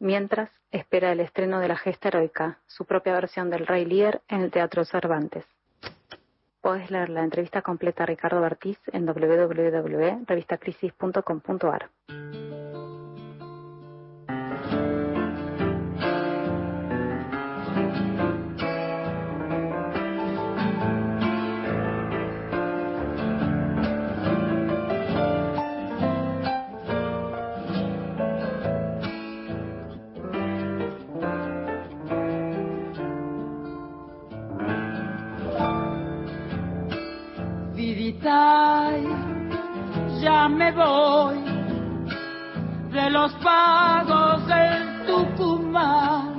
Mientras, 0.00 0.50
espera 0.72 1.12
el 1.12 1.20
estreno 1.20 1.60
de 1.60 1.68
La 1.68 1.76
Gesta 1.76 2.08
Heroica, 2.08 2.58
su 2.66 2.84
propia 2.84 3.12
versión 3.12 3.48
del 3.48 3.68
Rey 3.68 3.84
Lear 3.84 4.20
en 4.26 4.40
el 4.40 4.50
Teatro 4.50 4.84
Cervantes. 4.84 5.44
Puedes 6.60 6.90
leer 6.90 7.10
la 7.10 7.22
entrevista 7.22 7.62
completa 7.62 8.02
a 8.02 8.06
Ricardo 8.06 8.40
Bartiz 8.40 8.80
en 8.92 9.06
www.revistacrisis.com.ar. 9.06 11.90
voy 40.72 41.38
de 42.92 43.10
los 43.10 43.32
pagos 43.34 44.46
del 44.46 45.06
Tucumán. 45.06 46.38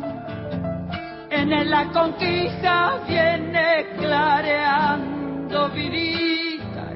En 1.29 1.69
la 1.69 1.85
conquista 1.91 2.99
viene 3.07 3.87
clareando 3.97 5.69
vidita 5.69 6.93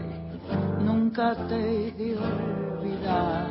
y 0.79 0.83
nunca 0.83 1.35
te 1.47 1.91
de 1.91 2.17
olvidar. 2.17 3.47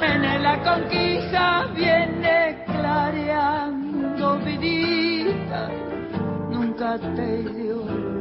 En 0.00 0.42
la 0.42 0.62
conquista 0.62 1.66
viene 1.74 2.64
clareando 2.66 4.38
vidita 4.38 5.70
y 5.72 6.54
nunca 6.54 6.98
te 6.98 7.42
de 7.42 7.72
olvidar. 7.72 8.16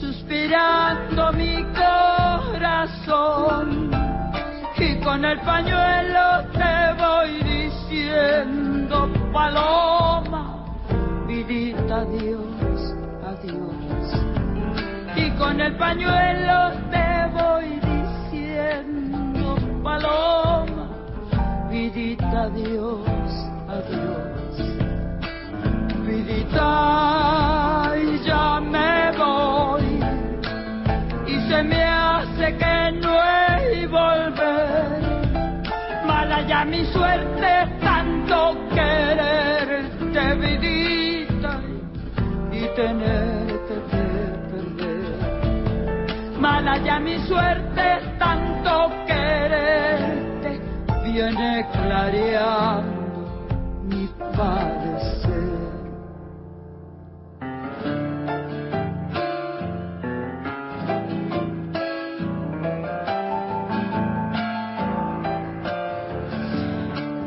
Suspirando 0.00 1.32
mi 1.32 1.64
corazón. 1.74 3.90
Y 4.78 5.00
con 5.00 5.24
el 5.24 5.40
pañuelo 5.40 6.44
te 6.52 6.92
voy 7.02 7.42
diciendo, 7.42 9.10
paloma, 9.32 10.64
vidita 11.26 11.96
adiós, 11.96 12.94
adiós. 13.24 14.14
Y 15.16 15.30
con 15.32 15.60
el 15.60 15.74
pañuelo 15.76 16.70
te 16.90 17.26
voy 17.32 17.80
diciendo, 17.92 19.56
paloma, 19.82 20.88
vidita 21.70 22.42
adiós, 22.42 23.08
adiós 23.68 24.31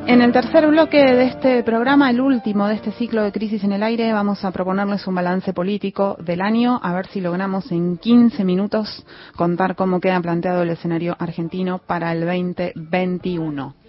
En 0.08 0.22
el 0.22 0.34
tercer 0.34 0.68
bloque 0.68 0.98
de 0.98 1.26
este 1.28 1.64
programa, 1.64 2.10
el 2.10 2.20
último 2.20 2.68
de 2.68 2.76
este 2.76 2.92
ciclo 2.92 3.24
de 3.24 3.32
Crisis 3.32 3.64
en 3.64 3.72
el 3.72 3.82
Aire, 3.82 4.12
vamos 4.12 4.44
a 4.44 4.52
proponerles 4.52 5.08
un 5.08 5.16
balance 5.16 5.54
político 5.54 6.18
del 6.20 6.42
año, 6.42 6.82
a 6.84 6.94
ver 6.94 7.08
si 7.08 7.22
logramos 7.22 7.72
en 7.72 7.98
15 7.98 8.44
minutos 8.44 9.06
contar 9.38 9.76
cómo 9.76 10.02
queda 10.02 10.20
planteado 10.20 10.64
el 10.64 10.72
escenario 10.72 11.16
argentino 11.18 11.80
para 11.80 12.12
el 12.12 12.26
2021. 12.26 13.85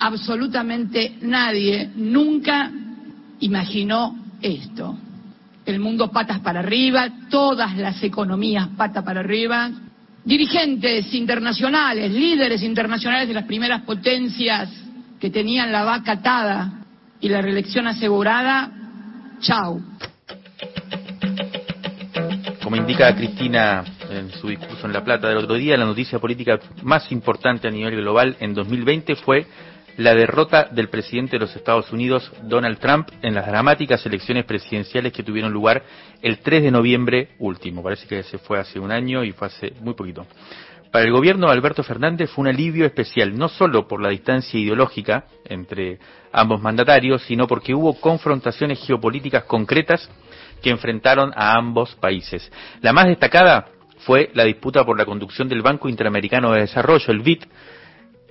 Absolutamente 0.00 1.16
nadie 1.22 1.90
nunca 1.96 2.70
imaginó 3.40 4.16
esto. 4.40 4.96
El 5.66 5.80
mundo 5.80 6.10
patas 6.10 6.40
para 6.40 6.60
arriba, 6.60 7.08
todas 7.28 7.76
las 7.76 8.02
economías 8.02 8.68
patas 8.76 9.04
para 9.04 9.20
arriba, 9.20 9.70
dirigentes 10.24 11.12
internacionales, 11.14 12.12
líderes 12.12 12.62
internacionales 12.62 13.28
de 13.28 13.34
las 13.34 13.44
primeras 13.44 13.82
potencias 13.82 14.70
que 15.20 15.30
tenían 15.30 15.72
la 15.72 15.84
vaca 15.84 16.12
atada 16.12 16.72
y 17.20 17.28
la 17.28 17.42
reelección 17.42 17.86
asegurada, 17.86 18.70
chau. 19.40 19.82
Como 22.62 22.76
indica 22.76 23.14
Cristina 23.16 23.84
en 24.10 24.30
su 24.30 24.48
discurso 24.48 24.86
en 24.86 24.92
La 24.92 25.02
Plata 25.02 25.28
del 25.28 25.38
otro 25.38 25.56
día, 25.56 25.76
la 25.76 25.86
noticia 25.86 26.18
política 26.18 26.60
más 26.82 27.10
importante 27.10 27.66
a 27.66 27.70
nivel 27.70 27.96
global 27.96 28.36
en 28.40 28.54
2020 28.54 29.16
fue 29.16 29.46
la 29.98 30.14
derrota 30.14 30.68
del 30.70 30.88
presidente 30.88 31.32
de 31.32 31.40
los 31.40 31.56
Estados 31.56 31.92
Unidos, 31.92 32.30
Donald 32.44 32.78
Trump, 32.78 33.08
en 33.20 33.34
las 33.34 33.46
dramáticas 33.46 34.06
elecciones 34.06 34.44
presidenciales 34.44 35.12
que 35.12 35.24
tuvieron 35.24 35.52
lugar 35.52 35.82
el 36.22 36.38
3 36.38 36.62
de 36.62 36.70
noviembre 36.70 37.30
último. 37.40 37.82
Parece 37.82 38.06
que 38.06 38.22
se 38.22 38.38
fue 38.38 38.60
hace 38.60 38.78
un 38.78 38.92
año 38.92 39.24
y 39.24 39.32
fue 39.32 39.48
hace 39.48 39.72
muy 39.80 39.94
poquito. 39.94 40.24
Para 40.92 41.04
el 41.04 41.10
gobierno 41.10 41.48
de 41.48 41.52
Alberto 41.52 41.82
Fernández 41.82 42.30
fue 42.30 42.42
un 42.42 42.48
alivio 42.48 42.86
especial, 42.86 43.36
no 43.36 43.48
solo 43.48 43.88
por 43.88 44.00
la 44.00 44.10
distancia 44.10 44.58
ideológica 44.58 45.24
entre 45.44 45.98
ambos 46.32 46.62
mandatarios, 46.62 47.22
sino 47.24 47.48
porque 47.48 47.74
hubo 47.74 47.94
confrontaciones 48.00 48.78
geopolíticas 48.86 49.44
concretas 49.44 50.08
que 50.62 50.70
enfrentaron 50.70 51.32
a 51.34 51.54
ambos 51.54 51.96
países. 51.96 52.52
La 52.82 52.92
más 52.92 53.06
destacada 53.06 53.66
fue 54.06 54.30
la 54.34 54.44
disputa 54.44 54.84
por 54.84 54.96
la 54.96 55.04
conducción 55.04 55.48
del 55.48 55.62
Banco 55.62 55.88
Interamericano 55.88 56.52
de 56.52 56.60
Desarrollo, 56.60 57.12
el 57.12 57.18
BID, 57.18 57.42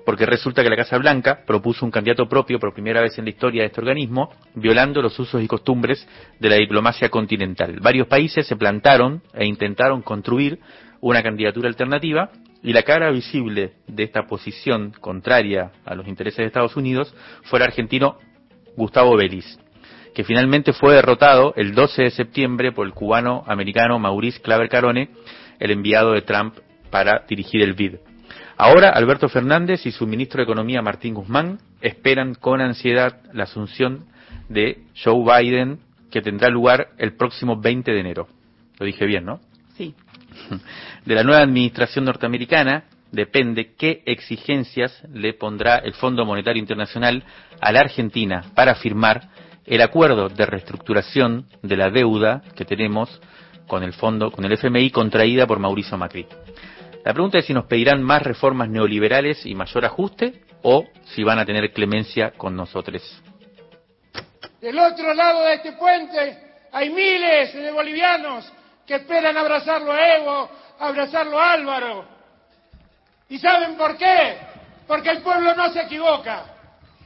porque 0.07 0.25
resulta 0.25 0.63
que 0.63 0.69
la 0.69 0.77
Casa 0.77 0.97
Blanca 0.97 1.43
propuso 1.45 1.83
un 1.85 1.91
candidato 1.91 2.29
propio 2.29 2.59
por 2.59 2.73
primera 2.73 3.01
vez 3.01 3.17
en 3.17 3.25
la 3.25 3.31
historia 3.31 3.63
de 3.63 3.67
este 3.67 3.81
organismo, 3.81 4.31
violando 4.55 5.01
los 5.01 5.19
usos 5.19 5.43
y 5.43 5.47
costumbres 5.47 6.07
de 6.39 6.49
la 6.49 6.55
diplomacia 6.55 7.09
continental. 7.09 7.81
Varios 7.81 8.07
países 8.07 8.47
se 8.47 8.55
plantaron 8.55 9.21
e 9.33 9.45
intentaron 9.45 10.01
construir 10.01 10.59
una 11.01 11.21
candidatura 11.21 11.67
alternativa 11.67 12.29
y 12.63 12.71
la 12.71 12.83
cara 12.83 13.11
visible 13.11 13.73
de 13.85 14.03
esta 14.03 14.27
posición 14.27 14.93
contraria 15.01 15.73
a 15.83 15.93
los 15.93 16.07
intereses 16.07 16.37
de 16.37 16.45
Estados 16.45 16.77
Unidos 16.77 17.13
fue 17.43 17.59
el 17.59 17.65
argentino 17.65 18.17
Gustavo 18.77 19.17
Vélez, 19.17 19.59
que 20.15 20.23
finalmente 20.23 20.71
fue 20.71 20.95
derrotado 20.95 21.53
el 21.57 21.75
12 21.75 22.03
de 22.03 22.11
septiembre 22.11 22.71
por 22.71 22.87
el 22.87 22.93
cubano 22.93 23.43
americano 23.45 23.99
Maurice 23.99 24.39
Claver 24.39 24.69
Carone, 24.69 25.09
el 25.59 25.71
enviado 25.71 26.13
de 26.13 26.21
Trump 26.21 26.55
para 26.89 27.25
dirigir 27.27 27.61
el 27.61 27.73
BID. 27.73 28.06
Ahora 28.57 28.89
Alberto 28.89 29.29
Fernández 29.29 29.85
y 29.85 29.91
su 29.91 30.07
ministro 30.07 30.39
de 30.39 30.45
Economía 30.45 30.81
Martín 30.81 31.13
Guzmán 31.13 31.59
esperan 31.79 32.33
con 32.33 32.59
ansiedad 32.59 33.21
la 33.31 33.43
asunción 33.43 34.05
de 34.49 34.79
Joe 35.03 35.23
Biden 35.23 35.79
que 36.09 36.23
tendrá 36.23 36.49
lugar 36.49 36.89
el 36.97 37.15
próximo 37.15 37.59
20 37.61 37.91
de 37.91 37.99
enero. 37.99 38.27
Lo 38.79 38.85
dije 38.85 39.05
bien, 39.05 39.25
¿no? 39.25 39.39
Sí. 39.75 39.93
De 41.05 41.13
la 41.13 41.23
nueva 41.23 41.43
administración 41.43 42.05
norteamericana 42.05 42.85
depende 43.11 43.73
qué 43.77 44.01
exigencias 44.05 45.03
le 45.13 45.33
pondrá 45.33 45.77
el 45.77 45.93
Fondo 45.93 46.25
Monetario 46.25 46.59
Internacional 46.59 47.23
a 47.61 47.71
la 47.71 47.81
Argentina 47.81 48.43
para 48.55 48.73
firmar 48.73 49.29
el 49.65 49.81
acuerdo 49.81 50.29
de 50.29 50.45
reestructuración 50.45 51.45
de 51.61 51.77
la 51.77 51.91
deuda 51.91 52.41
que 52.55 52.65
tenemos 52.65 53.21
con 53.67 53.83
el 53.83 53.93
fondo, 53.93 54.31
con 54.31 54.45
el 54.45 54.53
FMI 54.53 54.89
contraída 54.89 55.45
por 55.45 55.59
Mauricio 55.59 55.97
Macri. 55.97 56.25
La 57.03 57.13
pregunta 57.13 57.39
es 57.39 57.45
si 57.45 57.53
nos 57.53 57.65
pedirán 57.65 58.03
más 58.03 58.21
reformas 58.21 58.69
neoliberales 58.69 59.45
y 59.45 59.55
mayor 59.55 59.85
ajuste 59.85 60.41
o 60.63 60.85
si 61.05 61.23
van 61.23 61.39
a 61.39 61.45
tener 61.45 61.71
clemencia 61.71 62.31
con 62.31 62.55
nosotros. 62.55 63.01
Del 64.59 64.77
otro 64.77 65.13
lado 65.13 65.43
de 65.43 65.53
este 65.55 65.73
puente 65.73 66.37
hay 66.71 66.89
miles 66.89 67.53
de 67.53 67.71
bolivianos 67.71 68.51
que 68.85 68.95
esperan 68.95 69.37
abrazarlo 69.37 69.91
a 69.91 70.15
Evo, 70.15 70.49
abrazarlo 70.79 71.39
a 71.39 71.53
Álvaro. 71.53 72.05
¿Y 73.29 73.37
saben 73.37 73.75
por 73.75 73.97
qué? 73.97 74.37
Porque 74.87 75.09
el 75.09 75.21
pueblo 75.21 75.53
no 75.55 75.71
se 75.71 75.81
equivoca. 75.81 76.45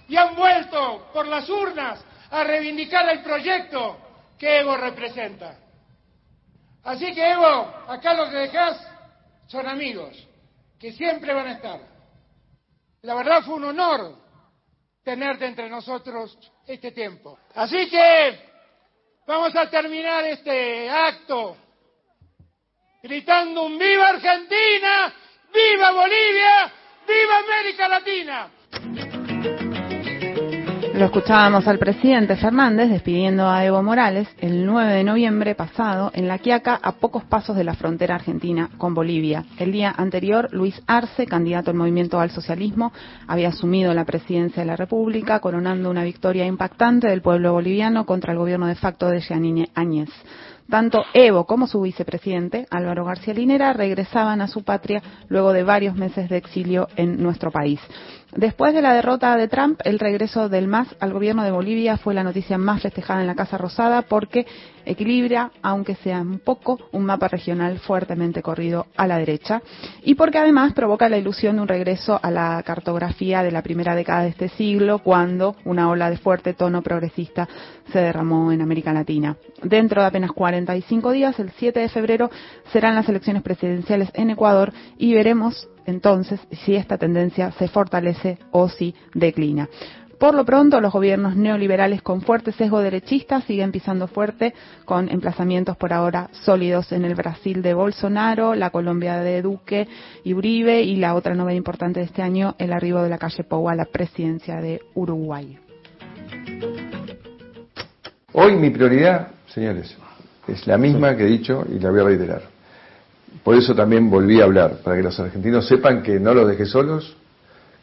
Y 0.07 0.15
han 0.15 0.35
vuelto 0.35 1.09
por 1.13 1.27
las 1.27 1.49
urnas 1.49 2.03
a 2.29 2.43
reivindicar 2.43 3.09
el 3.09 3.21
proyecto 3.21 3.97
que 4.37 4.59
Evo 4.59 4.77
representa. 4.77 5.55
Así 6.83 7.13
que 7.13 7.31
Evo, 7.31 7.73
acá 7.87 8.13
lo 8.13 8.29
que 8.29 8.37
dejás 8.37 8.90
son 9.51 9.67
amigos 9.67 10.15
que 10.79 10.93
siempre 10.93 11.33
van 11.33 11.47
a 11.47 11.51
estar. 11.51 11.81
La 13.01 13.15
verdad 13.15 13.43
fue 13.43 13.55
un 13.55 13.65
honor 13.65 14.15
tenerte 15.03 15.45
entre 15.45 15.69
nosotros 15.69 16.37
este 16.65 16.91
tiempo. 16.91 17.37
Así 17.53 17.89
que 17.89 18.49
vamos 19.27 19.53
a 19.55 19.69
terminar 19.69 20.23
este 20.25 20.89
acto 20.89 21.57
gritando 23.03 23.63
un 23.63 23.77
viva 23.77 24.07
Argentina, 24.07 25.13
viva 25.53 25.91
Bolivia, 25.91 26.73
viva 27.05 27.37
América 27.39 27.87
Latina. 27.89 28.51
Lo 31.01 31.07
escuchábamos 31.07 31.67
al 31.67 31.79
presidente 31.79 32.35
Fernández 32.35 32.91
despidiendo 32.91 33.49
a 33.49 33.65
Evo 33.65 33.81
Morales 33.81 34.27
el 34.37 34.63
9 34.67 34.93
de 34.93 35.03
noviembre 35.03 35.55
pasado 35.55 36.11
en 36.13 36.27
La 36.27 36.37
Quiaca, 36.37 36.79
a 36.79 36.91
pocos 36.91 37.23
pasos 37.23 37.55
de 37.55 37.63
la 37.63 37.73
frontera 37.73 38.13
argentina 38.13 38.69
con 38.77 38.93
Bolivia. 38.93 39.43
El 39.57 39.71
día 39.71 39.95
anterior, 39.97 40.49
Luis 40.51 40.79
Arce, 40.85 41.25
candidato 41.25 41.71
al 41.71 41.77
movimiento 41.77 42.19
al 42.19 42.29
socialismo, 42.29 42.93
había 43.25 43.49
asumido 43.49 43.95
la 43.95 44.05
presidencia 44.05 44.61
de 44.61 44.67
la 44.67 44.75
República, 44.75 45.39
coronando 45.39 45.89
una 45.89 46.03
victoria 46.03 46.45
impactante 46.45 47.07
del 47.07 47.23
pueblo 47.23 47.53
boliviano 47.53 48.05
contra 48.05 48.33
el 48.33 48.37
gobierno 48.37 48.67
de 48.67 48.75
facto 48.75 49.07
de 49.07 49.21
Yanine 49.21 49.69
Áñez. 49.73 50.09
Tanto 50.71 51.03
Evo 51.13 51.43
como 51.43 51.67
su 51.67 51.81
vicepresidente, 51.81 52.65
Álvaro 52.69 53.03
García 53.03 53.33
Linera, 53.33 53.73
regresaban 53.73 54.39
a 54.39 54.47
su 54.47 54.63
patria 54.63 55.03
luego 55.27 55.51
de 55.51 55.63
varios 55.63 55.97
meses 55.97 56.29
de 56.29 56.37
exilio 56.37 56.87
en 56.95 57.21
nuestro 57.21 57.51
país. 57.51 57.81
Después 58.37 58.73
de 58.73 58.81
la 58.81 58.93
derrota 58.93 59.35
de 59.35 59.49
Trump, 59.49 59.81
el 59.83 59.99
regreso 59.99 60.47
del 60.47 60.69
MAS 60.69 60.87
al 61.01 61.11
gobierno 61.11 61.43
de 61.43 61.51
Bolivia 61.51 61.97
fue 61.97 62.13
la 62.13 62.23
noticia 62.23 62.57
más 62.57 62.81
festejada 62.81 63.19
en 63.19 63.27
la 63.27 63.35
Casa 63.35 63.57
Rosada 63.57 64.03
porque 64.03 64.47
equilibra, 64.85 65.51
aunque 65.61 65.95
sea 65.95 66.21
un 66.21 66.39
poco, 66.39 66.79
un 66.91 67.05
mapa 67.05 67.27
regional 67.27 67.79
fuertemente 67.79 68.41
corrido 68.41 68.87
a 68.97 69.07
la 69.07 69.17
derecha 69.17 69.61
y 70.03 70.15
porque 70.15 70.37
además 70.37 70.73
provoca 70.73 71.09
la 71.09 71.17
ilusión 71.17 71.55
de 71.55 71.61
un 71.63 71.67
regreso 71.67 72.19
a 72.21 72.31
la 72.31 72.61
cartografía 72.63 73.43
de 73.43 73.51
la 73.51 73.61
primera 73.61 73.95
década 73.95 74.23
de 74.23 74.29
este 74.29 74.49
siglo 74.49 74.99
cuando 74.99 75.55
una 75.65 75.89
ola 75.89 76.09
de 76.09 76.17
fuerte 76.17 76.53
tono 76.53 76.81
progresista 76.81 77.47
se 77.91 77.99
derramó 77.99 78.51
en 78.51 78.61
América 78.61 78.93
Latina. 78.93 79.37
Dentro 79.63 80.01
de 80.01 80.07
apenas 80.07 80.31
45 80.31 81.11
días, 81.11 81.39
el 81.39 81.51
7 81.51 81.79
de 81.79 81.89
febrero, 81.89 82.29
serán 82.71 82.95
las 82.95 83.09
elecciones 83.09 83.43
presidenciales 83.43 84.09
en 84.13 84.29
Ecuador 84.29 84.73
y 84.97 85.13
veremos 85.13 85.67
entonces 85.85 86.39
si 86.63 86.75
esta 86.75 86.97
tendencia 86.97 87.51
se 87.53 87.67
fortalece 87.67 88.37
o 88.51 88.69
si 88.69 88.95
declina. 89.13 89.67
Por 90.21 90.35
lo 90.35 90.45
pronto, 90.45 90.79
los 90.81 90.93
gobiernos 90.93 91.35
neoliberales 91.35 92.03
con 92.03 92.21
fuerte 92.21 92.51
sesgo 92.51 92.79
derechista 92.79 93.41
siguen 93.41 93.71
pisando 93.71 94.05
fuerte, 94.05 94.53
con 94.85 95.09
emplazamientos 95.09 95.75
por 95.77 95.93
ahora 95.93 96.29
sólidos 96.31 96.91
en 96.91 97.05
el 97.05 97.15
Brasil 97.15 97.63
de 97.63 97.73
Bolsonaro, 97.73 98.53
la 98.53 98.69
Colombia 98.69 99.15
de 99.21 99.41
Duque 99.41 99.87
y 100.23 100.35
Uribe, 100.35 100.83
y 100.83 100.97
la 100.97 101.15
otra 101.15 101.33
novedad 101.33 101.57
importante 101.57 102.01
de 102.01 102.05
este 102.05 102.21
año, 102.21 102.53
el 102.59 102.71
arribo 102.71 103.01
de 103.01 103.09
la 103.09 103.17
calle 103.17 103.43
Pou 103.43 103.67
a 103.67 103.73
la 103.73 103.85
presidencia 103.85 104.61
de 104.61 104.81
Uruguay. 104.93 105.57
Hoy 108.33 108.57
mi 108.57 108.69
prioridad, 108.69 109.29
señores, 109.47 109.97
es 110.47 110.67
la 110.67 110.77
misma 110.77 111.17
que 111.17 111.23
he 111.23 111.29
dicho 111.31 111.65
y 111.67 111.79
la 111.79 111.89
voy 111.89 111.99
a 111.99 112.03
reiterar. 112.03 112.41
Por 113.43 113.55
eso 113.55 113.73
también 113.73 114.07
volví 114.07 114.39
a 114.39 114.43
hablar, 114.43 114.81
para 114.83 114.97
que 114.97 115.01
los 115.01 115.19
argentinos 115.19 115.67
sepan 115.67 116.03
que 116.03 116.19
no 116.19 116.35
los 116.35 116.47
dejé 116.47 116.67
solos, 116.67 117.17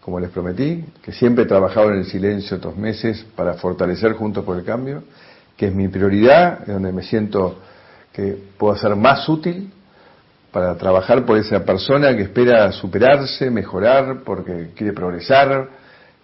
como 0.08 0.20
les 0.20 0.30
prometí, 0.30 0.82
que 1.02 1.12
siempre 1.12 1.44
he 1.44 1.46
trabajado 1.46 1.90
en 1.90 1.98
el 1.98 2.06
silencio 2.06 2.56
estos 2.56 2.74
meses 2.78 3.26
para 3.36 3.52
fortalecer 3.54 4.14
Juntos 4.14 4.42
por 4.42 4.56
el 4.56 4.64
Cambio, 4.64 5.02
que 5.54 5.66
es 5.66 5.74
mi 5.74 5.86
prioridad, 5.88 6.62
es 6.62 6.68
donde 6.68 6.92
me 6.92 7.02
siento 7.02 7.58
que 8.10 8.34
puedo 8.56 8.74
ser 8.74 8.96
más 8.96 9.28
útil 9.28 9.70
para 10.50 10.74
trabajar 10.78 11.26
por 11.26 11.36
esa 11.36 11.62
persona 11.62 12.16
que 12.16 12.22
espera 12.22 12.72
superarse, 12.72 13.50
mejorar, 13.50 14.22
porque 14.24 14.70
quiere 14.74 14.94
progresar, 14.94 15.68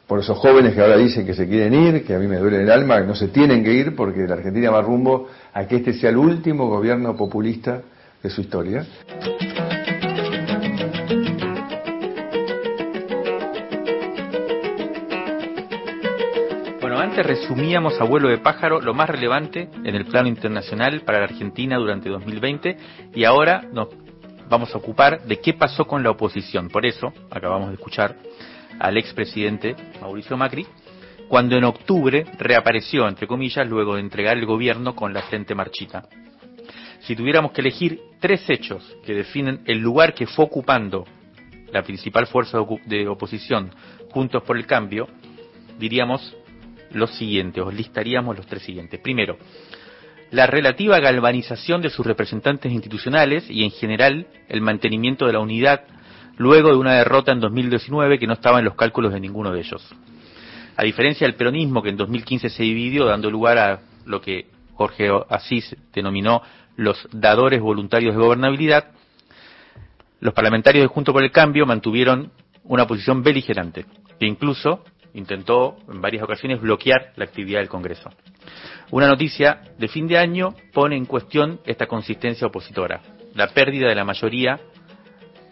por 0.06 0.20
esos 0.20 0.38
jóvenes 0.38 0.74
que 0.74 0.80
ahora 0.80 0.96
dicen 0.96 1.26
que 1.26 1.34
se 1.34 1.46
quieren 1.46 1.74
ir, 1.74 2.06
que 2.06 2.14
a 2.14 2.18
mí 2.18 2.26
me 2.26 2.38
duele 2.38 2.62
el 2.62 2.70
alma, 2.70 3.02
que 3.02 3.06
no 3.06 3.14
se 3.14 3.28
tienen 3.28 3.62
que 3.62 3.74
ir, 3.74 3.94
porque 3.94 4.26
la 4.26 4.36
Argentina 4.36 4.70
va 4.70 4.80
rumbo 4.80 5.28
a 5.52 5.66
que 5.66 5.76
este 5.76 5.92
sea 5.92 6.08
el 6.08 6.16
último 6.16 6.70
gobierno 6.70 7.14
populista 7.14 7.82
de 8.22 8.30
su 8.30 8.40
historia. 8.40 8.86
Antes 17.14 17.26
resumíamos 17.26 18.00
a 18.00 18.04
vuelo 18.04 18.28
de 18.28 18.38
pájaro 18.38 18.80
lo 18.80 18.92
más 18.92 19.08
relevante 19.08 19.68
en 19.84 19.94
el 19.94 20.04
plano 20.04 20.26
internacional 20.26 21.02
para 21.02 21.18
la 21.18 21.26
Argentina 21.26 21.76
durante 21.76 22.08
2020 22.08 22.76
y 23.14 23.22
ahora 23.22 23.62
nos 23.72 23.86
vamos 24.48 24.74
a 24.74 24.78
ocupar 24.78 25.22
de 25.22 25.38
qué 25.38 25.54
pasó 25.54 25.84
con 25.84 26.02
la 26.02 26.10
oposición. 26.10 26.68
Por 26.70 26.84
eso, 26.84 27.12
acabamos 27.30 27.68
de 27.68 27.74
escuchar 27.74 28.16
al 28.80 28.96
expresidente 28.96 29.76
Mauricio 30.00 30.36
Macri, 30.36 30.66
cuando 31.28 31.56
en 31.56 31.62
octubre 31.62 32.26
reapareció, 32.36 33.06
entre 33.06 33.28
comillas, 33.28 33.68
luego 33.68 33.94
de 33.94 34.00
entregar 34.00 34.36
el 34.36 34.44
gobierno 34.44 34.96
con 34.96 35.14
la 35.14 35.22
frente 35.22 35.54
marchita 35.54 36.08
si 37.02 37.14
tuviéramos 37.14 37.52
que 37.52 37.60
elegir 37.60 38.00
tres 38.18 38.42
hechos 38.50 38.96
que 39.06 39.14
definen 39.14 39.60
el 39.66 39.78
lugar 39.78 40.14
que 40.14 40.26
fue 40.26 40.46
ocupando 40.46 41.04
la 41.70 41.84
principal 41.84 42.26
fuerza 42.26 42.58
de 42.86 43.06
oposición 43.06 43.70
Juntos 44.10 44.42
por 44.42 44.56
el 44.56 44.66
Cambio, 44.66 45.06
diríamos 45.78 46.36
lo 46.94 47.06
siguiente, 47.06 47.60
os 47.60 47.74
listaríamos 47.74 48.36
los 48.36 48.46
tres 48.46 48.62
siguientes. 48.62 49.00
Primero, 49.00 49.38
la 50.30 50.46
relativa 50.46 50.98
galvanización 50.98 51.82
de 51.82 51.90
sus 51.90 52.04
representantes 52.04 52.72
institucionales 52.72 53.48
y 53.48 53.64
en 53.64 53.70
general 53.70 54.26
el 54.48 54.60
mantenimiento 54.60 55.26
de 55.26 55.32
la 55.32 55.40
unidad 55.40 55.84
luego 56.36 56.70
de 56.70 56.76
una 56.76 56.94
derrota 56.94 57.32
en 57.32 57.40
2019 57.40 58.18
que 58.18 58.26
no 58.26 58.32
estaba 58.32 58.58
en 58.58 58.64
los 58.64 58.74
cálculos 58.74 59.12
de 59.12 59.20
ninguno 59.20 59.52
de 59.52 59.60
ellos. 59.60 59.94
A 60.76 60.82
diferencia 60.82 61.26
del 61.26 61.36
peronismo 61.36 61.82
que 61.82 61.90
en 61.90 61.96
2015 61.96 62.48
se 62.48 62.62
dividió 62.64 63.04
dando 63.04 63.30
lugar 63.30 63.58
a 63.58 63.80
lo 64.06 64.20
que 64.20 64.46
Jorge 64.74 65.08
Asís 65.28 65.76
denominó 65.92 66.42
los 66.76 67.08
dadores 67.12 67.60
voluntarios 67.60 68.14
de 68.14 68.20
gobernabilidad, 68.20 68.90
los 70.20 70.34
parlamentarios 70.34 70.82
de 70.82 70.88
Junto 70.88 71.12
por 71.12 71.22
el 71.22 71.30
Cambio 71.30 71.66
mantuvieron 71.66 72.32
una 72.64 72.86
posición 72.86 73.22
beligerante, 73.22 73.84
que 74.18 74.26
incluso 74.26 74.84
intentó 75.14 75.76
en 75.88 76.00
varias 76.00 76.22
ocasiones 76.22 76.60
bloquear 76.60 77.12
la 77.16 77.24
actividad 77.24 77.60
del 77.60 77.68
Congreso. 77.68 78.10
Una 78.90 79.08
noticia 79.08 79.62
de 79.78 79.88
fin 79.88 80.06
de 80.06 80.18
año 80.18 80.54
pone 80.72 80.96
en 80.96 81.06
cuestión 81.06 81.60
esta 81.64 81.86
consistencia 81.86 82.46
opositora, 82.46 83.00
la 83.34 83.48
pérdida 83.48 83.88
de 83.88 83.94
la 83.94 84.04
mayoría 84.04 84.60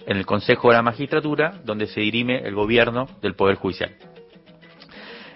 en 0.06 0.16
el 0.16 0.26
Consejo 0.26 0.68
de 0.68 0.76
la 0.76 0.82
Magistratura, 0.82 1.60
donde 1.64 1.86
se 1.86 2.00
dirime 2.00 2.38
el 2.38 2.54
gobierno 2.54 3.06
del 3.20 3.34
Poder 3.34 3.56
Judicial. 3.56 3.94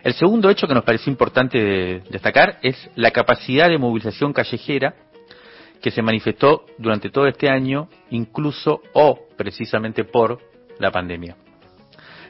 El 0.03 0.15
segundo 0.15 0.51
hecho 0.51 0.69
que 0.69 0.75
nos 0.75 0.85
pareció 0.85 1.11
importante 1.11 2.01
destacar 2.11 2.59
es 2.63 2.91
la 2.95 3.11
capacidad 3.11 3.69
de 3.69 3.79
movilización 3.79 4.33
callejera 4.33 4.95
que 5.83 5.91
se 5.91 6.03
manifestó 6.03 6.65
durante 6.79 7.11
todo 7.11 7.27
este 7.27 7.51
año, 7.51 7.89
incluso 8.11 8.83
o 8.93 9.27
precisamente 9.37 10.05
por 10.05 10.39
la 10.79 10.91
pandemia. 10.91 11.37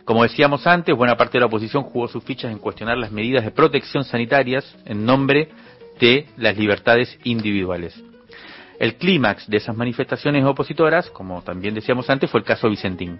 Como 0.06 0.22
decíamos 0.22 0.64
antes, 0.68 0.96
buena 0.96 1.16
parte 1.16 1.32
de 1.32 1.40
la 1.40 1.46
oposición 1.46 1.82
jugó 1.82 2.06
sus 2.06 2.22
fichas 2.22 2.52
en 2.52 2.60
cuestionar 2.60 2.96
las 2.96 3.10
medidas 3.10 3.44
de 3.44 3.50
protección 3.50 4.04
sanitarias 4.04 4.64
en 4.84 5.04
nombre 5.04 5.48
de 5.98 6.28
las 6.36 6.56
libertades 6.56 7.18
individuales. 7.24 8.00
El 8.78 8.94
clímax 8.94 9.50
de 9.50 9.56
esas 9.56 9.76
manifestaciones 9.76 10.44
opositoras, 10.44 11.10
como 11.10 11.42
también 11.42 11.74
decíamos 11.74 12.08
antes, 12.08 12.30
fue 12.30 12.38
el 12.38 12.46
caso 12.46 12.70
Vicentín. 12.70 13.18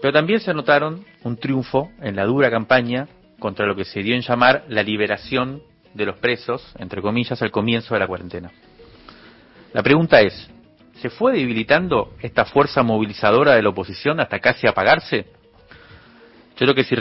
Pero 0.00 0.14
también 0.14 0.40
se 0.40 0.50
anotaron 0.50 1.04
un 1.22 1.36
triunfo 1.36 1.90
en 2.00 2.16
la 2.16 2.24
dura 2.24 2.50
campaña 2.50 3.06
contra 3.38 3.66
lo 3.66 3.76
que 3.76 3.84
se 3.84 4.02
dio 4.02 4.14
en 4.14 4.22
llamar 4.22 4.64
la 4.68 4.82
liberación 4.82 5.62
de 5.92 6.06
los 6.06 6.18
presos, 6.20 6.74
entre 6.78 7.02
comillas, 7.02 7.42
al 7.42 7.50
comienzo 7.50 7.92
de 7.92 8.00
la 8.00 8.06
cuarentena. 8.06 8.50
La 9.74 9.82
pregunta 9.82 10.22
es, 10.22 10.50
¿se 11.00 11.10
fue 11.10 11.32
debilitando 11.32 12.14
esta 12.20 12.44
fuerza 12.44 12.82
movilizadora 12.82 13.54
de 13.54 13.62
la 13.62 13.68
oposición 13.68 14.20
hasta 14.20 14.40
casi 14.40 14.66
apagarse? 14.66 15.26
Yo 16.56 16.66
creo 16.66 16.74
que 16.74 16.84
si, 16.84 16.96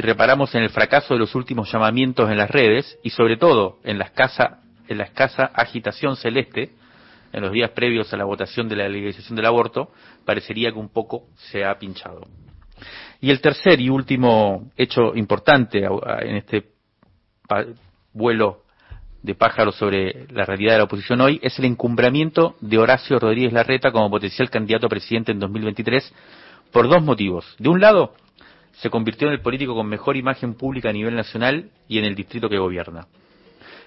reparamos 0.00 0.54
en 0.54 0.62
el 0.62 0.70
fracaso 0.70 1.12
de 1.12 1.20
los 1.20 1.34
últimos 1.34 1.70
llamamientos 1.70 2.30
en 2.30 2.38
las 2.38 2.50
redes 2.50 2.98
y 3.02 3.10
sobre 3.10 3.36
todo 3.36 3.78
en 3.84 3.98
la 3.98 4.06
escasa, 4.06 4.60
en 4.88 4.98
la 4.98 5.04
escasa 5.04 5.44
agitación 5.54 6.16
celeste 6.16 6.70
en 7.32 7.42
los 7.42 7.52
días 7.52 7.70
previos 7.70 8.12
a 8.12 8.16
la 8.16 8.24
votación 8.24 8.68
de 8.68 8.76
la 8.76 8.88
legalización 8.88 9.36
del 9.36 9.46
aborto, 9.46 9.90
parecería 10.24 10.70
que 10.70 10.78
un 10.78 10.90
poco 10.90 11.24
se 11.34 11.64
ha 11.64 11.78
pinchado. 11.78 12.26
Y 13.20 13.30
el 13.30 13.40
tercer 13.40 13.80
y 13.80 13.88
último 13.88 14.70
hecho 14.76 15.14
importante 15.14 15.82
en 16.20 16.36
este 16.36 16.72
vuelo 18.12 18.61
de 19.22 19.34
pájaros 19.34 19.76
sobre 19.76 20.26
la 20.32 20.44
realidad 20.44 20.72
de 20.72 20.78
la 20.78 20.84
oposición 20.84 21.20
hoy 21.20 21.38
es 21.42 21.58
el 21.58 21.64
encumbramiento 21.64 22.56
de 22.60 22.78
Horacio 22.78 23.18
Rodríguez 23.18 23.52
Larreta 23.52 23.92
como 23.92 24.10
potencial 24.10 24.50
candidato 24.50 24.86
a 24.86 24.88
presidente 24.88 25.32
en 25.32 25.38
2023 25.38 26.12
por 26.72 26.88
dos 26.88 27.02
motivos. 27.02 27.54
De 27.58 27.68
un 27.68 27.80
lado, 27.80 28.14
se 28.72 28.90
convirtió 28.90 29.28
en 29.28 29.34
el 29.34 29.40
político 29.40 29.74
con 29.74 29.86
mejor 29.86 30.16
imagen 30.16 30.54
pública 30.54 30.90
a 30.90 30.92
nivel 30.92 31.14
nacional 31.14 31.70
y 31.86 31.98
en 31.98 32.04
el 32.04 32.14
distrito 32.14 32.48
que 32.48 32.58
gobierna. 32.58 33.06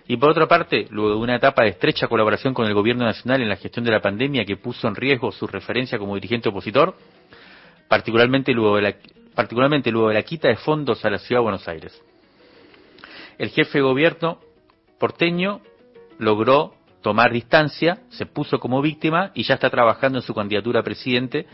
Y 0.08 0.18
por 0.18 0.30
otra 0.30 0.48
parte, 0.48 0.88
luego 0.92 1.12
de 1.12 1.16
una 1.18 1.36
etapa 1.36 1.64
de 1.64 1.70
estrecha 1.70 2.08
colaboración 2.08 2.54
con 2.54 2.68
el 2.68 2.74
gobierno 2.74 3.06
nacional 3.06 3.42
en 3.42 3.50
la 3.50 3.58
gestión 3.58 3.84
de 3.84 3.92
la 3.92 4.02
pandemia 4.02 4.46
que 4.46 4.56
puso 4.56 4.88
en 4.88 4.96
riesgo 4.96 5.32
su 5.32 5.48
referencia 5.48 5.98
como 5.98 6.16
dirigente 6.16 6.50
opositor, 6.50 6.96
particularmente 7.88 8.54
luego 8.54 8.76
de 8.78 8.82
la, 8.84 8.96
particularmente 9.34 9.92
luego 9.92 10.10
de 10.10 10.14
la 10.14 10.24
quita 10.24 10.48
de 10.48 10.58
fondos 10.58 11.04
a 11.04 11.10
la 11.10 11.18
ciudad 11.18 11.40
de 11.40 11.44
Buenos 11.44 11.68
Aires 11.68 12.02
el 13.38 13.50
jefe 13.50 13.80
de 13.80 13.84
gobierno 13.84 14.40
porteño 15.00 15.62
logró 16.18 16.74
tomar 17.02 17.32
distancia, 17.32 18.00
se 18.10 18.26
puso 18.26 18.60
como 18.60 18.82
víctima 18.82 19.32
y 19.36 19.44
ya 19.44 19.56
está 19.56 19.70
trabajando 19.70 20.18
en 20.20 20.24
su 20.24 20.34
candidatura 20.34 20.80
a 20.80 20.84
presidente, 20.84 21.46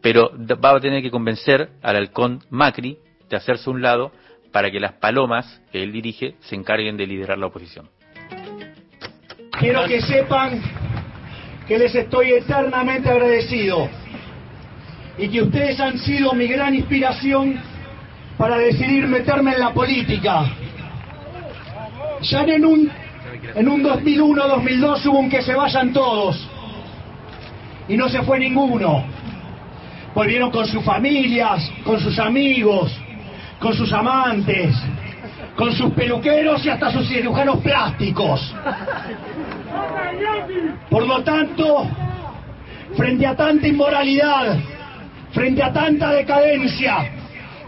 pero 0.00 0.30
va 0.62 0.70
a 0.70 0.80
tener 0.80 1.02
que 1.02 1.10
convencer 1.10 1.70
al 1.82 1.96
halcón 1.96 2.42
Macri 2.50 2.98
de 3.28 3.36
hacerse 3.36 3.68
un 3.68 3.82
lado 3.82 4.12
para 4.52 4.70
que 4.70 4.80
las 4.80 4.92
palomas 4.94 5.60
que 5.72 5.82
él 5.82 5.92
dirige 5.92 6.36
se 6.40 6.54
encarguen 6.54 6.96
de 6.96 7.06
liderar 7.06 7.38
la 7.38 7.46
oposición. 7.46 7.88
Quiero 9.58 9.84
que 9.84 10.00
sepan 10.00 10.60
que 11.66 11.78
les 11.78 11.94
estoy 11.94 12.32
eternamente 12.32 13.10
agradecido 13.10 13.88
y 15.18 15.28
que 15.28 15.42
ustedes 15.42 15.78
han 15.80 15.98
sido 15.98 16.32
mi 16.32 16.46
gran 16.46 16.74
inspiración 16.74 17.60
para 18.36 18.58
decidir 18.58 19.06
meterme 19.06 19.52
en 19.52 19.60
la 19.60 19.72
política. 19.72 20.44
Ya 22.24 22.42
en 22.42 22.64
un, 22.64 22.90
en 23.54 23.68
un 23.68 23.84
2001-2002 23.84 25.06
hubo 25.06 25.18
un 25.18 25.28
que 25.28 25.42
se 25.42 25.54
vayan 25.54 25.92
todos 25.92 26.48
y 27.86 27.96
no 27.96 28.08
se 28.08 28.22
fue 28.22 28.38
ninguno. 28.38 29.04
Volvieron 30.14 30.50
con 30.50 30.66
sus 30.66 30.82
familias, 30.82 31.70
con 31.84 32.00
sus 32.00 32.18
amigos, 32.18 32.92
con 33.58 33.74
sus 33.74 33.92
amantes, 33.92 34.74
con 35.56 35.72
sus 35.72 35.92
peluqueros 35.92 36.64
y 36.64 36.70
hasta 36.70 36.90
sus 36.90 37.06
cirujanos 37.08 37.58
plásticos. 37.58 38.54
Por 40.88 41.06
lo 41.06 41.22
tanto, 41.22 41.86
frente 42.96 43.26
a 43.26 43.36
tanta 43.36 43.68
inmoralidad, 43.68 44.56
frente 45.32 45.62
a 45.62 45.72
tanta 45.72 46.12
decadencia, 46.12 47.04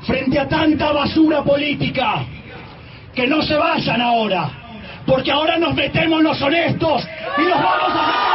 frente 0.02 0.38
a 0.38 0.48
tanta 0.48 0.92
basura 0.92 1.42
política, 1.42 2.24
que 3.16 3.26
no 3.26 3.40
se 3.42 3.54
vayan 3.54 4.02
ahora, 4.02 4.50
porque 5.06 5.32
ahora 5.32 5.58
nos 5.58 5.74
metemos 5.74 6.22
los 6.22 6.40
honestos 6.42 7.02
y 7.38 7.42
nos 7.42 7.62
vamos 7.62 7.92
a... 7.94 8.26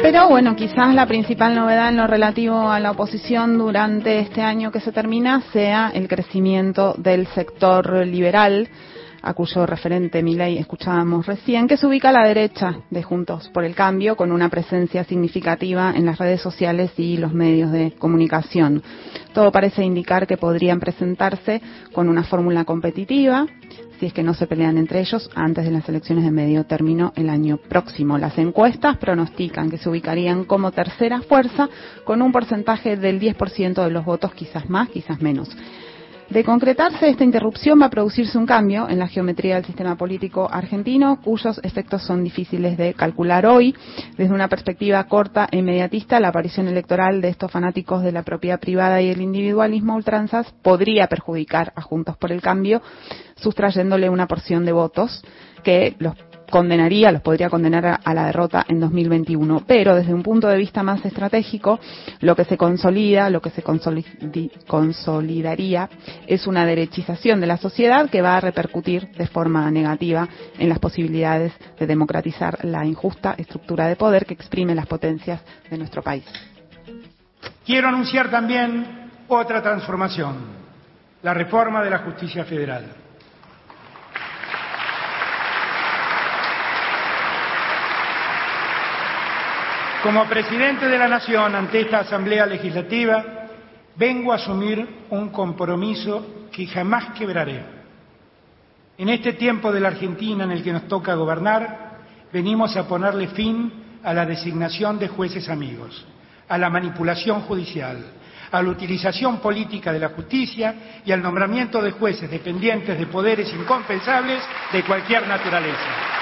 Pero 0.00 0.28
bueno, 0.28 0.54
quizás 0.54 0.94
la 0.94 1.06
principal 1.06 1.56
novedad 1.56 1.88
en 1.88 1.96
lo 1.96 2.06
relativo 2.06 2.70
a 2.70 2.78
la 2.78 2.92
oposición 2.92 3.58
durante 3.58 4.20
este 4.20 4.40
año 4.40 4.70
que 4.70 4.80
se 4.80 4.92
termina 4.92 5.42
sea 5.52 5.90
el 5.92 6.06
crecimiento 6.06 6.94
del 6.96 7.26
sector 7.26 8.06
liberal, 8.06 8.68
a 9.22 9.34
cuyo 9.34 9.66
referente 9.66 10.22
Milei 10.22 10.58
escuchábamos 10.58 11.26
recién, 11.26 11.66
que 11.66 11.76
se 11.76 11.86
ubica 11.86 12.10
a 12.10 12.12
la 12.12 12.26
derecha 12.26 12.80
de 12.90 13.02
Juntos 13.02 13.50
por 13.52 13.64
el 13.64 13.74
Cambio, 13.74 14.16
con 14.16 14.32
una 14.32 14.48
presencia 14.48 15.04
significativa 15.04 15.92
en 15.94 16.06
las 16.06 16.18
redes 16.18 16.40
sociales 16.40 16.92
y 16.96 17.16
los 17.16 17.32
medios 17.32 17.72
de 17.72 17.92
comunicación. 17.98 18.82
Todo 19.32 19.52
parece 19.52 19.84
indicar 19.84 20.26
que 20.26 20.36
podrían 20.36 20.80
presentarse 20.80 21.60
con 21.92 22.08
una 22.08 22.24
fórmula 22.24 22.64
competitiva, 22.64 23.46
si 23.98 24.06
es 24.06 24.12
que 24.12 24.22
no 24.22 24.34
se 24.34 24.46
pelean 24.46 24.78
entre 24.78 25.00
ellos 25.00 25.28
antes 25.34 25.64
de 25.64 25.70
las 25.70 25.88
elecciones 25.88 26.24
de 26.24 26.30
medio 26.30 26.64
término 26.64 27.12
el 27.16 27.28
año 27.28 27.56
próximo. 27.56 28.16
Las 28.16 28.38
encuestas 28.38 28.96
pronostican 28.96 29.70
que 29.70 29.78
se 29.78 29.88
ubicarían 29.88 30.44
como 30.44 30.72
tercera 30.72 31.20
fuerza 31.22 31.68
con 32.04 32.22
un 32.22 32.32
porcentaje 32.32 32.96
del 32.96 33.20
10% 33.20 33.82
de 33.82 33.90
los 33.90 34.04
votos, 34.04 34.32
quizás 34.34 34.68
más, 34.70 34.88
quizás 34.88 35.20
menos. 35.20 35.48
De 36.30 36.44
concretarse 36.44 37.08
esta 37.08 37.24
interrupción 37.24 37.80
va 37.80 37.86
a 37.86 37.90
producirse 37.90 38.36
un 38.36 38.44
cambio 38.44 38.86
en 38.86 38.98
la 38.98 39.08
geometría 39.08 39.54
del 39.54 39.64
sistema 39.64 39.96
político 39.96 40.46
argentino, 40.50 41.22
cuyos 41.22 41.58
efectos 41.62 42.02
son 42.02 42.22
difíciles 42.22 42.76
de 42.76 42.92
calcular 42.92 43.46
hoy. 43.46 43.74
Desde 44.18 44.34
una 44.34 44.46
perspectiva 44.46 45.02
corta 45.04 45.48
e 45.50 45.56
inmediatista, 45.56 46.20
la 46.20 46.28
aparición 46.28 46.68
electoral 46.68 47.22
de 47.22 47.30
estos 47.30 47.50
fanáticos 47.50 48.02
de 48.02 48.12
la 48.12 48.24
propiedad 48.24 48.60
privada 48.60 49.00
y 49.00 49.08
el 49.08 49.22
individualismo 49.22 49.96
ultranzas 49.96 50.52
podría 50.62 51.06
perjudicar 51.06 51.72
a 51.74 51.80
Juntos 51.80 52.18
por 52.18 52.30
el 52.30 52.42
Cambio, 52.42 52.82
sustrayéndole 53.36 54.10
una 54.10 54.26
porción 54.26 54.66
de 54.66 54.72
votos 54.72 55.24
que 55.64 55.96
los 55.98 56.14
condenaría, 56.50 57.12
los 57.12 57.22
podría 57.22 57.50
condenar 57.50 58.00
a, 58.02 58.14
la 58.14 58.26
derrota 58.26 58.64
en 58.68 58.80
2021. 58.80 59.64
Pero 59.66 59.94
desde 59.94 60.14
un 60.14 60.22
punto 60.22 60.48
de 60.48 60.56
vista 60.56 60.82
más 60.82 61.04
estratégico, 61.04 61.78
lo 62.20 62.34
que 62.34 62.44
se 62.44 62.56
consolida, 62.56 63.30
lo 63.30 63.40
que 63.40 63.50
se 63.50 63.62
consolidaría 63.62 65.88
es 66.26 66.46
una 66.46 66.66
derechización 66.66 67.40
de 67.40 67.46
la 67.46 67.56
sociedad 67.56 68.08
que 68.10 68.22
va 68.22 68.36
a 68.36 68.40
repercutir 68.40 69.10
de 69.12 69.26
forma 69.26 69.70
negativa 69.70 70.28
en 70.58 70.68
las 70.68 70.78
posibilidades 70.78 71.52
de 71.78 71.86
democratizar 71.86 72.64
la 72.64 72.84
injusta 72.84 73.34
estructura 73.36 73.86
de 73.86 73.96
poder 73.96 74.26
que 74.26 74.34
exprime 74.34 74.74
las 74.74 74.86
potencias 74.86 75.40
de 75.70 75.78
nuestro 75.78 76.02
país. 76.02 76.24
Quiero 77.64 77.88
anunciar 77.88 78.30
también 78.30 79.10
otra 79.28 79.62
transformación, 79.62 80.36
la 81.22 81.34
reforma 81.34 81.82
de 81.82 81.90
la 81.90 81.98
justicia 81.98 82.44
federal. 82.44 83.07
Como 90.02 90.26
presidente 90.26 90.86
de 90.86 90.96
la 90.96 91.08
Nación 91.08 91.56
ante 91.56 91.80
esta 91.80 92.00
Asamblea 92.00 92.46
Legislativa, 92.46 93.24
vengo 93.96 94.32
a 94.32 94.36
asumir 94.36 95.06
un 95.10 95.30
compromiso 95.30 96.46
que 96.52 96.68
jamás 96.68 97.18
quebraré. 97.18 97.64
En 98.96 99.08
este 99.08 99.32
tiempo 99.32 99.72
de 99.72 99.80
la 99.80 99.88
Argentina 99.88 100.44
en 100.44 100.52
el 100.52 100.62
que 100.62 100.72
nos 100.72 100.86
toca 100.86 101.14
gobernar, 101.14 101.98
venimos 102.32 102.76
a 102.76 102.86
ponerle 102.86 103.26
fin 103.28 103.72
a 104.04 104.14
la 104.14 104.24
designación 104.24 105.00
de 105.00 105.08
jueces 105.08 105.48
amigos, 105.48 106.06
a 106.48 106.56
la 106.58 106.70
manipulación 106.70 107.40
judicial, 107.40 107.98
a 108.52 108.62
la 108.62 108.68
utilización 108.68 109.38
política 109.38 109.92
de 109.92 109.98
la 109.98 110.10
justicia 110.10 111.00
y 111.04 111.10
al 111.10 111.20
nombramiento 111.20 111.82
de 111.82 111.90
jueces 111.90 112.30
dependientes 112.30 112.96
de 112.96 113.06
poderes 113.06 113.52
incompensables 113.52 114.44
de 114.72 114.84
cualquier 114.84 115.26
naturaleza. 115.26 116.17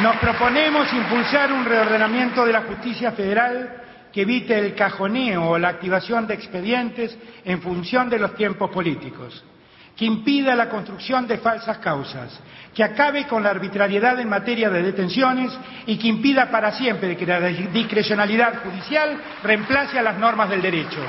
Nos 0.00 0.16
proponemos 0.16 0.92
impulsar 0.92 1.52
un 1.52 1.64
reordenamiento 1.64 2.44
de 2.44 2.52
la 2.52 2.62
justicia 2.62 3.12
federal 3.12 3.82
que 4.12 4.22
evite 4.22 4.58
el 4.58 4.74
cajoneo 4.74 5.50
o 5.50 5.58
la 5.58 5.68
activación 5.68 6.26
de 6.26 6.34
expedientes 6.34 7.16
en 7.44 7.62
función 7.62 8.10
de 8.10 8.18
los 8.18 8.34
tiempos 8.34 8.70
políticos, 8.70 9.44
que 9.96 10.04
impida 10.04 10.56
la 10.56 10.68
construcción 10.68 11.28
de 11.28 11.38
falsas 11.38 11.78
causas, 11.78 12.40
que 12.74 12.82
acabe 12.82 13.26
con 13.28 13.44
la 13.44 13.50
arbitrariedad 13.50 14.18
en 14.18 14.28
materia 14.28 14.68
de 14.68 14.82
detenciones 14.82 15.52
y 15.86 15.96
que 15.96 16.08
impida 16.08 16.50
para 16.50 16.72
siempre 16.72 17.16
que 17.16 17.26
la 17.26 17.40
discrecionalidad 17.40 18.64
judicial 18.64 19.16
reemplace 19.44 19.98
a 19.98 20.02
las 20.02 20.18
normas 20.18 20.50
del 20.50 20.62
derecho. 20.62 21.00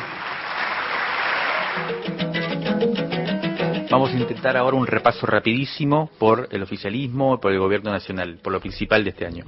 Vamos 3.95 4.11
a 4.11 4.17
intentar 4.17 4.57
ahora 4.57 4.75
un 4.75 4.85
repaso 4.85 5.25
rapidísimo 5.25 6.09
por 6.19 6.49
el 6.51 6.61
oficialismo, 6.61 7.39
por 7.39 7.53
el 7.53 7.59
gobierno 7.59 7.91
nacional, 7.91 8.39
por 8.43 8.51
lo 8.51 8.59
principal 8.59 9.05
de 9.05 9.11
este 9.11 9.25
año. 9.25 9.45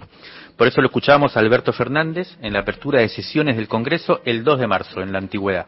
Por 0.56 0.68
eso 0.68 0.80
lo 0.80 0.88
escuchamos 0.88 1.36
a 1.36 1.42
Alberto 1.42 1.74
Fernández 1.74 2.38
en 2.42 2.54
la 2.54 2.60
apertura 2.60 3.02
de 3.02 3.10
sesiones 3.10 3.58
del 3.58 3.68
Congreso 3.68 4.22
el 4.24 4.46
2 4.46 4.60
de 4.62 4.68
marzo, 4.68 5.02
en 5.02 5.12
la 5.12 5.18
antigüedad. 5.18 5.68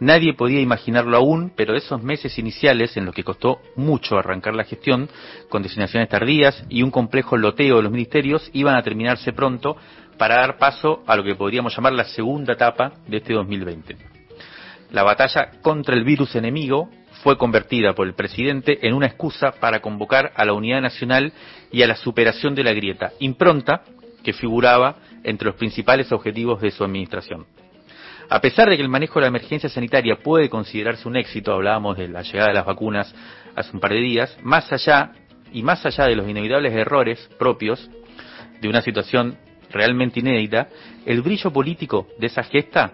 Nadie 0.00 0.34
podía 0.34 0.60
imaginarlo 0.60 1.16
aún, 1.16 1.52
pero 1.54 1.76
esos 1.76 2.02
meses 2.02 2.36
iniciales, 2.36 2.96
en 2.96 3.04
los 3.04 3.14
que 3.14 3.22
costó 3.22 3.60
mucho 3.76 4.18
arrancar 4.18 4.56
la 4.56 4.64
gestión, 4.64 5.08
con 5.48 5.62
designaciones 5.62 6.08
tardías 6.08 6.64
y 6.68 6.82
un 6.82 6.90
complejo 6.90 7.36
loteo 7.36 7.76
de 7.76 7.82
los 7.84 7.92
ministerios, 7.92 8.50
iban 8.52 8.74
a 8.74 8.82
terminarse 8.82 9.32
pronto 9.32 9.76
para 10.18 10.34
dar 10.34 10.58
paso 10.58 11.04
a 11.06 11.14
lo 11.14 11.22
que 11.22 11.36
podríamos 11.36 11.76
llamar 11.76 11.92
la 11.92 12.06
segunda 12.06 12.54
etapa 12.54 12.90
de 13.06 13.18
este 13.18 13.34
2020. 13.34 13.96
La 14.90 15.04
batalla 15.04 15.52
contra 15.62 15.94
el 15.94 16.02
virus 16.02 16.34
enemigo 16.34 16.90
fue 17.22 17.36
convertida 17.36 17.94
por 17.94 18.06
el 18.06 18.14
presidente 18.14 18.86
en 18.86 18.94
una 18.94 19.06
excusa 19.06 19.52
para 19.52 19.80
convocar 19.80 20.32
a 20.34 20.44
la 20.44 20.52
unidad 20.52 20.80
nacional 20.80 21.32
y 21.70 21.82
a 21.82 21.86
la 21.86 21.96
superación 21.96 22.54
de 22.54 22.64
la 22.64 22.72
grieta, 22.72 23.12
impronta 23.20 23.82
que 24.22 24.32
figuraba 24.32 24.96
entre 25.22 25.46
los 25.46 25.56
principales 25.56 26.12
objetivos 26.12 26.60
de 26.60 26.70
su 26.70 26.84
administración. 26.84 27.46
A 28.28 28.40
pesar 28.40 28.70
de 28.70 28.76
que 28.76 28.82
el 28.82 28.88
manejo 28.88 29.14
de 29.14 29.22
la 29.22 29.28
emergencia 29.28 29.68
sanitaria 29.68 30.16
puede 30.22 30.48
considerarse 30.48 31.08
un 31.08 31.16
éxito, 31.16 31.52
hablábamos 31.52 31.98
de 31.98 32.08
la 32.08 32.22
llegada 32.22 32.48
de 32.48 32.54
las 32.54 32.66
vacunas 32.66 33.12
hace 33.56 33.70
un 33.72 33.80
par 33.80 33.92
de 33.92 34.00
días, 34.00 34.36
más 34.42 34.72
allá 34.72 35.12
y 35.52 35.62
más 35.62 35.84
allá 35.84 36.04
de 36.04 36.14
los 36.14 36.28
inevitables 36.28 36.72
errores 36.72 37.28
propios 37.38 37.90
de 38.60 38.68
una 38.68 38.82
situación 38.82 39.36
realmente 39.70 40.20
inédita, 40.20 40.68
el 41.06 41.22
brillo 41.22 41.52
político 41.52 42.06
de 42.18 42.28
esa 42.28 42.42
gesta, 42.44 42.92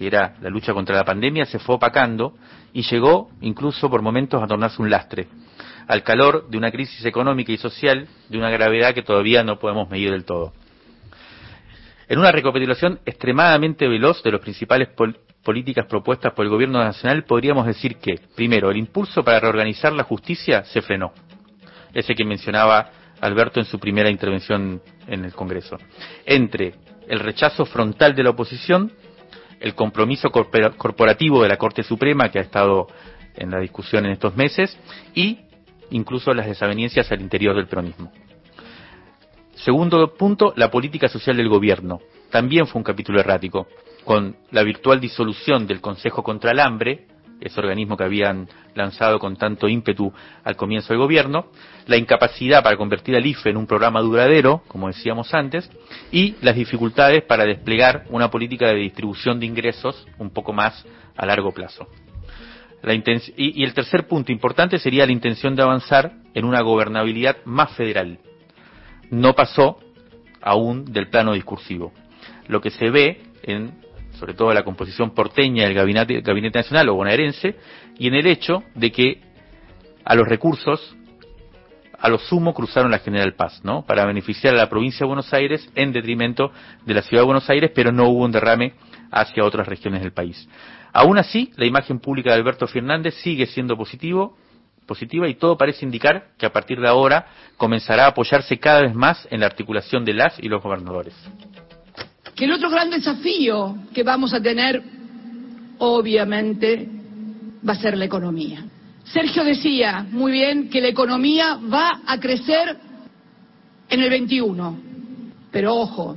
que 0.00 0.06
era 0.06 0.34
la 0.40 0.48
lucha 0.48 0.72
contra 0.72 0.96
la 0.96 1.04
pandemia, 1.04 1.44
se 1.44 1.58
fue 1.58 1.74
opacando 1.74 2.32
y 2.72 2.80
llegó 2.80 3.28
incluso 3.42 3.90
por 3.90 4.00
momentos 4.00 4.42
a 4.42 4.46
tornarse 4.46 4.80
un 4.80 4.88
lastre, 4.88 5.28
al 5.86 6.02
calor 6.02 6.48
de 6.48 6.56
una 6.56 6.70
crisis 6.70 7.04
económica 7.04 7.52
y 7.52 7.58
social 7.58 8.08
de 8.30 8.38
una 8.38 8.48
gravedad 8.48 8.94
que 8.94 9.02
todavía 9.02 9.44
no 9.44 9.58
podemos 9.58 9.90
medir 9.90 10.10
del 10.10 10.24
todo. 10.24 10.54
En 12.08 12.18
una 12.18 12.32
recapitulación 12.32 13.00
extremadamente 13.04 13.86
veloz 13.88 14.22
de 14.22 14.32
las 14.32 14.40
principales 14.40 14.88
pol 14.88 15.18
políticas 15.44 15.84
propuestas 15.84 16.32
por 16.32 16.46
el 16.46 16.50
Gobierno 16.50 16.82
Nacional, 16.82 17.24
podríamos 17.24 17.66
decir 17.66 17.96
que, 17.96 18.18
primero, 18.34 18.70
el 18.70 18.78
impulso 18.78 19.22
para 19.22 19.38
reorganizar 19.38 19.92
la 19.92 20.04
justicia 20.04 20.64
se 20.64 20.80
frenó, 20.80 21.12
ese 21.92 22.14
que 22.14 22.24
mencionaba 22.24 22.90
Alberto 23.20 23.60
en 23.60 23.66
su 23.66 23.78
primera 23.78 24.08
intervención 24.08 24.80
en 25.06 25.26
el 25.26 25.34
Congreso, 25.34 25.76
entre 26.24 26.74
el 27.06 27.20
rechazo 27.20 27.66
frontal 27.66 28.14
de 28.14 28.22
la 28.22 28.30
oposición 28.30 28.92
el 29.60 29.74
compromiso 29.74 30.30
corporativo 30.30 31.42
de 31.42 31.48
la 31.48 31.58
Corte 31.58 31.82
Suprema 31.82 32.30
que 32.30 32.38
ha 32.38 32.42
estado 32.42 32.88
en 33.36 33.50
la 33.50 33.60
discusión 33.60 34.06
en 34.06 34.12
estos 34.12 34.34
meses 34.36 34.76
y 35.14 35.40
incluso 35.90 36.32
las 36.32 36.46
desavenencias 36.46 37.12
al 37.12 37.20
interior 37.20 37.54
del 37.54 37.66
peronismo. 37.66 38.10
Segundo 39.54 40.14
punto, 40.14 40.54
la 40.56 40.70
política 40.70 41.08
social 41.08 41.36
del 41.36 41.48
gobierno. 41.48 42.00
También 42.30 42.66
fue 42.66 42.78
un 42.78 42.84
capítulo 42.84 43.20
errático, 43.20 43.66
con 44.04 44.36
la 44.50 44.62
virtual 44.62 45.00
disolución 45.00 45.66
del 45.66 45.80
Consejo 45.80 46.22
contra 46.22 46.52
el 46.52 46.60
Hambre, 46.60 47.06
ese 47.40 47.58
organismo 47.60 47.96
que 47.96 48.04
habían 48.04 48.48
lanzado 48.74 49.18
con 49.18 49.36
tanto 49.36 49.68
ímpetu 49.68 50.12
al 50.44 50.56
comienzo 50.56 50.92
del 50.92 50.98
gobierno, 50.98 51.46
la 51.86 51.96
incapacidad 51.96 52.62
para 52.62 52.76
convertir 52.76 53.16
al 53.16 53.26
IFE 53.26 53.50
en 53.50 53.56
un 53.56 53.66
programa 53.66 54.00
duradero, 54.00 54.62
como 54.68 54.88
decíamos 54.88 55.32
antes, 55.34 55.70
y 56.12 56.36
las 56.42 56.54
dificultades 56.54 57.22
para 57.22 57.44
desplegar 57.44 58.04
una 58.10 58.30
política 58.30 58.68
de 58.68 58.76
distribución 58.76 59.40
de 59.40 59.46
ingresos 59.46 60.06
un 60.18 60.30
poco 60.30 60.52
más 60.52 60.84
a 61.16 61.26
largo 61.26 61.52
plazo. 61.52 61.86
y, 63.36 63.60
y 63.60 63.64
el 63.64 63.74
tercer 63.74 64.06
punto 64.06 64.32
importante 64.32 64.78
sería 64.78 65.06
la 65.06 65.12
intención 65.12 65.56
de 65.56 65.62
avanzar 65.62 66.12
en 66.34 66.44
una 66.44 66.60
gobernabilidad 66.60 67.38
más 67.44 67.72
federal. 67.72 68.18
No 69.10 69.34
pasó 69.34 69.78
aún 70.40 70.84
del 70.92 71.08
plano 71.08 71.32
discursivo. 71.32 71.92
Lo 72.46 72.60
que 72.60 72.70
se 72.70 72.90
ve 72.90 73.22
en 73.42 73.80
sobre 74.20 74.34
todo 74.34 74.52
la 74.52 74.62
composición 74.62 75.14
porteña 75.14 75.64
del 75.64 75.74
gabinete, 75.74 76.58
nacional 76.58 76.90
o 76.90 76.94
bonaerense, 76.94 77.56
y 77.98 78.06
en 78.06 78.14
el 78.14 78.26
hecho 78.26 78.62
de 78.74 78.92
que 78.92 79.22
a 80.04 80.14
los 80.14 80.28
recursos, 80.28 80.94
a 81.98 82.08
lo 82.10 82.18
sumo 82.18 82.52
cruzaron 82.52 82.90
la 82.90 82.98
General 82.98 83.34
Paz, 83.34 83.62
¿no? 83.64 83.86
Para 83.86 84.04
beneficiar 84.04 84.54
a 84.54 84.58
la 84.58 84.68
provincia 84.68 85.00
de 85.00 85.06
Buenos 85.06 85.32
Aires 85.32 85.66
en 85.74 85.92
detrimento 85.92 86.52
de 86.84 86.94
la 86.94 87.00
ciudad 87.00 87.22
de 87.22 87.26
Buenos 87.26 87.48
Aires, 87.48 87.70
pero 87.74 87.92
no 87.92 88.08
hubo 88.10 88.24
un 88.24 88.30
derrame 88.30 88.74
hacia 89.10 89.42
otras 89.42 89.66
regiones 89.66 90.02
del 90.02 90.12
país. 90.12 90.46
Aún 90.92 91.16
así, 91.16 91.50
la 91.56 91.64
imagen 91.64 91.98
pública 91.98 92.30
de 92.30 92.36
Alberto 92.36 92.66
Fernández 92.66 93.14
sigue 93.22 93.46
siendo 93.46 93.74
positivo, 93.74 94.36
positiva 94.86 95.28
y 95.28 95.34
todo 95.34 95.56
parece 95.56 95.86
indicar 95.86 96.32
que 96.36 96.44
a 96.44 96.52
partir 96.52 96.78
de 96.78 96.88
ahora 96.88 97.26
comenzará 97.56 98.04
a 98.04 98.08
apoyarse 98.08 98.58
cada 98.58 98.82
vez 98.82 98.94
más 98.94 99.26
en 99.30 99.40
la 99.40 99.46
articulación 99.46 100.04
de 100.04 100.12
las 100.12 100.38
y 100.38 100.48
los 100.48 100.62
gobernadores 100.62 101.14
que 102.40 102.46
el 102.46 102.52
otro 102.52 102.70
gran 102.70 102.88
desafío 102.88 103.76
que 103.92 104.02
vamos 104.02 104.32
a 104.32 104.40
tener, 104.40 104.82
obviamente, 105.76 106.88
va 107.68 107.74
a 107.74 107.76
ser 107.76 107.98
la 107.98 108.06
economía. 108.06 108.64
Sergio 109.04 109.44
decía 109.44 110.06
muy 110.10 110.32
bien 110.32 110.70
que 110.70 110.80
la 110.80 110.88
economía 110.88 111.58
va 111.70 112.00
a 112.06 112.18
crecer 112.18 112.78
en 113.90 114.00
el 114.00 114.08
21, 114.08 114.78
pero 115.50 115.74
ojo, 115.74 116.16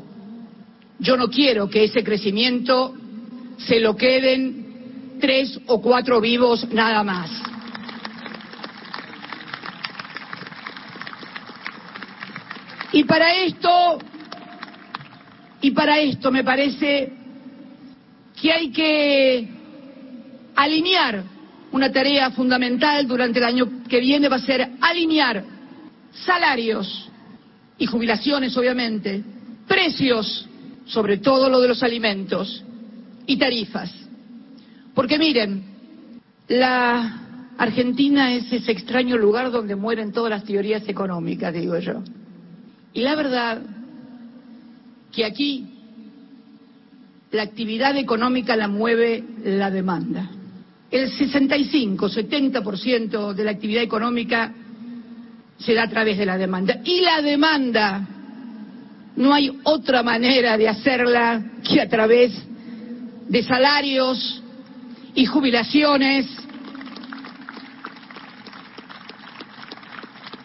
yo 0.97 1.17
no 1.17 1.27
quiero 1.27 1.69
que 1.69 1.83
ese 1.83 2.05
crecimiento 2.05 2.95
se 3.57 3.81
lo 3.81 3.97
queden 3.97 5.17
tres 5.19 5.59
o 5.67 5.81
cuatro 5.81 6.21
vivos 6.21 6.65
nada 6.71 7.03
más. 7.03 7.29
Y 12.93 13.03
para 13.03 13.33
esto 13.43 13.99
y 15.63 15.71
para 15.71 15.97
esto 15.97 16.29
me 16.29 16.43
parece 16.43 17.09
que 18.39 18.51
hay 18.51 18.69
que 18.69 19.47
alinear 20.55 21.23
una 21.71 21.89
tarea 21.89 22.31
fundamental 22.31 23.07
durante 23.07 23.39
el 23.39 23.45
año 23.45 23.83
que 23.87 24.01
viene 24.01 24.27
va 24.27 24.35
a 24.35 24.39
ser 24.39 24.71
alinear 24.81 25.41
salarios 26.11 27.09
y 27.77 27.85
jubilaciones, 27.85 28.55
obviamente, 28.57 29.23
precios, 29.65 30.49
sobre 30.85 31.19
todo 31.19 31.49
lo 31.49 31.61
de 31.61 31.69
los 31.69 31.81
alimentos, 31.81 32.61
y 33.25 33.37
tarifas. 33.37 33.89
Porque 34.93 35.17
miren, 35.17 35.63
la 36.49 37.53
Argentina 37.57 38.33
es 38.33 38.51
ese 38.51 38.73
extraño 38.73 39.17
lugar 39.17 39.49
donde 39.49 39.77
mueren 39.77 40.11
todas 40.11 40.29
las 40.29 40.43
teorías 40.43 40.83
económicas, 40.89 41.53
digo 41.53 41.79
yo. 41.79 42.03
Y 42.91 42.99
la 42.99 43.15
verdad 43.15 43.61
que 45.13 45.23
aquí 45.23 45.65
la 47.31 47.43
actividad 47.43 47.95
económica 47.97 48.55
la 48.55 48.67
mueve 48.67 49.23
la 49.43 49.69
demanda. 49.71 50.29
El 50.91 51.11
65-70% 51.11 53.33
de 53.33 53.43
la 53.43 53.51
actividad 53.51 53.83
económica 53.83 54.53
se 55.57 55.73
da 55.73 55.83
a 55.83 55.89
través 55.89 56.17
de 56.17 56.25
la 56.25 56.37
demanda. 56.37 56.79
Y 56.83 57.01
la 57.01 57.21
demanda 57.21 58.07
no 59.15 59.33
hay 59.33 59.59
otra 59.63 60.03
manera 60.03 60.57
de 60.57 60.67
hacerla 60.67 61.41
que 61.67 61.79
a 61.81 61.89
través 61.89 62.31
de 63.27 63.43
salarios 63.43 64.43
y 65.15 65.25
jubilaciones 65.25 66.27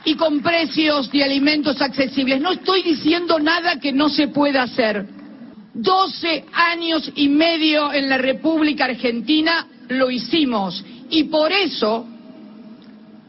y 0.04 0.14
con 0.14 0.40
precios 0.40 1.10
de 1.10 1.24
alimentos 1.24 1.80
accesibles. 1.80 2.40
No 2.40 2.52
estoy 2.52 2.82
diciendo 2.82 3.38
nada 3.38 3.78
que 3.78 3.92
no 3.92 4.08
se 4.08 4.28
pueda 4.28 4.62
hacer. 4.62 5.06
12 5.74 6.46
años 6.52 7.10
y 7.14 7.28
medio 7.28 7.92
en 7.92 8.08
la 8.08 8.18
República 8.18 8.86
Argentina 8.86 9.66
lo 9.88 10.10
hicimos 10.10 10.84
y 11.10 11.24
por 11.24 11.52
eso, 11.52 12.06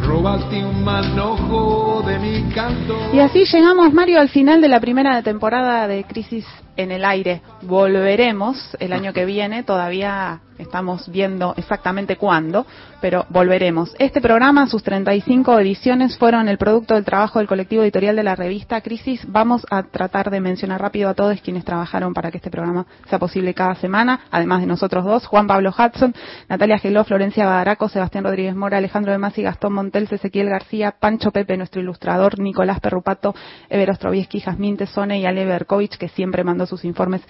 Robaste 0.03 0.65
un 0.65 0.83
manojo 0.83 2.03
de 2.07 2.19
mi 2.19 2.43
canto. 2.55 2.99
Y 3.13 3.19
así 3.19 3.45
llegamos, 3.45 3.93
Mario, 3.93 4.21
al 4.21 4.31
final 4.31 4.61
de 4.61 4.69
la 4.69 4.81
primera 4.81 5.23
temporada 5.23 5.87
de 5.87 6.05
Crisis 6.05 6.47
en 6.77 6.93
el 6.93 7.05
Aire. 7.05 7.43
Volveremos 7.63 8.75
el 8.81 8.95
año 8.95 9.13
que 9.13 9.27
viene, 9.27 9.65
todavía 9.65 10.41
estamos 10.61 11.11
viendo 11.11 11.55
exactamente 11.57 12.17
cuándo, 12.17 12.67
pero 13.01 13.27
volveremos. 13.31 13.95
Este 13.99 14.21
programa, 14.21 14.67
sus 14.67 14.83
35 14.83 15.59
ediciones, 15.59 16.19
fueron 16.19 16.49
el 16.49 16.59
producto 16.59 16.95
del 16.95 17.05
trabajo 17.05 17.39
del 17.39 17.49
colectivo 17.49 17.83
editorial 17.83 18.17
de 18.17 18.23
la 18.23 18.37
revista 18.37 18.81
Crisis. 18.81 19.23
Vamos 19.27 19.67
a 19.71 19.83
tratar 19.85 20.31
de 20.31 20.41
mencionar 20.41 20.81
rápido 20.81 21.09
a 21.09 21.15
todos 21.15 21.41
quienes 21.41 21.65
trabajaron 21.65 22.15
para 22.15 22.31
que 22.31 22.39
este 22.39 22.51
programa 22.51 22.87
sea 23.09 23.19
posible 23.19 23.55
cada 23.55 23.75
semana, 23.77 24.21
además 24.31 24.61
de 24.61 24.67
nosotros 24.67 25.05
dos, 25.05 25.27
Juan 25.27 25.47
Pablo 25.47 25.71
Hudson, 25.71 26.15
Natalia 26.49 26.79
Geló, 26.79 27.05
Florencia 27.05 27.47
Badaraco, 27.47 27.89
Sebastián 27.89 28.25
Rodríguez 28.25 28.55
Mora, 28.55 28.79
Alejandro 28.79 29.13
de 29.13 29.19
Masi, 29.19 29.43
Gastón 29.43 29.73
Montel, 29.73 30.09
Ezequiel 30.11 30.49
García, 30.49 30.95
Pancho 30.99 31.31
Pepe, 31.31 31.57
nuestro 31.57 31.81
ilustrador, 31.81 32.39
Nicolás 32.39 32.81
Perrupato, 32.81 33.35
Ever 33.69 33.91
Ostrovieski, 33.91 34.41
Jazmín 34.41 34.77
Tesone 34.77 35.21
y 35.21 35.27
Ale 35.27 35.45
Berkovich, 35.45 35.97
que 35.97 36.09
siempre 36.09 36.45
mandó 36.45 36.67
sus 36.67 36.85
informes 36.85 37.23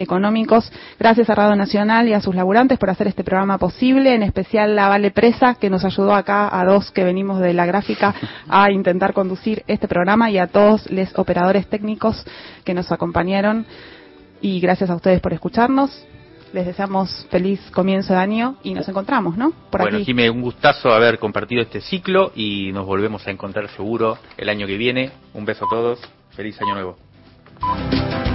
económicos. 0.00 0.72
Gracias 0.98 1.30
a 1.30 1.34
Radio 1.36 1.54
Nacional 1.54 2.08
y 2.08 2.14
a 2.14 2.20
sus 2.20 2.34
laburantes 2.34 2.78
por 2.78 2.90
hacer 2.90 3.06
este 3.06 3.22
programa 3.22 3.58
posible, 3.58 4.14
en 4.14 4.24
especial 4.24 4.74
la 4.74 4.88
Vale 4.88 5.12
Presa, 5.12 5.54
que 5.54 5.70
nos 5.70 5.84
ayudó 5.84 6.14
acá 6.14 6.48
a 6.58 6.64
dos 6.64 6.90
que 6.90 7.04
venimos 7.04 7.38
de 7.40 7.52
la 7.52 7.66
gráfica 7.66 8.14
a 8.48 8.70
intentar 8.72 9.12
conducir 9.12 9.62
este 9.68 9.86
programa 9.86 10.30
y 10.30 10.38
a 10.38 10.48
todos 10.48 10.90
los 10.90 11.16
operadores 11.16 11.68
técnicos 11.68 12.24
que 12.64 12.74
nos 12.74 12.90
acompañaron. 12.90 13.66
Y 14.40 14.58
gracias 14.60 14.90
a 14.90 14.96
ustedes 14.96 15.20
por 15.20 15.32
escucharnos. 15.32 16.06
Les 16.52 16.66
deseamos 16.66 17.28
feliz 17.30 17.60
comienzo 17.70 18.12
de 18.12 18.18
año 18.18 18.56
y 18.64 18.74
nos 18.74 18.88
encontramos, 18.88 19.36
¿no? 19.36 19.52
Por 19.70 19.82
bueno, 19.82 19.98
aquí. 19.98 20.12
un 20.28 20.42
gustazo 20.42 20.90
haber 20.90 21.20
compartido 21.20 21.62
este 21.62 21.80
ciclo 21.80 22.32
y 22.34 22.72
nos 22.72 22.86
volvemos 22.86 23.24
a 23.28 23.30
encontrar 23.30 23.68
seguro 23.68 24.18
el 24.36 24.48
año 24.48 24.66
que 24.66 24.76
viene. 24.76 25.12
Un 25.32 25.44
beso 25.44 25.66
a 25.66 25.68
todos. 25.68 26.00
Feliz 26.30 26.60
año 26.60 26.74
nuevo. 26.74 28.29